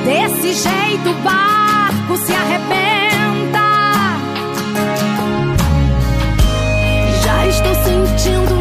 Desse 0.05 0.52
jeito 0.52 1.10
o 1.10 1.15
barco 1.23 2.16
se 2.27 2.35
arrebenta. 2.35 3.69
Já 7.23 7.47
estou 7.47 7.74
sentindo 7.85 8.57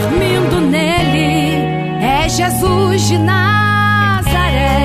dormindo 0.00 0.60
nele 0.60 1.56
é 2.02 2.28
Jesus 2.28 3.08
de 3.08 3.18
Nazaré. 3.18 4.76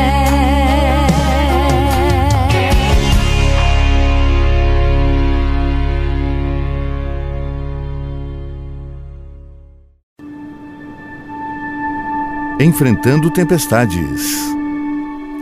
Enfrentando 12.59 13.29
tempestades. 13.31 14.39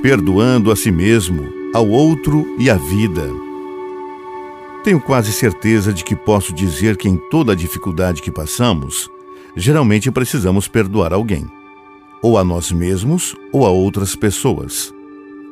Perdoando 0.02 0.72
a 0.72 0.76
si 0.76 0.90
mesmo, 0.90 1.50
ao 1.74 1.88
outro 1.88 2.56
e 2.58 2.70
à 2.70 2.76
vida. 2.76 3.30
Tenho 4.84 5.02
quase 5.02 5.34
certeza 5.34 5.94
de 5.94 6.06
que 6.06 6.16
posso 6.16 6.54
dizer 6.54 6.96
que 6.96 7.10
em 7.10 7.18
toda 7.30 7.52
a 7.52 7.56
dificuldade 7.56 8.22
que 8.22 8.32
passamos, 8.32 9.12
geralmente 9.56 10.12
precisamos 10.12 10.68
perdoar 10.68 11.14
alguém, 11.14 11.46
ou 12.22 12.38
a 12.38 12.44
nós 12.44 12.72
mesmos 12.72 13.36
ou 13.52 13.66
a 13.66 13.70
outras 13.70 14.16
pessoas. 14.16 14.94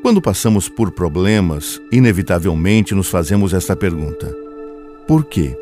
Quando 0.02 0.22
passamos 0.22 0.70
por 0.70 0.92
problemas, 0.92 1.82
inevitavelmente 1.92 2.94
nos 2.94 3.10
fazemos 3.10 3.54
esta 3.54 3.76
pergunta: 3.76 4.34
por 5.08 5.26
quê? 5.26 5.58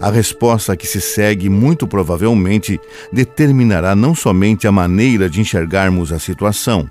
A 0.00 0.10
resposta 0.10 0.76
que 0.76 0.86
se 0.86 1.00
segue 1.00 1.48
muito 1.48 1.86
provavelmente 1.86 2.80
determinará 3.12 3.96
não 3.96 4.14
somente 4.14 4.66
a 4.68 4.72
maneira 4.72 5.28
de 5.28 5.40
enxergarmos 5.40 6.12
a 6.12 6.20
situação, 6.20 6.88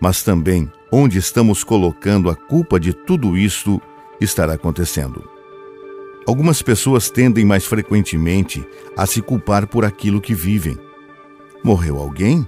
mas 0.00 0.22
também 0.22 0.70
onde 0.90 1.18
estamos 1.18 1.62
colocando 1.62 2.30
a 2.30 2.34
culpa 2.34 2.80
de 2.80 2.94
tudo 2.94 3.36
isto 3.36 3.80
estar 4.20 4.48
acontecendo. 4.48 5.35
Algumas 6.26 6.60
pessoas 6.60 7.08
tendem 7.08 7.44
mais 7.44 7.64
frequentemente 7.64 8.66
a 8.96 9.06
se 9.06 9.22
culpar 9.22 9.66
por 9.68 9.84
aquilo 9.84 10.20
que 10.20 10.34
vivem. 10.34 10.76
Morreu 11.62 11.98
alguém? 11.98 12.46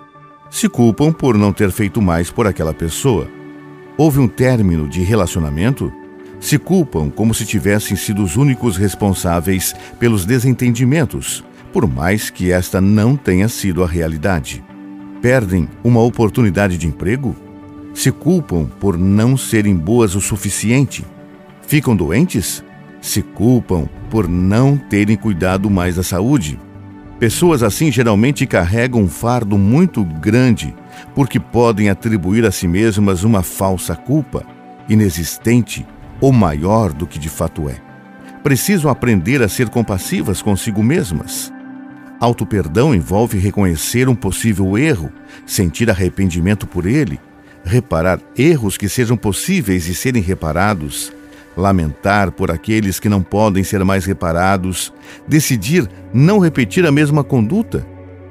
Se 0.51 0.69
culpam 0.69 1.13
por 1.13 1.39
não 1.39 1.53
ter 1.53 1.71
feito 1.71 2.03
mais 2.03 2.29
por 2.29 2.47
aquela 2.47 2.75
pessoa. 2.75 3.29
Houve 3.97 4.19
um 4.19 4.27
término 4.27 4.89
de 4.89 5.03
relacionamento? 5.03 5.93
Se 6.41 6.59
culpam 6.59 7.09
como 7.09 7.33
se 7.33 7.47
tivessem 7.47 7.97
sido 7.97 8.23
os 8.23 8.37
únicos 8.37 8.77
responsáveis 8.77 9.75
pelos 9.99 10.25
desentendimentos, 10.25 11.45
por 11.73 11.87
mais 11.87 12.31
que 12.31 12.51
esta 12.51 12.81
não 12.81 13.17
tenha 13.17 13.49
sido 13.49 13.85
a 13.85 13.87
realidade. 13.87 14.65
Perdem 15.23 15.69
uma 15.85 16.01
oportunidade 16.03 16.77
de 16.79 16.87
emprego? 16.89 17.37
Se 17.95 18.11
culpam 18.11 18.67
por 18.81 18.99
não 18.99 19.37
serem 19.37 19.77
boas 19.77 20.17
o 20.17 20.21
suficiente. 20.21 21.05
Ficam 21.67 21.95
doentes? 21.95 22.65
Se 23.01 23.23
culpam 23.23 23.89
por 24.11 24.29
não 24.29 24.77
terem 24.77 25.17
cuidado 25.17 25.71
mais 25.71 25.97
da 25.97 26.03
saúde. 26.03 26.59
Pessoas 27.19 27.63
assim 27.63 27.91
geralmente 27.91 28.47
carregam 28.47 29.03
um 29.03 29.09
fardo 29.09 29.59
muito 29.59 30.05
grande 30.05 30.75
porque 31.15 31.41
podem 31.41 31.89
atribuir 31.89 32.45
a 32.45 32.51
si 32.51 32.67
mesmas 32.69 33.25
uma 33.25 33.43
falsa 33.43 33.95
culpa, 33.97 34.45
inexistente 34.89 35.87
ou 36.21 36.33
maior 36.33 36.93
do 36.93 37.07
que 37.07 37.19
de 37.19 37.29
fato 37.29 37.69
é. 37.69 37.77
Precisam 38.43 38.91
aprender 38.91 39.43
a 39.43 39.49
ser 39.49 39.69
compassivas 39.69 40.41
consigo 40.41 40.83
mesmas. 40.83 41.53
Auto-perdão 42.21 42.95
envolve 42.95 43.39
reconhecer 43.39 44.09
um 44.09 44.15
possível 44.15 44.77
erro, 44.77 45.13
sentir 45.47 45.89
arrependimento 45.91 46.67
por 46.67 46.87
ele, 46.87 47.21
reparar 47.65 48.21
erros 48.37 48.77
que 48.77 48.89
sejam 48.89 49.17
possíveis 49.17 49.85
de 49.85 49.95
serem 49.95 50.23
reparados, 50.23 51.13
lamentar 51.59 52.31
por 52.31 52.51
aqueles 52.51 53.01
que 53.01 53.09
não 53.09 53.21
podem 53.21 53.65
ser 53.65 53.85
mais 53.85 54.05
reparados, 54.05 54.93
decidir 55.27 55.91
não 56.15 56.39
repetir 56.39 56.87
a 56.87 56.93
mesma 56.93 57.25
conduta, 57.25 57.85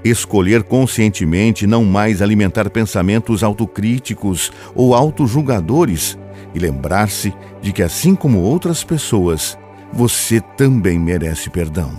escolher 0.04 0.64
conscientemente 0.64 1.68
não 1.68 1.84
mais 1.84 2.22
alimentar 2.22 2.70
pensamentos 2.70 3.44
autocríticos 3.44 4.52
ou 4.74 4.96
autojulgadores 4.96 6.18
e 6.56 6.60
lembrar-se 6.60 7.34
de 7.62 7.74
que, 7.74 7.84
assim 7.84 8.16
como 8.16 8.40
outras 8.40 8.84
pessoas, 8.84 9.58
você 9.92 10.40
também 10.40 10.98
merece 10.98 11.50
perdão. 11.50 11.92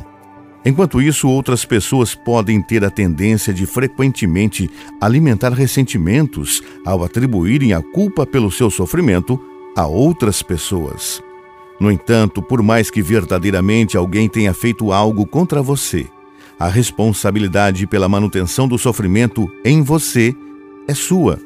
Enquanto 0.64 1.00
isso, 1.00 1.28
outras 1.28 1.64
pessoas 1.64 2.14
podem 2.14 2.60
ter 2.62 2.84
a 2.84 2.90
tendência 2.90 3.52
de 3.52 3.66
frequentemente 3.66 4.68
alimentar 5.00 5.52
ressentimentos 5.52 6.62
ao 6.84 7.05
atribuírem 7.05 7.72
a 7.74 7.82
culpa 7.82 8.26
pelo 8.26 8.50
seu 8.50 8.70
sofrimento 8.70 9.40
a 9.77 9.86
outras 9.86 10.43
pessoas. 10.43 11.23
No 11.81 11.90
entanto, 11.90 12.43
por 12.43 12.62
mais 12.62 12.90
que 12.90 13.01
verdadeiramente 13.01 13.97
alguém 13.97 14.28
tenha 14.28 14.53
feito 14.53 14.93
algo 14.93 15.24
contra 15.27 15.62
você, 15.62 16.09
a 16.59 16.66
responsabilidade 16.66 17.86
pela 17.86 18.09
manutenção 18.09 18.66
do 18.66 18.77
sofrimento 18.77 19.49
em 19.65 19.81
você 19.81 20.35
é 20.89 20.95
sua. 20.95 21.39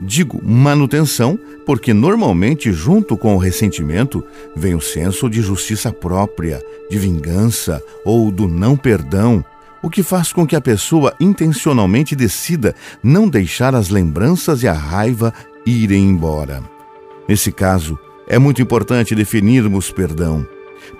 Digo 0.00 0.40
manutenção 0.44 1.38
porque 1.66 1.92
normalmente, 1.92 2.72
junto 2.72 3.16
com 3.16 3.34
o 3.34 3.38
ressentimento, 3.38 4.24
vem 4.54 4.74
o 4.74 4.80
senso 4.80 5.28
de 5.28 5.40
justiça 5.40 5.92
própria, 5.92 6.62
de 6.90 6.98
vingança 6.98 7.82
ou 8.04 8.30
do 8.30 8.46
não 8.46 8.76
perdão, 8.76 9.44
o 9.82 9.90
que 9.90 10.02
faz 10.02 10.32
com 10.32 10.46
que 10.46 10.56
a 10.56 10.60
pessoa 10.60 11.14
intencionalmente 11.18 12.14
decida 12.14 12.74
não 13.02 13.28
deixar 13.28 13.74
as 13.74 13.88
lembranças 13.88 14.62
e 14.62 14.68
a 14.68 14.72
raiva 14.72 15.32
irem 15.66 16.08
embora. 16.08 16.73
Nesse 17.28 17.50
caso, 17.50 17.98
é 18.26 18.38
muito 18.38 18.60
importante 18.60 19.14
definirmos 19.14 19.90
perdão. 19.90 20.46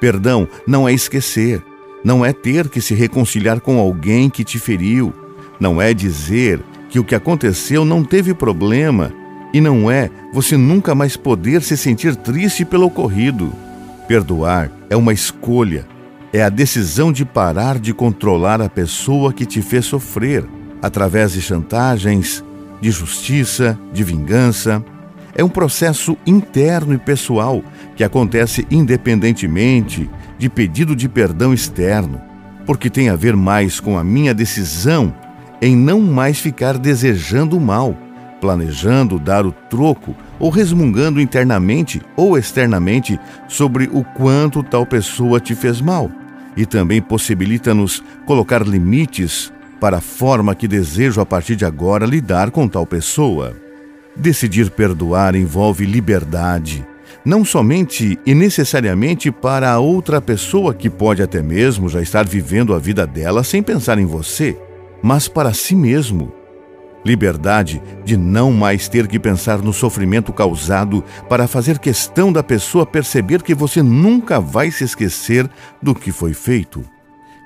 Perdão 0.01 0.48
não 0.66 0.88
é 0.88 0.92
esquecer, 0.92 1.62
não 2.02 2.24
é 2.24 2.32
ter 2.32 2.68
que 2.68 2.80
se 2.80 2.94
reconciliar 2.94 3.60
com 3.60 3.78
alguém 3.78 4.30
que 4.30 4.44
te 4.44 4.59
feriu, 4.59 5.12
não 5.60 5.80
é 5.80 5.92
dizer 5.92 6.60
que 6.88 6.98
o 6.98 7.05
que 7.05 7.14
aconteceu 7.14 7.84
não 7.84 8.05
teve 8.05 8.34
problema 8.34 9.12
e 9.52 9.60
não 9.60 9.90
é 9.90 10.10
você 10.32 10.56
nunca 10.56 10.94
mais 10.94 11.16
poder 11.16 11.62
se 11.62 11.76
sentir 11.76 12.16
triste 12.16 12.64
pelo 12.64 12.86
ocorrido. 12.86 13.52
Perdoar 14.09 14.70
é 14.90 14.96
uma 14.96 15.12
escolha, 15.12 15.86
é 16.32 16.42
a 16.42 16.48
decisão 16.48 17.12
de 17.12 17.24
parar 17.24 17.78
de 17.78 17.94
controlar 17.94 18.60
a 18.60 18.68
pessoa 18.68 19.32
que 19.32 19.46
te 19.46 19.62
fez 19.62 19.84
sofrer 19.84 20.44
através 20.82 21.32
de 21.32 21.40
chantagens, 21.40 22.44
de 22.80 22.90
justiça, 22.90 23.78
de 23.92 24.02
vingança 24.02 24.84
é 25.35 25.43
um 25.43 25.48
processo 25.48 26.16
interno 26.27 26.94
e 26.94 26.98
pessoal 26.98 27.62
que 27.97 28.05
acontece 28.05 28.66
independentemente 28.70 30.09
de 30.39 30.48
pedido 30.48 30.94
de 30.94 31.09
perdão 31.09 31.52
externo, 31.52 32.20
porque 32.66 32.89
tem 32.89 33.09
a 33.09 33.16
ver 33.16 33.36
mais 33.36 33.81
com 33.81 33.98
a 33.98 34.05
minha 34.05 34.32
decisão 34.32 35.15
em 35.61 35.77
não 35.77 36.01
mais 36.01 36.39
ficar 36.39 36.78
desejando 36.78 37.56
o 37.56 37.61
mal, 37.61 37.97
planejando 38.40 39.19
dar 39.19 39.47
o 39.47 39.52
troco 39.52 40.15
ou 40.39 40.51
resmungando 40.51 41.20
internamente 41.20 42.02
ou 42.16 42.36
externamente 42.36 43.19
sobre 43.48 43.89
o 43.93 44.05
quanto 44.05 44.62
tal 44.62 44.85
pessoa 44.85 45.40
te 45.40 45.55
fez 45.55 45.81
mal. 45.81 46.11
E 46.56 46.66
também 46.66 47.01
possibilita-nos 47.01 48.02
colocar 48.27 48.62
limites 48.62 49.52
para 49.81 49.98
a 49.98 50.01
forma 50.01 50.55
que 50.55 50.69
desejo 50.69 51.20
a 51.20 51.27
partir 51.27 51.56
de 51.56 51.65
agora 51.65 52.06
lidar 52.06 52.51
com 52.51 52.69
tal 52.69 52.86
pessoa. 52.86 53.64
Decidir 54.16 54.70
perdoar 54.70 55.35
envolve 55.35 55.85
liberdade, 55.85 56.86
não 57.24 57.45
somente 57.45 58.16
e 58.24 58.32
necessariamente 58.32 59.32
para 59.32 59.73
a 59.73 59.81
outra 59.81 60.20
pessoa 60.20 60.73
que 60.73 60.89
pode 60.89 61.20
até 61.20 61.43
mesmo 61.43 61.89
já 61.89 62.01
estar 62.01 62.24
vivendo 62.24 62.73
a 62.74 62.78
vida 62.78 63.07
dela 63.09 63.43
sem 63.43 63.61
pensar 63.61 63.99
em 63.99 64.07
você, 64.07 64.57
mas 65.03 65.27
para 65.27 65.53
si 65.53 65.74
mesmo. 65.74 66.32
Liberdade 67.05 67.82
de 68.05 68.16
não 68.16 68.53
mais 68.53 68.89
ter 68.89 69.09
que 69.09 69.19
pensar 69.19 69.59
no 69.59 69.73
sofrimento 69.73 70.32
causado 70.32 71.03
para 71.28 71.49
fazer 71.49 71.78
questão 71.81 72.32
da 72.32 72.43
pessoa 72.43 72.86
perceber 72.86 73.43
que 73.43 73.55
você 73.55 73.82
nunca 73.82 74.41
vai 74.41 74.70
se 74.70 74.85
esquecer 74.85 75.51
do 75.82 75.93
que 75.93 76.12
foi 76.12 76.32
feito. 76.32 76.85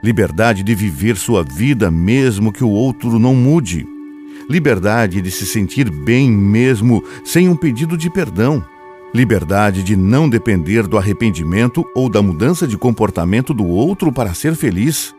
Liberdade 0.05 0.63
de 0.63 0.75
viver 0.75 1.17
sua 1.17 1.43
vida 1.43 1.91
mesmo 1.91 2.53
que 2.53 2.63
o 2.63 2.69
outro 2.69 3.19
não 3.19 3.35
mude 3.35 3.87
liberdade 4.49 5.21
de 5.21 5.31
se 5.31 5.47
sentir 5.47 5.91
bem 5.91 6.31
mesmo 6.31 7.05
sem 7.25 7.49
um 7.49 7.57
pedido 7.57 7.97
de 7.97 8.09
perdão, 8.09 8.65
liberdade 9.15 9.83
de 9.83 9.97
não 9.97 10.29
depender 10.29 10.87
do 10.87 10.97
arrependimento 10.97 11.85
ou 11.95 12.09
da 12.09 12.23
mudança 12.23 12.67
de 12.67 12.77
comportamento 12.77 13.53
do 13.53 13.67
outro 13.67 14.13
para 14.13 14.35
ser 14.35 14.55
feliz, 14.55 15.15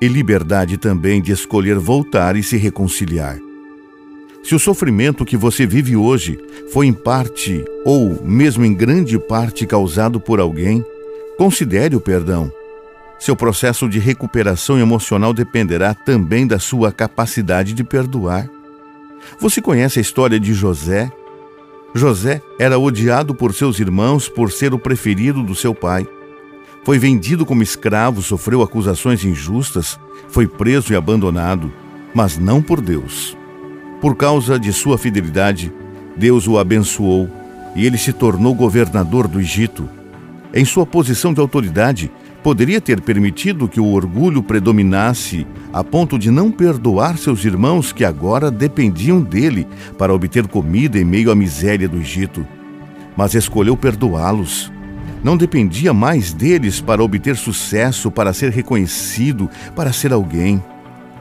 e 0.00 0.06
liberdade 0.06 0.76
também 0.76 1.20
de 1.20 1.32
escolher 1.32 1.78
voltar 1.78 2.36
e 2.36 2.42
se 2.42 2.56
reconciliar. 2.56 3.38
Se 4.44 4.54
o 4.54 4.58
sofrimento 4.58 5.24
que 5.24 5.36
você 5.36 5.66
vive 5.66 5.96
hoje 5.96 6.38
foi 6.72 6.86
em 6.86 6.92
parte 6.92 7.64
ou 7.84 8.22
mesmo 8.24 8.64
em 8.64 8.72
grande 8.72 9.18
parte 9.18 9.66
causado 9.66 10.20
por 10.20 10.40
alguém, 10.40 10.84
considere 11.36 11.96
o 11.96 12.00
perdão. 12.00 12.50
Seu 13.18 13.34
processo 13.34 13.88
de 13.88 13.98
recuperação 13.98 14.78
emocional 14.78 15.34
dependerá 15.34 15.92
também 15.92 16.46
da 16.46 16.58
sua 16.58 16.92
capacidade 16.92 17.74
de 17.74 17.82
perdoar. 17.82 18.48
Você 19.38 19.60
conhece 19.60 19.98
a 19.98 20.02
história 20.02 20.38
de 20.38 20.52
José? 20.52 21.12
José 21.94 22.42
era 22.58 22.78
odiado 22.78 23.34
por 23.34 23.54
seus 23.54 23.78
irmãos 23.80 24.28
por 24.28 24.52
ser 24.52 24.74
o 24.74 24.78
preferido 24.78 25.42
do 25.42 25.54
seu 25.54 25.74
pai. 25.74 26.06
Foi 26.84 26.98
vendido 26.98 27.44
como 27.44 27.62
escravo, 27.62 28.22
sofreu 28.22 28.62
acusações 28.62 29.24
injustas, 29.24 29.98
foi 30.28 30.46
preso 30.46 30.92
e 30.92 30.96
abandonado, 30.96 31.72
mas 32.14 32.38
não 32.38 32.62
por 32.62 32.80
Deus. 32.80 33.36
Por 34.00 34.16
causa 34.16 34.58
de 34.58 34.72
sua 34.72 34.96
fidelidade, 34.96 35.72
Deus 36.16 36.46
o 36.46 36.58
abençoou 36.58 37.28
e 37.74 37.86
ele 37.86 37.98
se 37.98 38.12
tornou 38.12 38.54
governador 38.54 39.26
do 39.28 39.40
Egito. 39.40 39.88
Em 40.52 40.64
sua 40.64 40.86
posição 40.86 41.34
de 41.34 41.40
autoridade, 41.40 42.10
poderia 42.42 42.80
ter 42.80 43.00
permitido 43.00 43.68
que 43.68 43.80
o 43.80 43.92
orgulho 43.92 44.42
predominasse 44.42 45.46
a 45.72 45.82
ponto 45.82 46.18
de 46.18 46.30
não 46.30 46.50
perdoar 46.50 47.18
seus 47.18 47.44
irmãos 47.44 47.92
que 47.92 48.04
agora 48.04 48.50
dependiam 48.50 49.20
dele 49.20 49.66
para 49.96 50.14
obter 50.14 50.46
comida 50.46 50.98
em 50.98 51.04
meio 51.04 51.30
à 51.30 51.34
miséria 51.34 51.88
do 51.88 51.98
Egito. 51.98 52.46
Mas 53.16 53.34
escolheu 53.34 53.76
perdoá-los. 53.76 54.72
Não 55.22 55.36
dependia 55.36 55.92
mais 55.92 56.32
deles 56.32 56.80
para 56.80 57.02
obter 57.02 57.36
sucesso, 57.36 58.10
para 58.10 58.32
ser 58.32 58.52
reconhecido, 58.52 59.50
para 59.74 59.92
ser 59.92 60.12
alguém. 60.12 60.62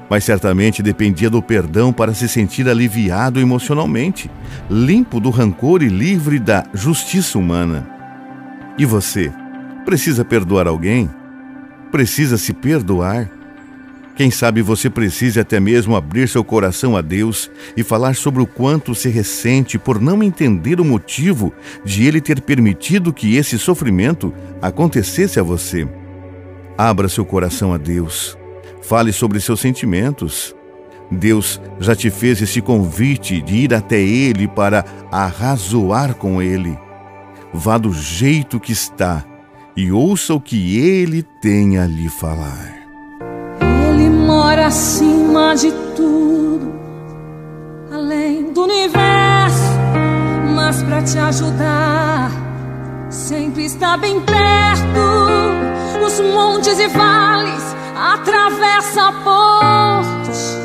Mas 0.10 0.24
certamente 0.24 0.84
dependia 0.84 1.30
do 1.30 1.42
perdão 1.42 1.92
para 1.92 2.14
se 2.14 2.30
sentir 2.30 2.70
aliviado 2.70 3.40
emocionalmente, 3.40 4.30
limpo 4.70 5.20
do 5.20 5.32
rancor 5.32 5.82
e 5.82 5.90
livre 5.90 6.40
da 6.40 6.64
justiça 6.74 7.40
humana. 7.40 7.90
E 8.78 8.86
você? 8.86 9.34
Precisa 9.88 10.26
perdoar 10.26 10.68
alguém? 10.68 11.10
Precisa 11.90 12.38
se 12.38 12.52
perdoar? 12.52 13.32
Quem 14.18 14.30
sabe 14.30 14.62
você 14.62 14.90
precise 14.90 15.40
até 15.40 15.62
mesmo 15.62 15.96
abrir 15.96 16.28
seu 16.28 16.44
coração 16.44 16.98
a 16.98 17.00
Deus 17.02 17.50
e 17.78 17.86
falar 17.86 18.14
sobre 18.14 18.42
o 18.42 18.46
quanto 18.46 18.94
se 18.94 19.08
ressente 19.08 19.80
por 19.80 20.02
não 20.02 20.22
entender 20.22 20.82
o 20.82 20.84
motivo 20.84 21.54
de 21.86 22.06
Ele 22.06 22.20
ter 22.20 22.42
permitido 22.42 23.14
que 23.14 23.38
esse 23.38 23.58
sofrimento 23.58 24.34
acontecesse 24.62 25.40
a 25.40 25.44
você. 25.44 25.88
Abra 26.78 27.08
seu 27.08 27.24
coração 27.24 27.74
a 27.74 27.78
Deus. 27.78 28.38
Fale 28.82 29.14
sobre 29.14 29.40
seus 29.40 29.62
sentimentos. 29.62 30.54
Deus 31.10 31.62
já 31.80 31.96
te 31.96 32.10
fez 32.10 32.42
esse 32.42 32.62
convite 32.62 33.42
de 33.42 33.56
ir 33.56 33.74
até 33.74 34.02
Ele 34.02 34.50
para 34.50 34.84
arrazoar 35.10 36.14
com 36.14 36.42
Ele. 36.42 36.78
Vá 37.54 37.78
do 37.78 37.94
jeito 37.94 38.60
que 38.60 38.74
está 38.74 39.26
e 39.78 39.92
ouça 39.92 40.34
o 40.34 40.42
que 40.42 40.80
ele 40.80 41.22
tem 41.22 41.78
a 41.78 41.86
lhe 41.86 42.10
falar. 42.10 42.76
Ele 43.62 44.10
mora 44.10 44.66
acima 44.66 45.54
de 45.56 45.72
tudo, 45.96 46.74
além 47.94 48.52
do 48.52 48.64
universo, 48.64 49.78
mas 50.56 50.82
para 50.82 51.04
te 51.04 51.20
ajudar, 51.20 52.32
sempre 53.12 53.66
está 53.66 53.96
bem 53.98 54.20
perto, 54.20 56.02
nos 56.02 56.20
montes 56.22 56.80
e 56.80 56.88
vales, 56.88 57.76
atravessa 57.96 59.12
por 59.24 60.02
ti. 60.24 60.58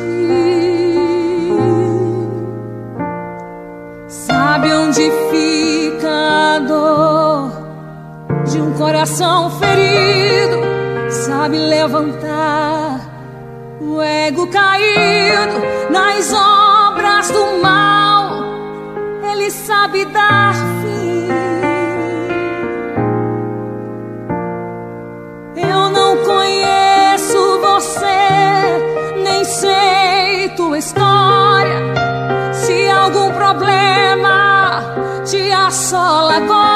Sabe 4.09 4.73
onde 4.73 5.11
fica 5.31 5.62
coração 8.83 9.49
ferido 9.61 10.59
sabe 11.09 11.57
levantar 11.57 12.99
o 13.81 14.03
ego 14.03 14.49
caído 14.49 15.61
nas 15.89 16.33
obras 16.33 17.31
do 17.31 17.63
mal, 17.63 18.45
ele 19.31 19.53
sabe 19.53 20.05
dar 20.07 20.55
fim. 20.81 21.29
Eu 25.57 25.91
não 25.91 26.17
conheço 26.25 27.61
você, 27.61 29.15
nem 29.23 29.45
sei 29.45 30.49
tua 30.57 30.79
história. 30.79 31.79
Se 32.53 32.89
algum 32.89 33.31
problema 33.31 34.83
te 35.25 35.53
assola 35.53 36.35
agora. 36.39 36.72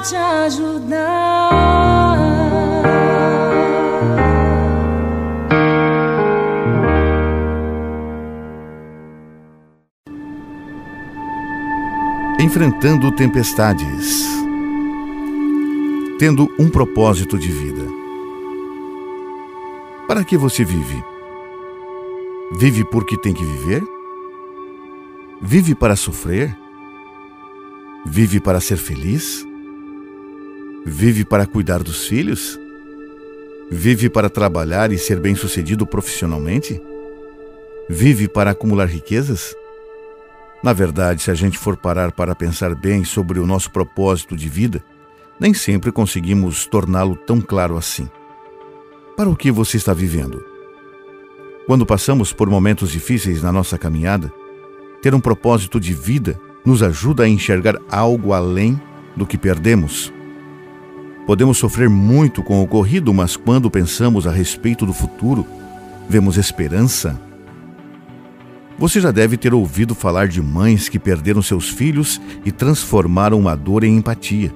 Te 0.00 0.16
ajudar. 0.16 1.90
Enfrentando 12.40 13.12
tempestades. 13.12 14.26
Tendo 16.18 16.48
um 16.58 16.68
propósito 16.68 17.38
de 17.38 17.48
vida. 17.48 17.84
Para 20.08 20.24
que 20.24 20.36
você 20.36 20.64
vive? 20.64 21.04
Vive 22.58 22.84
porque 22.84 23.16
tem 23.16 23.32
que 23.32 23.44
viver? 23.44 23.82
Vive 25.40 25.74
para 25.74 25.96
sofrer? 25.96 26.56
Vive 28.04 28.40
para 28.40 28.60
ser 28.60 28.76
feliz? 28.76 29.46
Vive 30.84 31.24
para 31.24 31.46
cuidar 31.46 31.82
dos 31.82 32.06
filhos? 32.06 32.58
Vive 33.70 34.08
para 34.08 34.30
trabalhar 34.30 34.90
e 34.90 34.98
ser 34.98 35.20
bem-sucedido 35.20 35.86
profissionalmente? 35.86 36.80
Vive 37.88 38.26
para 38.26 38.52
acumular 38.52 38.86
riquezas? 38.86 39.54
Na 40.62 40.72
verdade, 40.72 41.22
se 41.22 41.30
a 41.30 41.34
gente 41.34 41.58
for 41.58 41.76
parar 41.76 42.12
para 42.12 42.34
pensar 42.34 42.74
bem 42.74 43.04
sobre 43.04 43.38
o 43.38 43.46
nosso 43.46 43.70
propósito 43.70 44.36
de 44.36 44.48
vida, 44.48 44.82
nem 45.38 45.52
sempre 45.52 45.92
conseguimos 45.92 46.66
torná-lo 46.66 47.14
tão 47.14 47.40
claro 47.40 47.76
assim. 47.76 48.08
Para 49.16 49.28
o 49.28 49.36
que 49.36 49.50
você 49.50 49.76
está 49.76 49.92
vivendo? 49.92 50.42
Quando 51.66 51.84
passamos 51.84 52.32
por 52.32 52.48
momentos 52.48 52.90
difíceis 52.90 53.42
na 53.42 53.52
nossa 53.52 53.76
caminhada, 53.76 54.32
ter 55.02 55.14
um 55.14 55.20
propósito 55.20 55.78
de 55.78 55.92
vida 55.92 56.40
nos 56.64 56.82
ajuda 56.82 57.24
a 57.24 57.28
enxergar 57.28 57.78
algo 57.90 58.32
além 58.32 58.80
do 59.16 59.26
que 59.26 59.38
perdemos. 59.38 60.12
Podemos 61.30 61.58
sofrer 61.58 61.88
muito 61.88 62.42
com 62.42 62.58
o 62.58 62.64
ocorrido, 62.64 63.14
mas 63.14 63.36
quando 63.36 63.70
pensamos 63.70 64.26
a 64.26 64.32
respeito 64.32 64.84
do 64.84 64.92
futuro, 64.92 65.46
vemos 66.08 66.36
esperança. 66.36 67.16
Você 68.76 69.00
já 69.00 69.12
deve 69.12 69.36
ter 69.36 69.54
ouvido 69.54 69.94
falar 69.94 70.26
de 70.26 70.42
mães 70.42 70.88
que 70.88 70.98
perderam 70.98 71.40
seus 71.40 71.68
filhos 71.68 72.20
e 72.44 72.50
transformaram 72.50 73.38
uma 73.38 73.54
dor 73.54 73.84
em 73.84 73.96
empatia, 73.96 74.52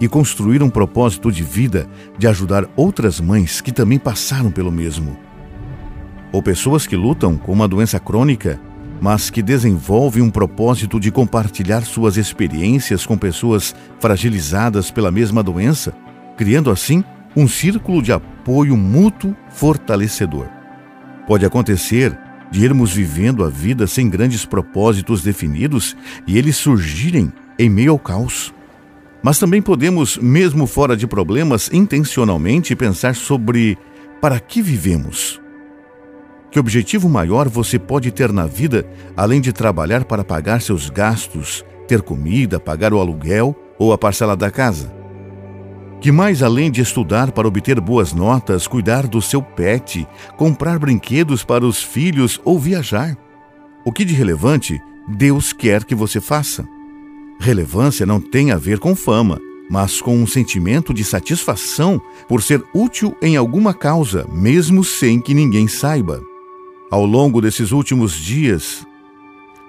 e 0.00 0.08
construíram 0.08 0.68
um 0.68 0.70
propósito 0.70 1.30
de 1.30 1.42
vida 1.42 1.86
de 2.16 2.26
ajudar 2.26 2.66
outras 2.74 3.20
mães 3.20 3.60
que 3.60 3.70
também 3.70 3.98
passaram 3.98 4.50
pelo 4.50 4.72
mesmo. 4.72 5.14
Ou 6.32 6.42
pessoas 6.42 6.86
que 6.86 6.96
lutam 6.96 7.36
com 7.36 7.52
uma 7.52 7.68
doença 7.68 8.00
crônica, 8.00 8.58
mas 9.00 9.30
que 9.30 9.42
desenvolvem 9.42 10.22
um 10.22 10.30
propósito 10.30 10.98
de 10.98 11.10
compartilhar 11.10 11.82
suas 11.82 12.16
experiências 12.16 13.06
com 13.06 13.16
pessoas 13.16 13.74
fragilizadas 13.98 14.90
pela 14.90 15.10
mesma 15.10 15.42
doença, 15.42 15.94
criando 16.36 16.70
assim 16.70 17.04
um 17.36 17.46
círculo 17.46 18.02
de 18.02 18.12
apoio 18.12 18.76
mútuo 18.76 19.36
fortalecedor. 19.50 20.48
Pode 21.26 21.44
acontecer 21.44 22.18
de 22.50 22.64
irmos 22.64 22.92
vivendo 22.92 23.44
a 23.44 23.50
vida 23.50 23.86
sem 23.86 24.08
grandes 24.08 24.44
propósitos 24.44 25.22
definidos 25.22 25.96
e 26.26 26.38
eles 26.38 26.56
surgirem 26.56 27.32
em 27.58 27.68
meio 27.68 27.92
ao 27.92 27.98
caos. 27.98 28.54
Mas 29.22 29.38
também 29.38 29.60
podemos, 29.60 30.16
mesmo 30.16 30.66
fora 30.66 30.96
de 30.96 31.06
problemas, 31.06 31.70
intencionalmente 31.72 32.74
pensar 32.74 33.14
sobre 33.14 33.76
para 34.20 34.40
que 34.40 34.62
vivemos. 34.62 35.40
Que 36.50 36.58
objetivo 36.58 37.08
maior 37.08 37.48
você 37.48 37.78
pode 37.78 38.10
ter 38.10 38.32
na 38.32 38.46
vida 38.46 38.86
além 39.16 39.40
de 39.40 39.52
trabalhar 39.52 40.04
para 40.04 40.24
pagar 40.24 40.62
seus 40.62 40.88
gastos, 40.88 41.64
ter 41.86 42.00
comida, 42.00 42.58
pagar 42.58 42.92
o 42.92 42.98
aluguel 42.98 43.54
ou 43.78 43.92
a 43.92 43.98
parcela 43.98 44.36
da 44.36 44.50
casa? 44.50 44.92
Que 46.00 46.12
mais 46.12 46.42
além 46.42 46.70
de 46.70 46.80
estudar 46.80 47.32
para 47.32 47.48
obter 47.48 47.80
boas 47.80 48.12
notas, 48.12 48.66
cuidar 48.66 49.06
do 49.06 49.20
seu 49.20 49.42
pet, 49.42 50.06
comprar 50.36 50.78
brinquedos 50.78 51.44
para 51.44 51.66
os 51.66 51.82
filhos 51.82 52.40
ou 52.44 52.58
viajar? 52.58 53.16
O 53.84 53.92
que 53.92 54.04
de 54.04 54.14
relevante 54.14 54.80
Deus 55.08 55.52
quer 55.52 55.84
que 55.84 55.94
você 55.94 56.20
faça? 56.20 56.64
Relevância 57.40 58.06
não 58.06 58.20
tem 58.20 58.52
a 58.52 58.56
ver 58.56 58.78
com 58.78 58.94
fama, 58.94 59.40
mas 59.68 60.00
com 60.00 60.16
um 60.16 60.26
sentimento 60.26 60.94
de 60.94 61.04
satisfação 61.04 62.00
por 62.28 62.42
ser 62.42 62.62
útil 62.74 63.14
em 63.20 63.36
alguma 63.36 63.74
causa, 63.74 64.26
mesmo 64.32 64.82
sem 64.82 65.20
que 65.20 65.34
ninguém 65.34 65.68
saiba. 65.68 66.22
Ao 66.90 67.04
longo 67.04 67.40
desses 67.42 67.70
últimos 67.70 68.14
dias, 68.14 68.86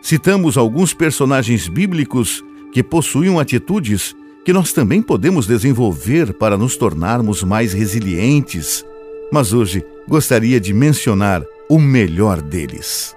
citamos 0.02 0.58
alguns 0.58 0.94
personagens 0.94 1.68
bíblicos 1.68 2.44
que 2.72 2.82
possuíam 2.82 3.38
atitudes 3.38 4.16
que 4.46 4.54
nós 4.54 4.72
também 4.72 5.02
podemos 5.02 5.46
desenvolver 5.46 6.34
para 6.34 6.58
nos 6.58 6.78
tornarmos 6.78 7.44
mais 7.44 7.74
resilientes. 7.74 8.86
Mas 9.32 9.52
hoje 9.52 9.86
gostaria 10.08 10.62
de 10.62 10.74
mencionar 10.74 11.44
o 11.70 11.78
melhor 11.78 12.42
deles: 12.42 13.14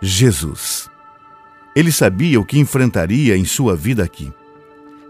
Jesus. 0.00 0.88
Ele 1.74 1.90
sabia 1.90 2.40
o 2.40 2.44
que 2.44 2.58
enfrentaria 2.58 3.36
em 3.36 3.44
sua 3.44 3.74
vida 3.74 4.04
aqui. 4.04 4.32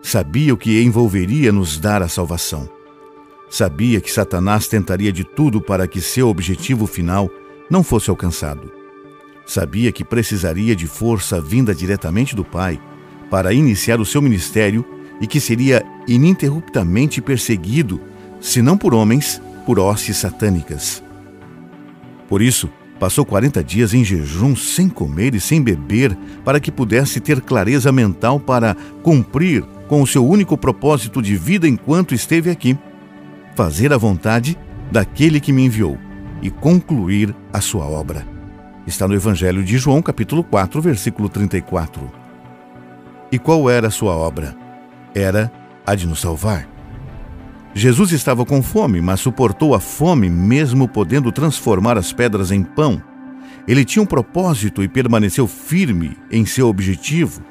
Sabia 0.02 0.54
o 0.54 0.56
que 0.56 0.82
envolveria 0.82 1.52
nos 1.52 1.78
dar 1.78 2.02
a 2.02 2.08
salvação. 2.08 2.68
Sabia 3.50 4.00
que 4.00 4.10
Satanás 4.10 4.66
tentaria 4.66 5.12
de 5.12 5.24
tudo 5.24 5.60
para 5.60 5.86
que 5.86 6.00
seu 6.00 6.28
objetivo 6.28 6.86
final 6.86 7.30
não 7.70 7.84
fosse 7.84 8.10
alcançado. 8.10 8.72
Sabia 9.46 9.92
que 9.92 10.04
precisaria 10.04 10.74
de 10.74 10.86
força 10.86 11.40
vinda 11.40 11.72
diretamente 11.74 12.34
do 12.34 12.44
Pai 12.44 12.80
para 13.30 13.52
iniciar 13.52 14.00
o 14.00 14.04
seu 14.04 14.20
ministério 14.20 14.84
e 15.20 15.26
que 15.26 15.38
seria 15.38 15.84
ininterruptamente 16.08 17.20
perseguido, 17.20 18.00
se 18.40 18.60
não 18.60 18.76
por 18.76 18.92
homens, 18.92 19.40
por 19.64 19.78
hostes 19.78 20.16
satânicas. 20.16 21.02
Por 22.28 22.42
isso, 22.42 22.68
passou 22.98 23.24
40 23.24 23.62
dias 23.62 23.94
em 23.94 24.04
jejum, 24.04 24.56
sem 24.56 24.88
comer 24.88 25.34
e 25.34 25.40
sem 25.40 25.62
beber, 25.62 26.16
para 26.44 26.58
que 26.58 26.72
pudesse 26.72 27.20
ter 27.20 27.40
clareza 27.40 27.92
mental 27.92 28.40
para 28.40 28.76
cumprir 29.02 29.62
com 29.86 30.02
o 30.02 30.06
seu 30.06 30.26
único 30.26 30.56
propósito 30.56 31.20
de 31.20 31.36
vida 31.36 31.68
enquanto 31.68 32.14
esteve 32.14 32.50
aqui: 32.50 32.78
fazer 33.54 33.92
a 33.92 33.98
vontade 33.98 34.56
daquele 34.90 35.40
que 35.40 35.52
me 35.52 35.64
enviou 35.64 35.98
e 36.42 36.50
concluir 36.50 37.34
a 37.52 37.60
sua 37.60 37.84
obra. 37.84 38.26
Está 38.86 39.06
no 39.06 39.14
Evangelho 39.14 39.62
de 39.62 39.78
João, 39.78 40.00
capítulo 40.00 40.42
4, 40.42 40.80
versículo 40.80 41.28
34. 41.28 42.10
E 43.30 43.38
qual 43.38 43.68
era 43.70 43.88
a 43.88 43.90
sua 43.90 44.14
obra? 44.14 44.56
Era 45.14 45.52
a 45.86 45.94
de 45.94 46.06
nos 46.06 46.20
salvar. 46.20 46.68
Jesus 47.72 48.10
estava 48.12 48.44
com 48.44 48.62
fome, 48.62 49.00
mas 49.00 49.20
suportou 49.20 49.74
a 49.74 49.80
fome 49.80 50.28
mesmo 50.28 50.88
podendo 50.88 51.30
transformar 51.30 51.96
as 51.96 52.12
pedras 52.12 52.50
em 52.50 52.62
pão. 52.62 53.00
Ele 53.68 53.84
tinha 53.84 54.02
um 54.02 54.06
propósito 54.06 54.82
e 54.82 54.88
permaneceu 54.88 55.46
firme 55.46 56.16
em 56.30 56.44
seu 56.44 56.66
objetivo, 56.66 57.42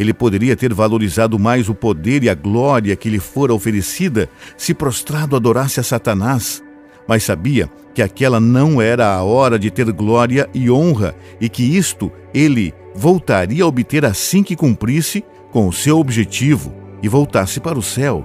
ele 0.00 0.14
poderia 0.14 0.56
ter 0.56 0.72
valorizado 0.72 1.38
mais 1.38 1.68
o 1.68 1.74
poder 1.74 2.22
e 2.24 2.30
a 2.30 2.34
glória 2.34 2.96
que 2.96 3.10
lhe 3.10 3.18
fora 3.18 3.52
oferecida 3.52 4.30
se 4.56 4.72
prostrado 4.72 5.36
adorasse 5.36 5.78
a 5.78 5.82
Satanás, 5.82 6.62
mas 7.10 7.24
sabia 7.24 7.68
que 7.92 8.02
aquela 8.02 8.38
não 8.38 8.80
era 8.80 9.12
a 9.12 9.24
hora 9.24 9.58
de 9.58 9.68
ter 9.68 9.90
glória 9.90 10.48
e 10.54 10.70
honra 10.70 11.12
e 11.40 11.48
que 11.48 11.76
isto 11.76 12.08
ele 12.32 12.72
voltaria 12.94 13.64
a 13.64 13.66
obter 13.66 14.04
assim 14.04 14.44
que 14.44 14.54
cumprisse 14.54 15.24
com 15.50 15.66
o 15.66 15.72
seu 15.72 15.98
objetivo 15.98 16.72
e 17.02 17.08
voltasse 17.08 17.58
para 17.58 17.76
o 17.76 17.82
céu. 17.82 18.24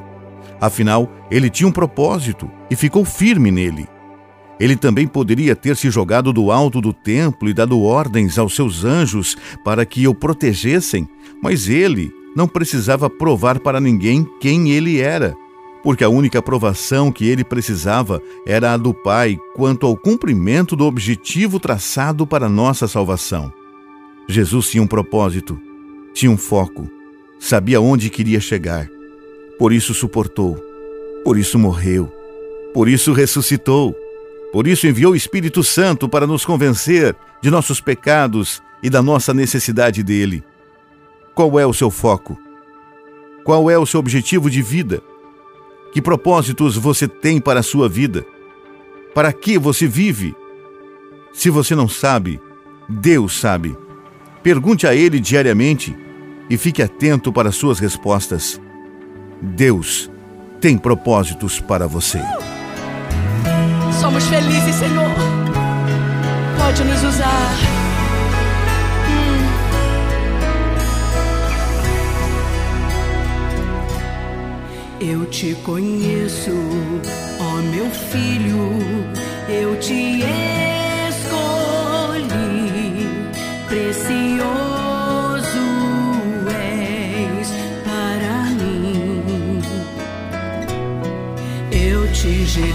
Afinal, 0.61 1.11
ele 1.31 1.49
tinha 1.49 1.67
um 1.67 1.71
propósito 1.71 2.47
e 2.69 2.75
ficou 2.75 3.03
firme 3.03 3.49
nele. 3.49 3.87
Ele 4.59 4.75
também 4.75 5.07
poderia 5.07 5.55
ter 5.55 5.75
se 5.75 5.89
jogado 5.89 6.31
do 6.31 6.51
alto 6.51 6.79
do 6.79 6.93
templo 6.93 7.49
e 7.49 7.55
dado 7.55 7.81
ordens 7.81 8.37
aos 8.37 8.55
seus 8.55 8.85
anjos 8.85 9.35
para 9.63 9.83
que 9.83 10.07
o 10.07 10.13
protegessem, 10.13 11.09
mas 11.41 11.67
ele 11.67 12.11
não 12.35 12.47
precisava 12.47 13.09
provar 13.09 13.59
para 13.59 13.81
ninguém 13.81 14.27
quem 14.39 14.69
ele 14.69 15.01
era, 15.01 15.35
porque 15.85 16.03
a 16.03 16.09
única 16.09 16.41
provação 16.41 17.11
que 17.11 17.29
ele 17.29 17.45
precisava 17.45 18.21
era 18.45 18.73
a 18.73 18.77
do 18.77 18.93
Pai 18.93 19.39
quanto 19.55 19.85
ao 19.85 19.95
cumprimento 19.95 20.75
do 20.75 20.83
objetivo 20.83 21.61
traçado 21.61 22.27
para 22.27 22.49
nossa 22.49 22.87
salvação. 22.87 23.53
Jesus 24.27 24.69
tinha 24.69 24.83
um 24.83 24.87
propósito, 24.87 25.57
tinha 26.13 26.29
um 26.31 26.37
foco, 26.37 26.89
sabia 27.39 27.79
onde 27.79 28.09
queria 28.09 28.41
chegar. 28.41 28.89
Por 29.59 29.71
isso 29.71 29.93
suportou, 29.93 30.57
por 31.23 31.37
isso 31.37 31.57
morreu, 31.57 32.11
por 32.73 32.89
isso 32.89 33.13
ressuscitou 33.13 33.95
por 34.55 34.67
isso 34.67 34.87
enviou 34.87 35.11
o 35.11 35.15
Espírito 35.17 35.61
Santo 35.61 36.07
para 36.07 36.25
nos 36.25 36.45
convencer 36.45 37.13
de 37.41 37.51
nossos 37.51 37.81
pecados 37.81 38.63
e 38.81 38.89
da 38.89 39.01
nossa 39.01 39.33
necessidade 39.33 40.01
dele. 40.01 40.41
Qual 41.33 41.59
é 41.59 41.65
o 41.65 41.73
seu 41.73 41.91
foco? 41.91 42.39
Qual 43.43 43.69
é 43.69 43.77
o 43.77 43.85
seu 43.85 43.99
objetivo 43.99 44.49
de 44.49 44.61
vida? 44.61 45.03
Que 45.95 46.01
propósitos 46.01 46.75
você 46.75 47.07
tem 47.07 47.39
para 47.39 47.61
a 47.61 47.63
sua 47.63 47.87
vida? 47.87 48.25
Para 49.13 49.31
que 49.31 49.57
você 49.57 49.87
vive? 49.87 50.35
Se 51.31 51.49
você 51.49 51.73
não 51.73 51.87
sabe, 51.87 52.37
Deus 52.89 53.39
sabe. 53.39 53.77
Pergunte 54.43 54.85
a 54.85 54.93
Ele 54.93 55.21
diariamente 55.21 55.97
e 56.49 56.57
fique 56.57 56.83
atento 56.83 57.31
para 57.31 57.49
suas 57.49 57.79
respostas. 57.79 58.59
Deus 59.41 60.11
tem 60.59 60.77
propósitos 60.77 61.61
para 61.61 61.87
você. 61.87 62.19
Somos 63.97 64.27
felizes, 64.27 64.75
Senhor. 64.75 65.11
Pode 66.59 66.83
nos 66.83 67.03
usar. 67.05 67.74
Eu 75.07 75.23
te 75.27 75.53
conheço, 75.63 76.49
ó 77.39 77.61
meu 77.61 77.87
filho, 77.91 78.71
eu 79.47 79.79
te 79.79 80.23
escolhi, 81.11 82.27
precioso 83.67 84.39
és 86.49 87.49
para 87.83 88.49
mim. 88.55 89.61
Eu 91.71 92.11
te 92.11 92.43
gerei 92.43 92.73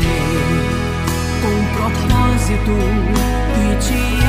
com 1.42 1.56
propósito 1.74 2.76
e 3.58 3.74
te 3.82 4.19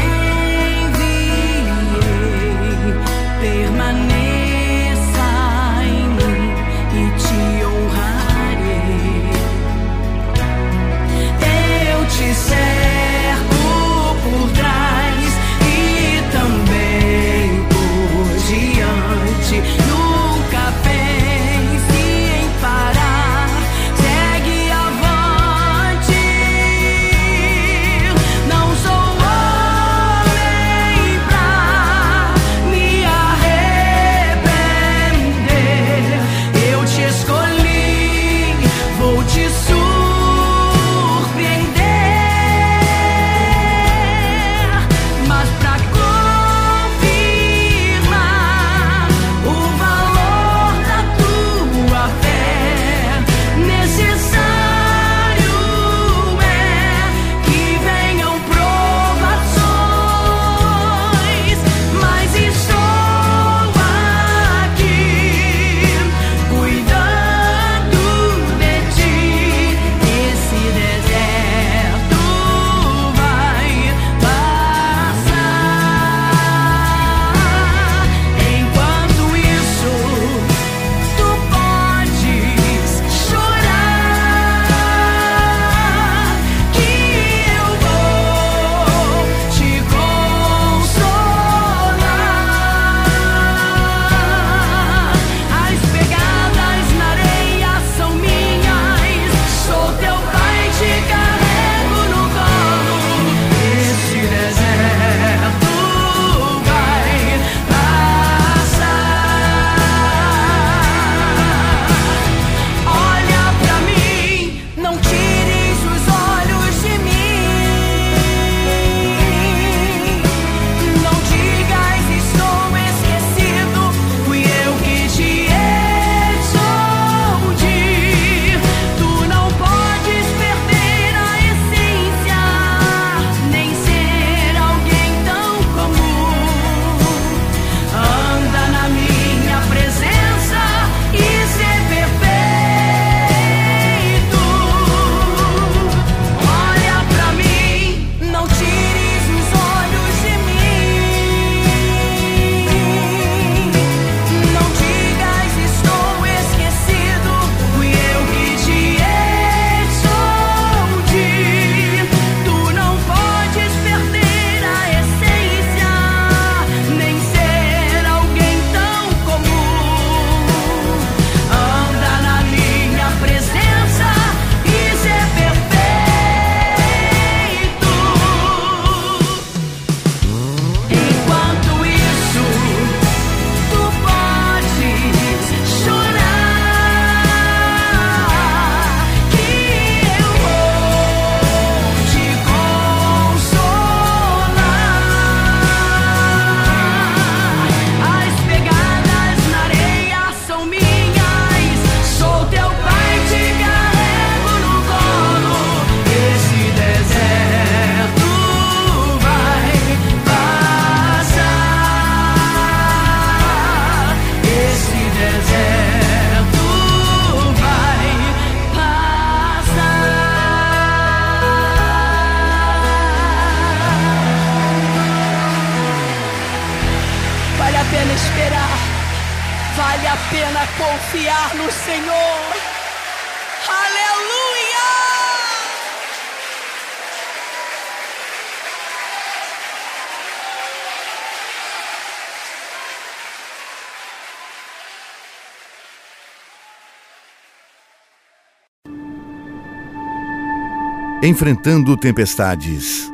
Enfrentando 251.31 251.95
tempestades, 251.95 253.09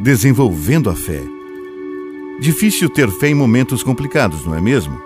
desenvolvendo 0.00 0.88
a 0.88 0.94
fé. 0.94 1.20
Difícil 2.40 2.88
ter 2.88 3.06
fé 3.10 3.28
em 3.28 3.34
momentos 3.34 3.82
complicados, 3.82 4.46
não 4.46 4.54
é 4.54 4.62
mesmo? 4.62 4.98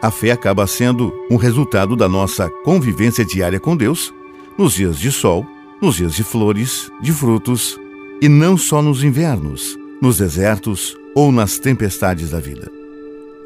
A 0.00 0.08
fé 0.08 0.30
acaba 0.30 0.68
sendo 0.68 1.12
um 1.28 1.34
resultado 1.34 1.96
da 1.96 2.08
nossa 2.08 2.48
convivência 2.62 3.24
diária 3.24 3.58
com 3.58 3.76
Deus, 3.76 4.14
nos 4.56 4.74
dias 4.74 5.00
de 5.00 5.10
sol, 5.10 5.44
nos 5.82 5.96
dias 5.96 6.14
de 6.14 6.22
flores, 6.22 6.92
de 7.02 7.12
frutos, 7.12 7.76
e 8.22 8.28
não 8.28 8.56
só 8.56 8.80
nos 8.80 9.02
invernos, 9.02 9.76
nos 10.00 10.18
desertos 10.18 10.96
ou 11.12 11.32
nas 11.32 11.58
tempestades 11.58 12.30
da 12.30 12.38
vida. 12.38 12.70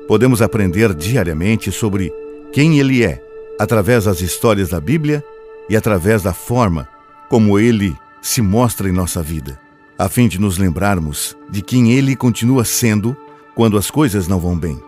Podemos 0.07 0.43
aprender 0.43 0.93
diariamente 0.93 1.73
sobre 1.73 2.13
quem 2.53 2.79
Ele 2.79 3.03
é, 3.03 3.25
através 3.59 4.05
das 4.05 4.21
histórias 4.21 4.69
da 4.69 4.81
Bíblia 4.83 5.25
e 5.67 5.75
através 5.75 6.23
da 6.23 6.35
forma 6.35 6.87
como 7.33 7.59
Ele 7.59 7.97
se 8.21 8.43
mostra 8.43 8.91
em 8.91 8.93
nossa 8.93 9.23
vida, 9.23 9.59
a 9.99 10.07
fim 10.07 10.29
de 10.29 10.39
nos 10.39 10.59
lembrarmos 10.59 11.35
de 11.49 11.63
quem 11.63 11.91
Ele 11.91 12.15
continua 12.15 12.63
sendo 12.63 13.17
quando 13.55 13.79
as 13.79 13.91
coisas 13.91 14.29
não 14.29 14.39
vão 14.39 14.55
bem. 14.55 14.79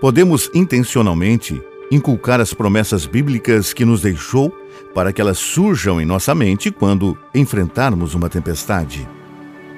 Podemos 0.00 0.50
intencionalmente 0.54 1.60
inculcar 1.92 2.40
as 2.40 2.54
promessas 2.54 3.04
bíblicas 3.04 3.74
que 3.74 3.84
nos 3.84 4.00
deixou 4.00 4.48
para 4.94 5.12
que 5.12 5.20
elas 5.20 5.36
surjam 5.36 6.00
em 6.00 6.06
nossa 6.06 6.34
mente 6.34 6.70
quando 6.70 7.18
enfrentarmos 7.34 8.14
uma 8.14 8.30
tempestade. 8.30 9.06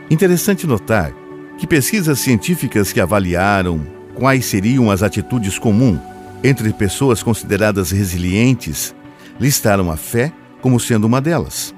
Interessante 0.08 0.64
notar 0.64 1.12
que 1.58 1.66
pesquisas 1.66 2.20
científicas 2.20 2.92
que 2.92 3.00
avaliaram 3.00 3.84
quais 4.14 4.44
seriam 4.44 4.92
as 4.92 5.02
atitudes 5.02 5.58
comuns 5.58 5.98
entre 6.44 6.72
pessoas 6.72 7.20
consideradas 7.20 7.90
resilientes 7.90 8.94
listaram 9.40 9.90
a 9.90 9.96
fé 9.96 10.32
como 10.62 10.78
sendo 10.78 11.04
uma 11.04 11.20
delas. 11.20 11.74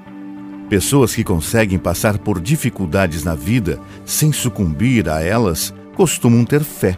Pessoas 0.69 1.15
que 1.15 1.23
conseguem 1.23 1.79
passar 1.79 2.19
por 2.19 2.39
dificuldades 2.39 3.23
na 3.23 3.33
vida 3.33 3.79
sem 4.05 4.31
sucumbir 4.31 5.09
a 5.09 5.19
elas 5.19 5.73
costumam 5.95 6.45
ter 6.45 6.63
fé. 6.63 6.95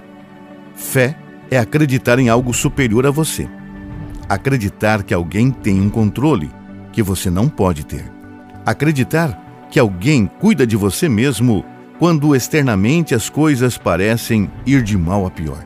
Fé 0.75 1.15
é 1.49 1.57
acreditar 1.57 2.19
em 2.19 2.27
algo 2.27 2.53
superior 2.53 3.07
a 3.07 3.11
você. 3.11 3.47
Acreditar 4.27 5.03
que 5.03 5.13
alguém 5.13 5.51
tem 5.51 5.79
um 5.79 5.89
controle 5.89 6.51
que 6.91 7.01
você 7.01 7.29
não 7.29 7.47
pode 7.47 7.85
ter. 7.85 8.11
Acreditar 8.65 9.67
que 9.71 9.79
alguém 9.79 10.25
cuida 10.25 10.67
de 10.67 10.75
você 10.75 11.07
mesmo 11.07 11.63
quando 11.97 12.35
externamente 12.35 13.15
as 13.15 13.29
coisas 13.29 13.77
parecem 13.77 14.51
ir 14.65 14.83
de 14.83 14.97
mal 14.97 15.25
a 15.25 15.31
pior. 15.31 15.63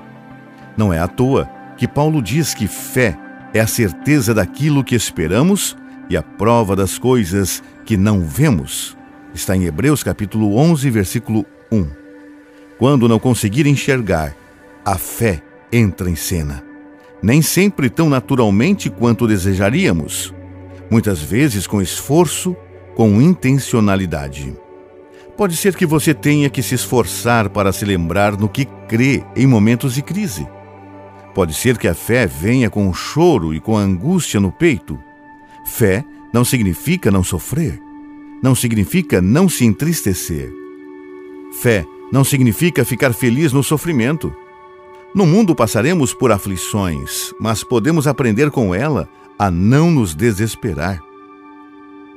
Não 0.77 0.93
é 0.93 0.99
à 0.99 1.07
toa 1.07 1.49
que 1.75 1.87
Paulo 1.87 2.21
diz 2.21 2.53
que 2.53 2.67
fé 2.67 3.17
é 3.51 3.59
a 3.59 3.67
certeza 3.67 4.31
daquilo 4.31 4.83
que 4.83 4.93
esperamos 4.93 5.75
e 6.09 6.15
a 6.15 6.21
prova 6.21 6.75
das 6.75 6.99
coisas 6.99 7.63
que 7.85 7.95
não 7.95 8.21
vemos. 8.21 8.97
Está 9.33 9.55
em 9.55 9.65
Hebreus 9.65 10.03
capítulo 10.03 10.57
11, 10.57 10.89
versículo 10.89 11.45
1. 11.71 11.87
Quando 12.79 13.07
não 13.07 13.19
conseguir 13.19 13.67
enxergar, 13.67 14.35
a 14.83 14.97
fé 14.97 15.41
entra 15.71 16.09
em 16.09 16.15
cena. 16.15 16.63
Nem 17.21 17.41
sempre 17.41 17.89
tão 17.89 18.09
naturalmente 18.09 18.89
quanto 18.89 19.27
desejaríamos. 19.27 20.33
Muitas 20.89 21.21
vezes 21.21 21.67
com 21.67 21.81
esforço, 21.81 22.55
com 22.95 23.21
intencionalidade. 23.21 24.55
Pode 25.37 25.55
ser 25.55 25.75
que 25.75 25.85
você 25.85 26.13
tenha 26.13 26.49
que 26.49 26.63
se 26.63 26.75
esforçar 26.75 27.49
para 27.49 27.71
se 27.71 27.83
lembrar 27.85 28.37
no 28.37 28.47
que 28.47 28.65
crê 28.87 29.23
em 29.35 29.45
momentos 29.45 29.93
de 29.93 30.01
crise. 30.01 30.47
Pode 31.33 31.53
ser 31.53 31.77
que 31.77 31.87
a 31.87 31.93
fé 31.93 32.25
venha 32.25 32.69
com 32.69 32.93
choro 32.93 33.53
e 33.53 33.59
com 33.59 33.75
angústia 33.75 34.39
no 34.39 34.51
peito. 34.51 34.97
Fé 35.65 36.05
não 36.35 36.43
significa 36.43 37.09
não 37.09 37.23
sofrer. 37.23 37.81
Não 38.43 38.53
significa 38.53 39.21
não 39.21 39.47
se 39.47 39.63
entristecer. 39.63 40.51
Fé 41.61 41.85
não 42.11 42.25
significa 42.25 42.83
ficar 42.83 43.13
feliz 43.13 43.53
no 43.53 43.63
sofrimento. 43.63 44.35
No 45.15 45.25
mundo 45.25 45.55
passaremos 45.55 46.13
por 46.13 46.33
aflições, 46.33 47.33
mas 47.39 47.63
podemos 47.63 48.05
aprender 48.05 48.51
com 48.51 48.75
ela 48.75 49.07
a 49.39 49.49
não 49.49 49.89
nos 49.89 50.13
desesperar. 50.13 51.01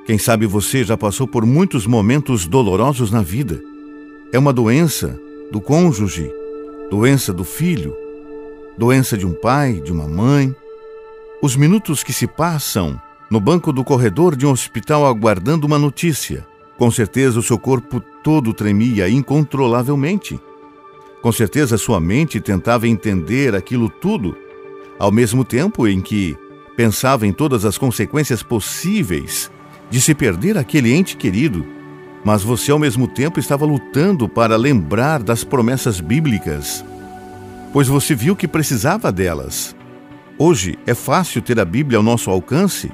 Quem 0.05 0.19
sabe 0.19 0.47
você 0.47 0.83
já 0.83 0.97
passou 0.97 1.29
por 1.29 1.47
muitos 1.47 1.87
momentos 1.87 2.45
dolorosos 2.45 3.13
na 3.13 3.23
vida. 3.23 3.63
É 4.33 4.39
uma 4.39 4.53
doença 4.53 5.17
do 5.53 5.61
cônjuge, 5.61 6.29
doença 6.91 7.33
do 7.33 7.45
filho, 7.45 7.95
doença 8.77 9.17
de 9.17 9.25
um 9.25 9.33
pai, 9.33 9.75
de 9.75 9.93
uma 9.93 10.09
mãe. 10.09 10.53
Os 11.41 11.55
minutos 11.55 12.03
que 12.03 12.13
se 12.13 12.27
passam 12.27 13.01
no 13.31 13.41
banco 13.41 13.73
do 13.73 13.85
corredor 13.85 14.35
de 14.35 14.47
um 14.47 14.51
hospital 14.51 15.07
aguardando 15.07 15.67
uma 15.67 15.79
notícia. 15.79 16.47
Com 16.79 16.91
certeza 16.91 17.39
o 17.39 17.43
seu 17.43 17.59
corpo 17.59 18.01
todo 18.23 18.55
tremia 18.55 19.09
incontrolavelmente. 19.09 20.41
Com 21.21 21.33
certeza 21.33 21.77
sua 21.77 22.01
mente 22.01 22.41
tentava 22.41 22.87
entender 22.87 23.55
aquilo 23.55 23.89
tudo, 23.91 24.37
ao 24.99 25.11
mesmo 25.11 25.45
tempo 25.45 25.87
em 25.87 26.01
que 26.01 26.37
pensava 26.77 27.27
em 27.27 27.33
todas 27.33 27.65
as 27.65 27.77
consequências 27.77 28.43
possíveis 28.43 29.51
de 29.91 30.01
se 30.01 30.15
perder 30.15 30.57
aquele 30.57 30.93
ente 30.93 31.17
querido, 31.17 31.67
mas 32.25 32.43
você 32.43 32.71
ao 32.71 32.79
mesmo 32.79 33.09
tempo 33.09 33.41
estava 33.41 33.65
lutando 33.65 34.29
para 34.29 34.57
lembrar 34.57 35.23
das 35.23 35.43
promessas 35.43 36.01
bíblicas, 36.01 36.85
pois 37.73 37.89
você 37.89 38.15
viu 38.15 38.37
que 38.37 38.47
precisava 38.47 39.11
delas. 39.11 39.75
Hoje 40.39 40.79
é 40.87 40.95
fácil 40.95 41.43
ter 41.43 41.59
a 41.59 41.65
Bíblia 41.65 41.97
ao 41.97 42.03
nosso 42.03 42.31
alcance 42.31 42.93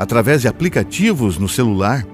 através 0.00 0.42
de 0.42 0.48
aplicativos 0.48 1.38
no 1.38 1.48
celular. 1.48 2.04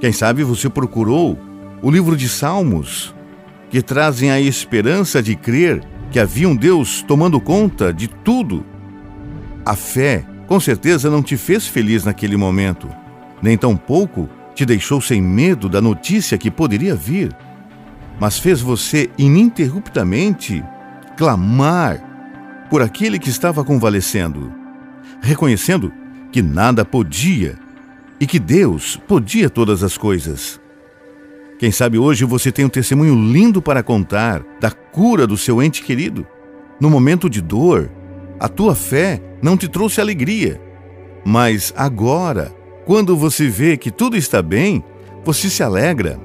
Quem 0.00 0.10
sabe 0.10 0.42
você 0.42 0.68
procurou 0.68 1.38
o 1.80 1.88
livro 1.88 2.16
de 2.16 2.28
Salmos, 2.28 3.14
que 3.70 3.80
trazem 3.80 4.32
a 4.32 4.40
esperança 4.40 5.22
de 5.22 5.36
crer 5.36 5.84
que 6.10 6.18
havia 6.18 6.48
um 6.48 6.56
Deus 6.56 7.00
tomando 7.02 7.40
conta 7.40 7.92
de 7.92 8.08
tudo. 8.08 8.66
A 9.64 9.76
fé, 9.76 10.26
com 10.48 10.58
certeza, 10.58 11.08
não 11.08 11.22
te 11.22 11.36
fez 11.36 11.68
feliz 11.68 12.04
naquele 12.04 12.36
momento 12.36 12.88
nem 13.42 13.56
tampouco 13.56 14.28
te 14.54 14.64
deixou 14.64 15.00
sem 15.00 15.20
medo 15.20 15.68
da 15.68 15.80
notícia 15.80 16.38
que 16.38 16.50
poderia 16.50 16.94
vir, 16.94 17.34
mas 18.18 18.38
fez 18.38 18.60
você 18.60 19.10
ininterruptamente 19.18 20.64
clamar 21.16 22.66
por 22.70 22.82
aquele 22.82 23.18
que 23.18 23.28
estava 23.28 23.62
convalescendo, 23.62 24.52
reconhecendo 25.20 25.92
que 26.36 26.42
nada 26.42 26.84
podia 26.84 27.58
e 28.20 28.26
que 28.26 28.38
Deus 28.38 29.00
podia 29.08 29.48
todas 29.48 29.82
as 29.82 29.96
coisas. 29.96 30.60
Quem 31.58 31.72
sabe 31.72 31.96
hoje 31.96 32.26
você 32.26 32.52
tem 32.52 32.62
um 32.62 32.68
testemunho 32.68 33.14
lindo 33.14 33.62
para 33.62 33.82
contar 33.82 34.44
da 34.60 34.70
cura 34.70 35.26
do 35.26 35.38
seu 35.38 35.62
ente 35.62 35.82
querido. 35.82 36.26
No 36.78 36.90
momento 36.90 37.30
de 37.30 37.40
dor, 37.40 37.90
a 38.38 38.50
tua 38.50 38.74
fé 38.74 39.18
não 39.40 39.56
te 39.56 39.66
trouxe 39.66 39.98
alegria, 39.98 40.60
mas 41.24 41.72
agora 41.74 42.54
quando 42.84 43.16
você 43.16 43.48
vê 43.48 43.78
que 43.78 43.90
tudo 43.90 44.14
está 44.14 44.42
bem, 44.42 44.84
você 45.24 45.48
se 45.48 45.62
alegra. 45.62 46.20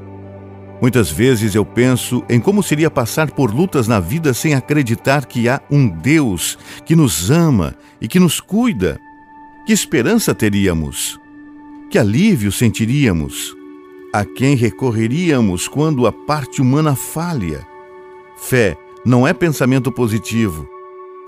Muitas 0.81 1.09
vezes 1.09 1.55
eu 1.55 1.63
penso 1.63 2.21
em 2.29 2.41
como 2.41 2.61
seria 2.61 2.91
passar 2.91 3.31
por 3.31 3.49
lutas 3.49 3.88
na 3.88 4.01
vida 4.01 4.33
sem 4.33 4.55
acreditar 4.55 5.25
que 5.25 5.47
há 5.47 5.61
um 5.71 5.88
Deus 5.88 6.57
que 6.83 6.97
nos 6.97 7.31
ama 7.31 7.75
e 8.01 8.09
que 8.09 8.19
nos 8.19 8.41
cuida. 8.41 8.99
Que 9.65 9.73
esperança 9.73 10.33
teríamos? 10.33 11.19
Que 11.89 11.97
alívio 11.97 12.51
sentiríamos? 12.51 13.55
A 14.13 14.25
quem 14.25 14.55
recorreríamos 14.55 15.67
quando 15.67 16.05
a 16.05 16.11
parte 16.11 16.61
humana 16.61 16.95
falha? 16.95 17.65
Fé 18.38 18.77
não 19.05 19.27
é 19.27 19.33
pensamento 19.33 19.91
positivo, 19.91 20.67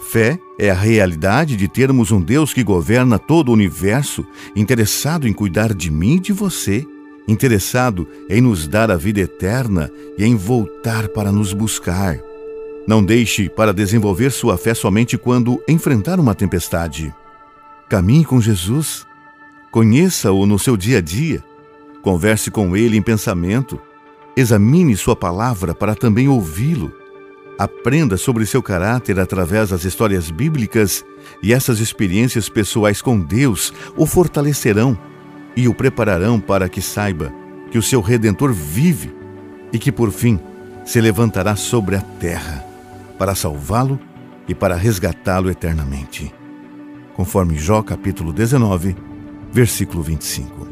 Fé 0.03 0.37
é 0.59 0.69
a 0.69 0.75
realidade 0.75 1.55
de 1.55 1.67
termos 1.67 2.11
um 2.11 2.21
Deus 2.21 2.53
que 2.53 2.63
governa 2.63 3.17
todo 3.17 3.49
o 3.49 3.53
universo, 3.53 4.25
interessado 4.55 5.27
em 5.27 5.33
cuidar 5.33 5.73
de 5.73 5.89
mim 5.89 6.17
e 6.17 6.19
de 6.19 6.33
você, 6.33 6.85
interessado 7.27 8.07
em 8.29 8.41
nos 8.41 8.67
dar 8.67 8.91
a 8.91 8.97
vida 8.97 9.21
eterna 9.21 9.89
e 10.17 10.25
em 10.25 10.35
voltar 10.35 11.07
para 11.07 11.31
nos 11.31 11.53
buscar. 11.53 12.19
Não 12.85 13.03
deixe 13.03 13.49
para 13.49 13.73
desenvolver 13.73 14.29
sua 14.31 14.57
fé 14.57 14.73
somente 14.73 15.17
quando 15.17 15.63
enfrentar 15.67 16.19
uma 16.19 16.35
tempestade. 16.35 17.13
Caminhe 17.89 18.25
com 18.25 18.41
Jesus. 18.41 19.05
Conheça-o 19.71 20.45
no 20.45 20.57
seu 20.57 20.77
dia 20.77 20.99
a 20.99 21.01
dia. 21.01 21.43
Converse 22.01 22.51
com 22.51 22.75
ele 22.75 22.97
em 22.97 23.01
pensamento. 23.01 23.79
Examine 24.35 24.95
sua 24.97 25.15
palavra 25.15 25.73
para 25.73 25.95
também 25.95 26.27
ouvi-lo. 26.27 26.91
Aprenda 27.57 28.17
sobre 28.17 28.45
seu 28.45 28.63
caráter 28.63 29.19
através 29.19 29.69
das 29.69 29.85
histórias 29.85 30.31
bíblicas 30.31 31.05
e 31.41 31.53
essas 31.53 31.79
experiências 31.79 32.49
pessoais 32.49 33.01
com 33.01 33.19
Deus 33.19 33.71
o 33.95 34.05
fortalecerão 34.05 34.97
e 35.55 35.67
o 35.67 35.73
prepararão 35.73 36.39
para 36.39 36.67
que 36.67 36.81
saiba 36.81 37.31
que 37.69 37.77
o 37.77 37.83
seu 37.83 38.01
redentor 38.01 38.51
vive 38.51 39.13
e 39.71 39.77
que 39.77 39.91
por 39.91 40.11
fim 40.11 40.39
se 40.83 40.99
levantará 40.99 41.55
sobre 41.55 41.95
a 41.95 42.01
terra 42.01 42.65
para 43.17 43.35
salvá-lo 43.35 43.99
e 44.47 44.53
para 44.53 44.75
resgatá-lo 44.75 45.49
eternamente. 45.49 46.33
Conforme 47.15 47.55
Jó 47.57 47.83
capítulo 47.83 48.33
19, 48.33 48.95
versículo 49.51 50.01
25. 50.01 50.67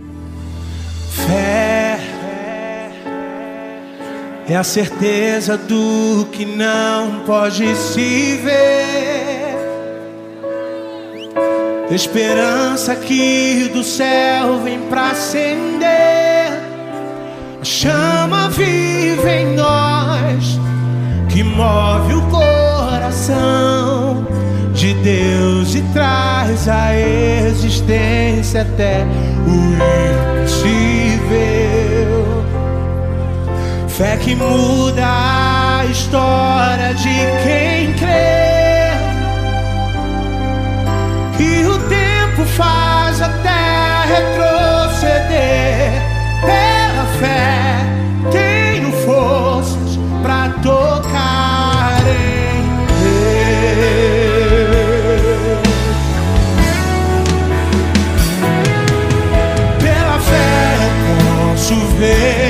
Fé 1.27 1.99
é 4.47 4.55
a 4.55 4.63
certeza 4.63 5.55
do 5.55 6.25
que 6.31 6.45
não 6.45 7.19
pode 7.25 7.75
se 7.75 8.37
ver. 8.37 8.81
Esperança 11.91 12.95
que 12.95 13.69
do 13.71 13.83
céu 13.83 14.61
vem 14.63 14.79
pra 14.89 15.11
acender. 15.11 15.89
A 17.61 17.63
chama 17.63 18.49
vive 18.49 19.29
em 19.29 19.55
nós 19.55 20.59
que 21.29 21.43
move 21.43 22.13
o 22.15 22.21
coração 22.29 24.25
de 24.73 24.93
Deus 24.95 25.75
e 25.75 25.81
traz 25.93 26.67
a 26.67 26.95
existência 26.95 28.61
até 28.61 29.05
o 29.45 29.51
impossível. 30.43 30.71
Fé 33.87 34.17
que 34.17 34.35
muda 34.35 35.05
a 35.05 35.85
história 35.85 36.93
de 36.95 37.09
quem 37.43 37.93
crê. 37.93 38.50
Posso 62.01 62.40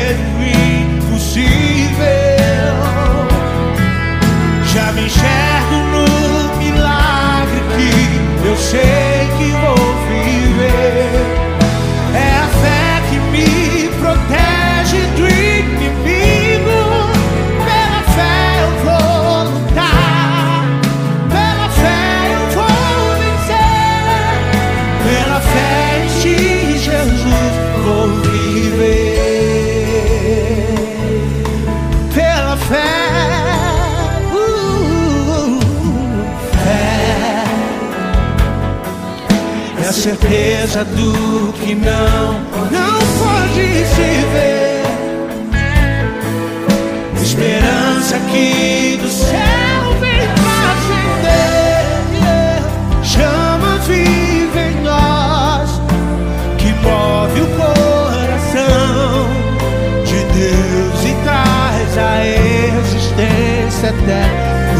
certeza 40.02 40.84
do 40.84 41.54
que 41.54 41.76
não, 41.76 42.34
não 42.72 43.00
pode 43.20 43.86
se 43.86 44.10
ver. 44.34 44.82
Esperança 47.22 48.18
que 48.32 48.98
do 49.00 49.08
céu 49.08 49.94
vem 50.00 50.26
acender. 50.82 51.86
Chama 53.04 53.78
vive 53.86 54.60
em 54.60 54.82
nós 54.82 55.70
que 56.58 56.74
move 56.82 57.42
o 57.42 57.48
coração 57.58 59.28
de 60.04 60.20
Deus 60.34 61.00
e 61.06 61.14
traz 61.24 61.96
a 62.00 62.26
existência 62.26 63.90
até 63.90 64.26
o 64.74 64.80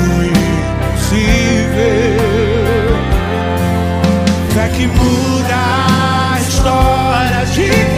impossível. 0.90 2.11
Que 4.82 4.88
muda 4.88 6.34
a 6.34 6.40
história 6.40 7.46
de 7.54 7.91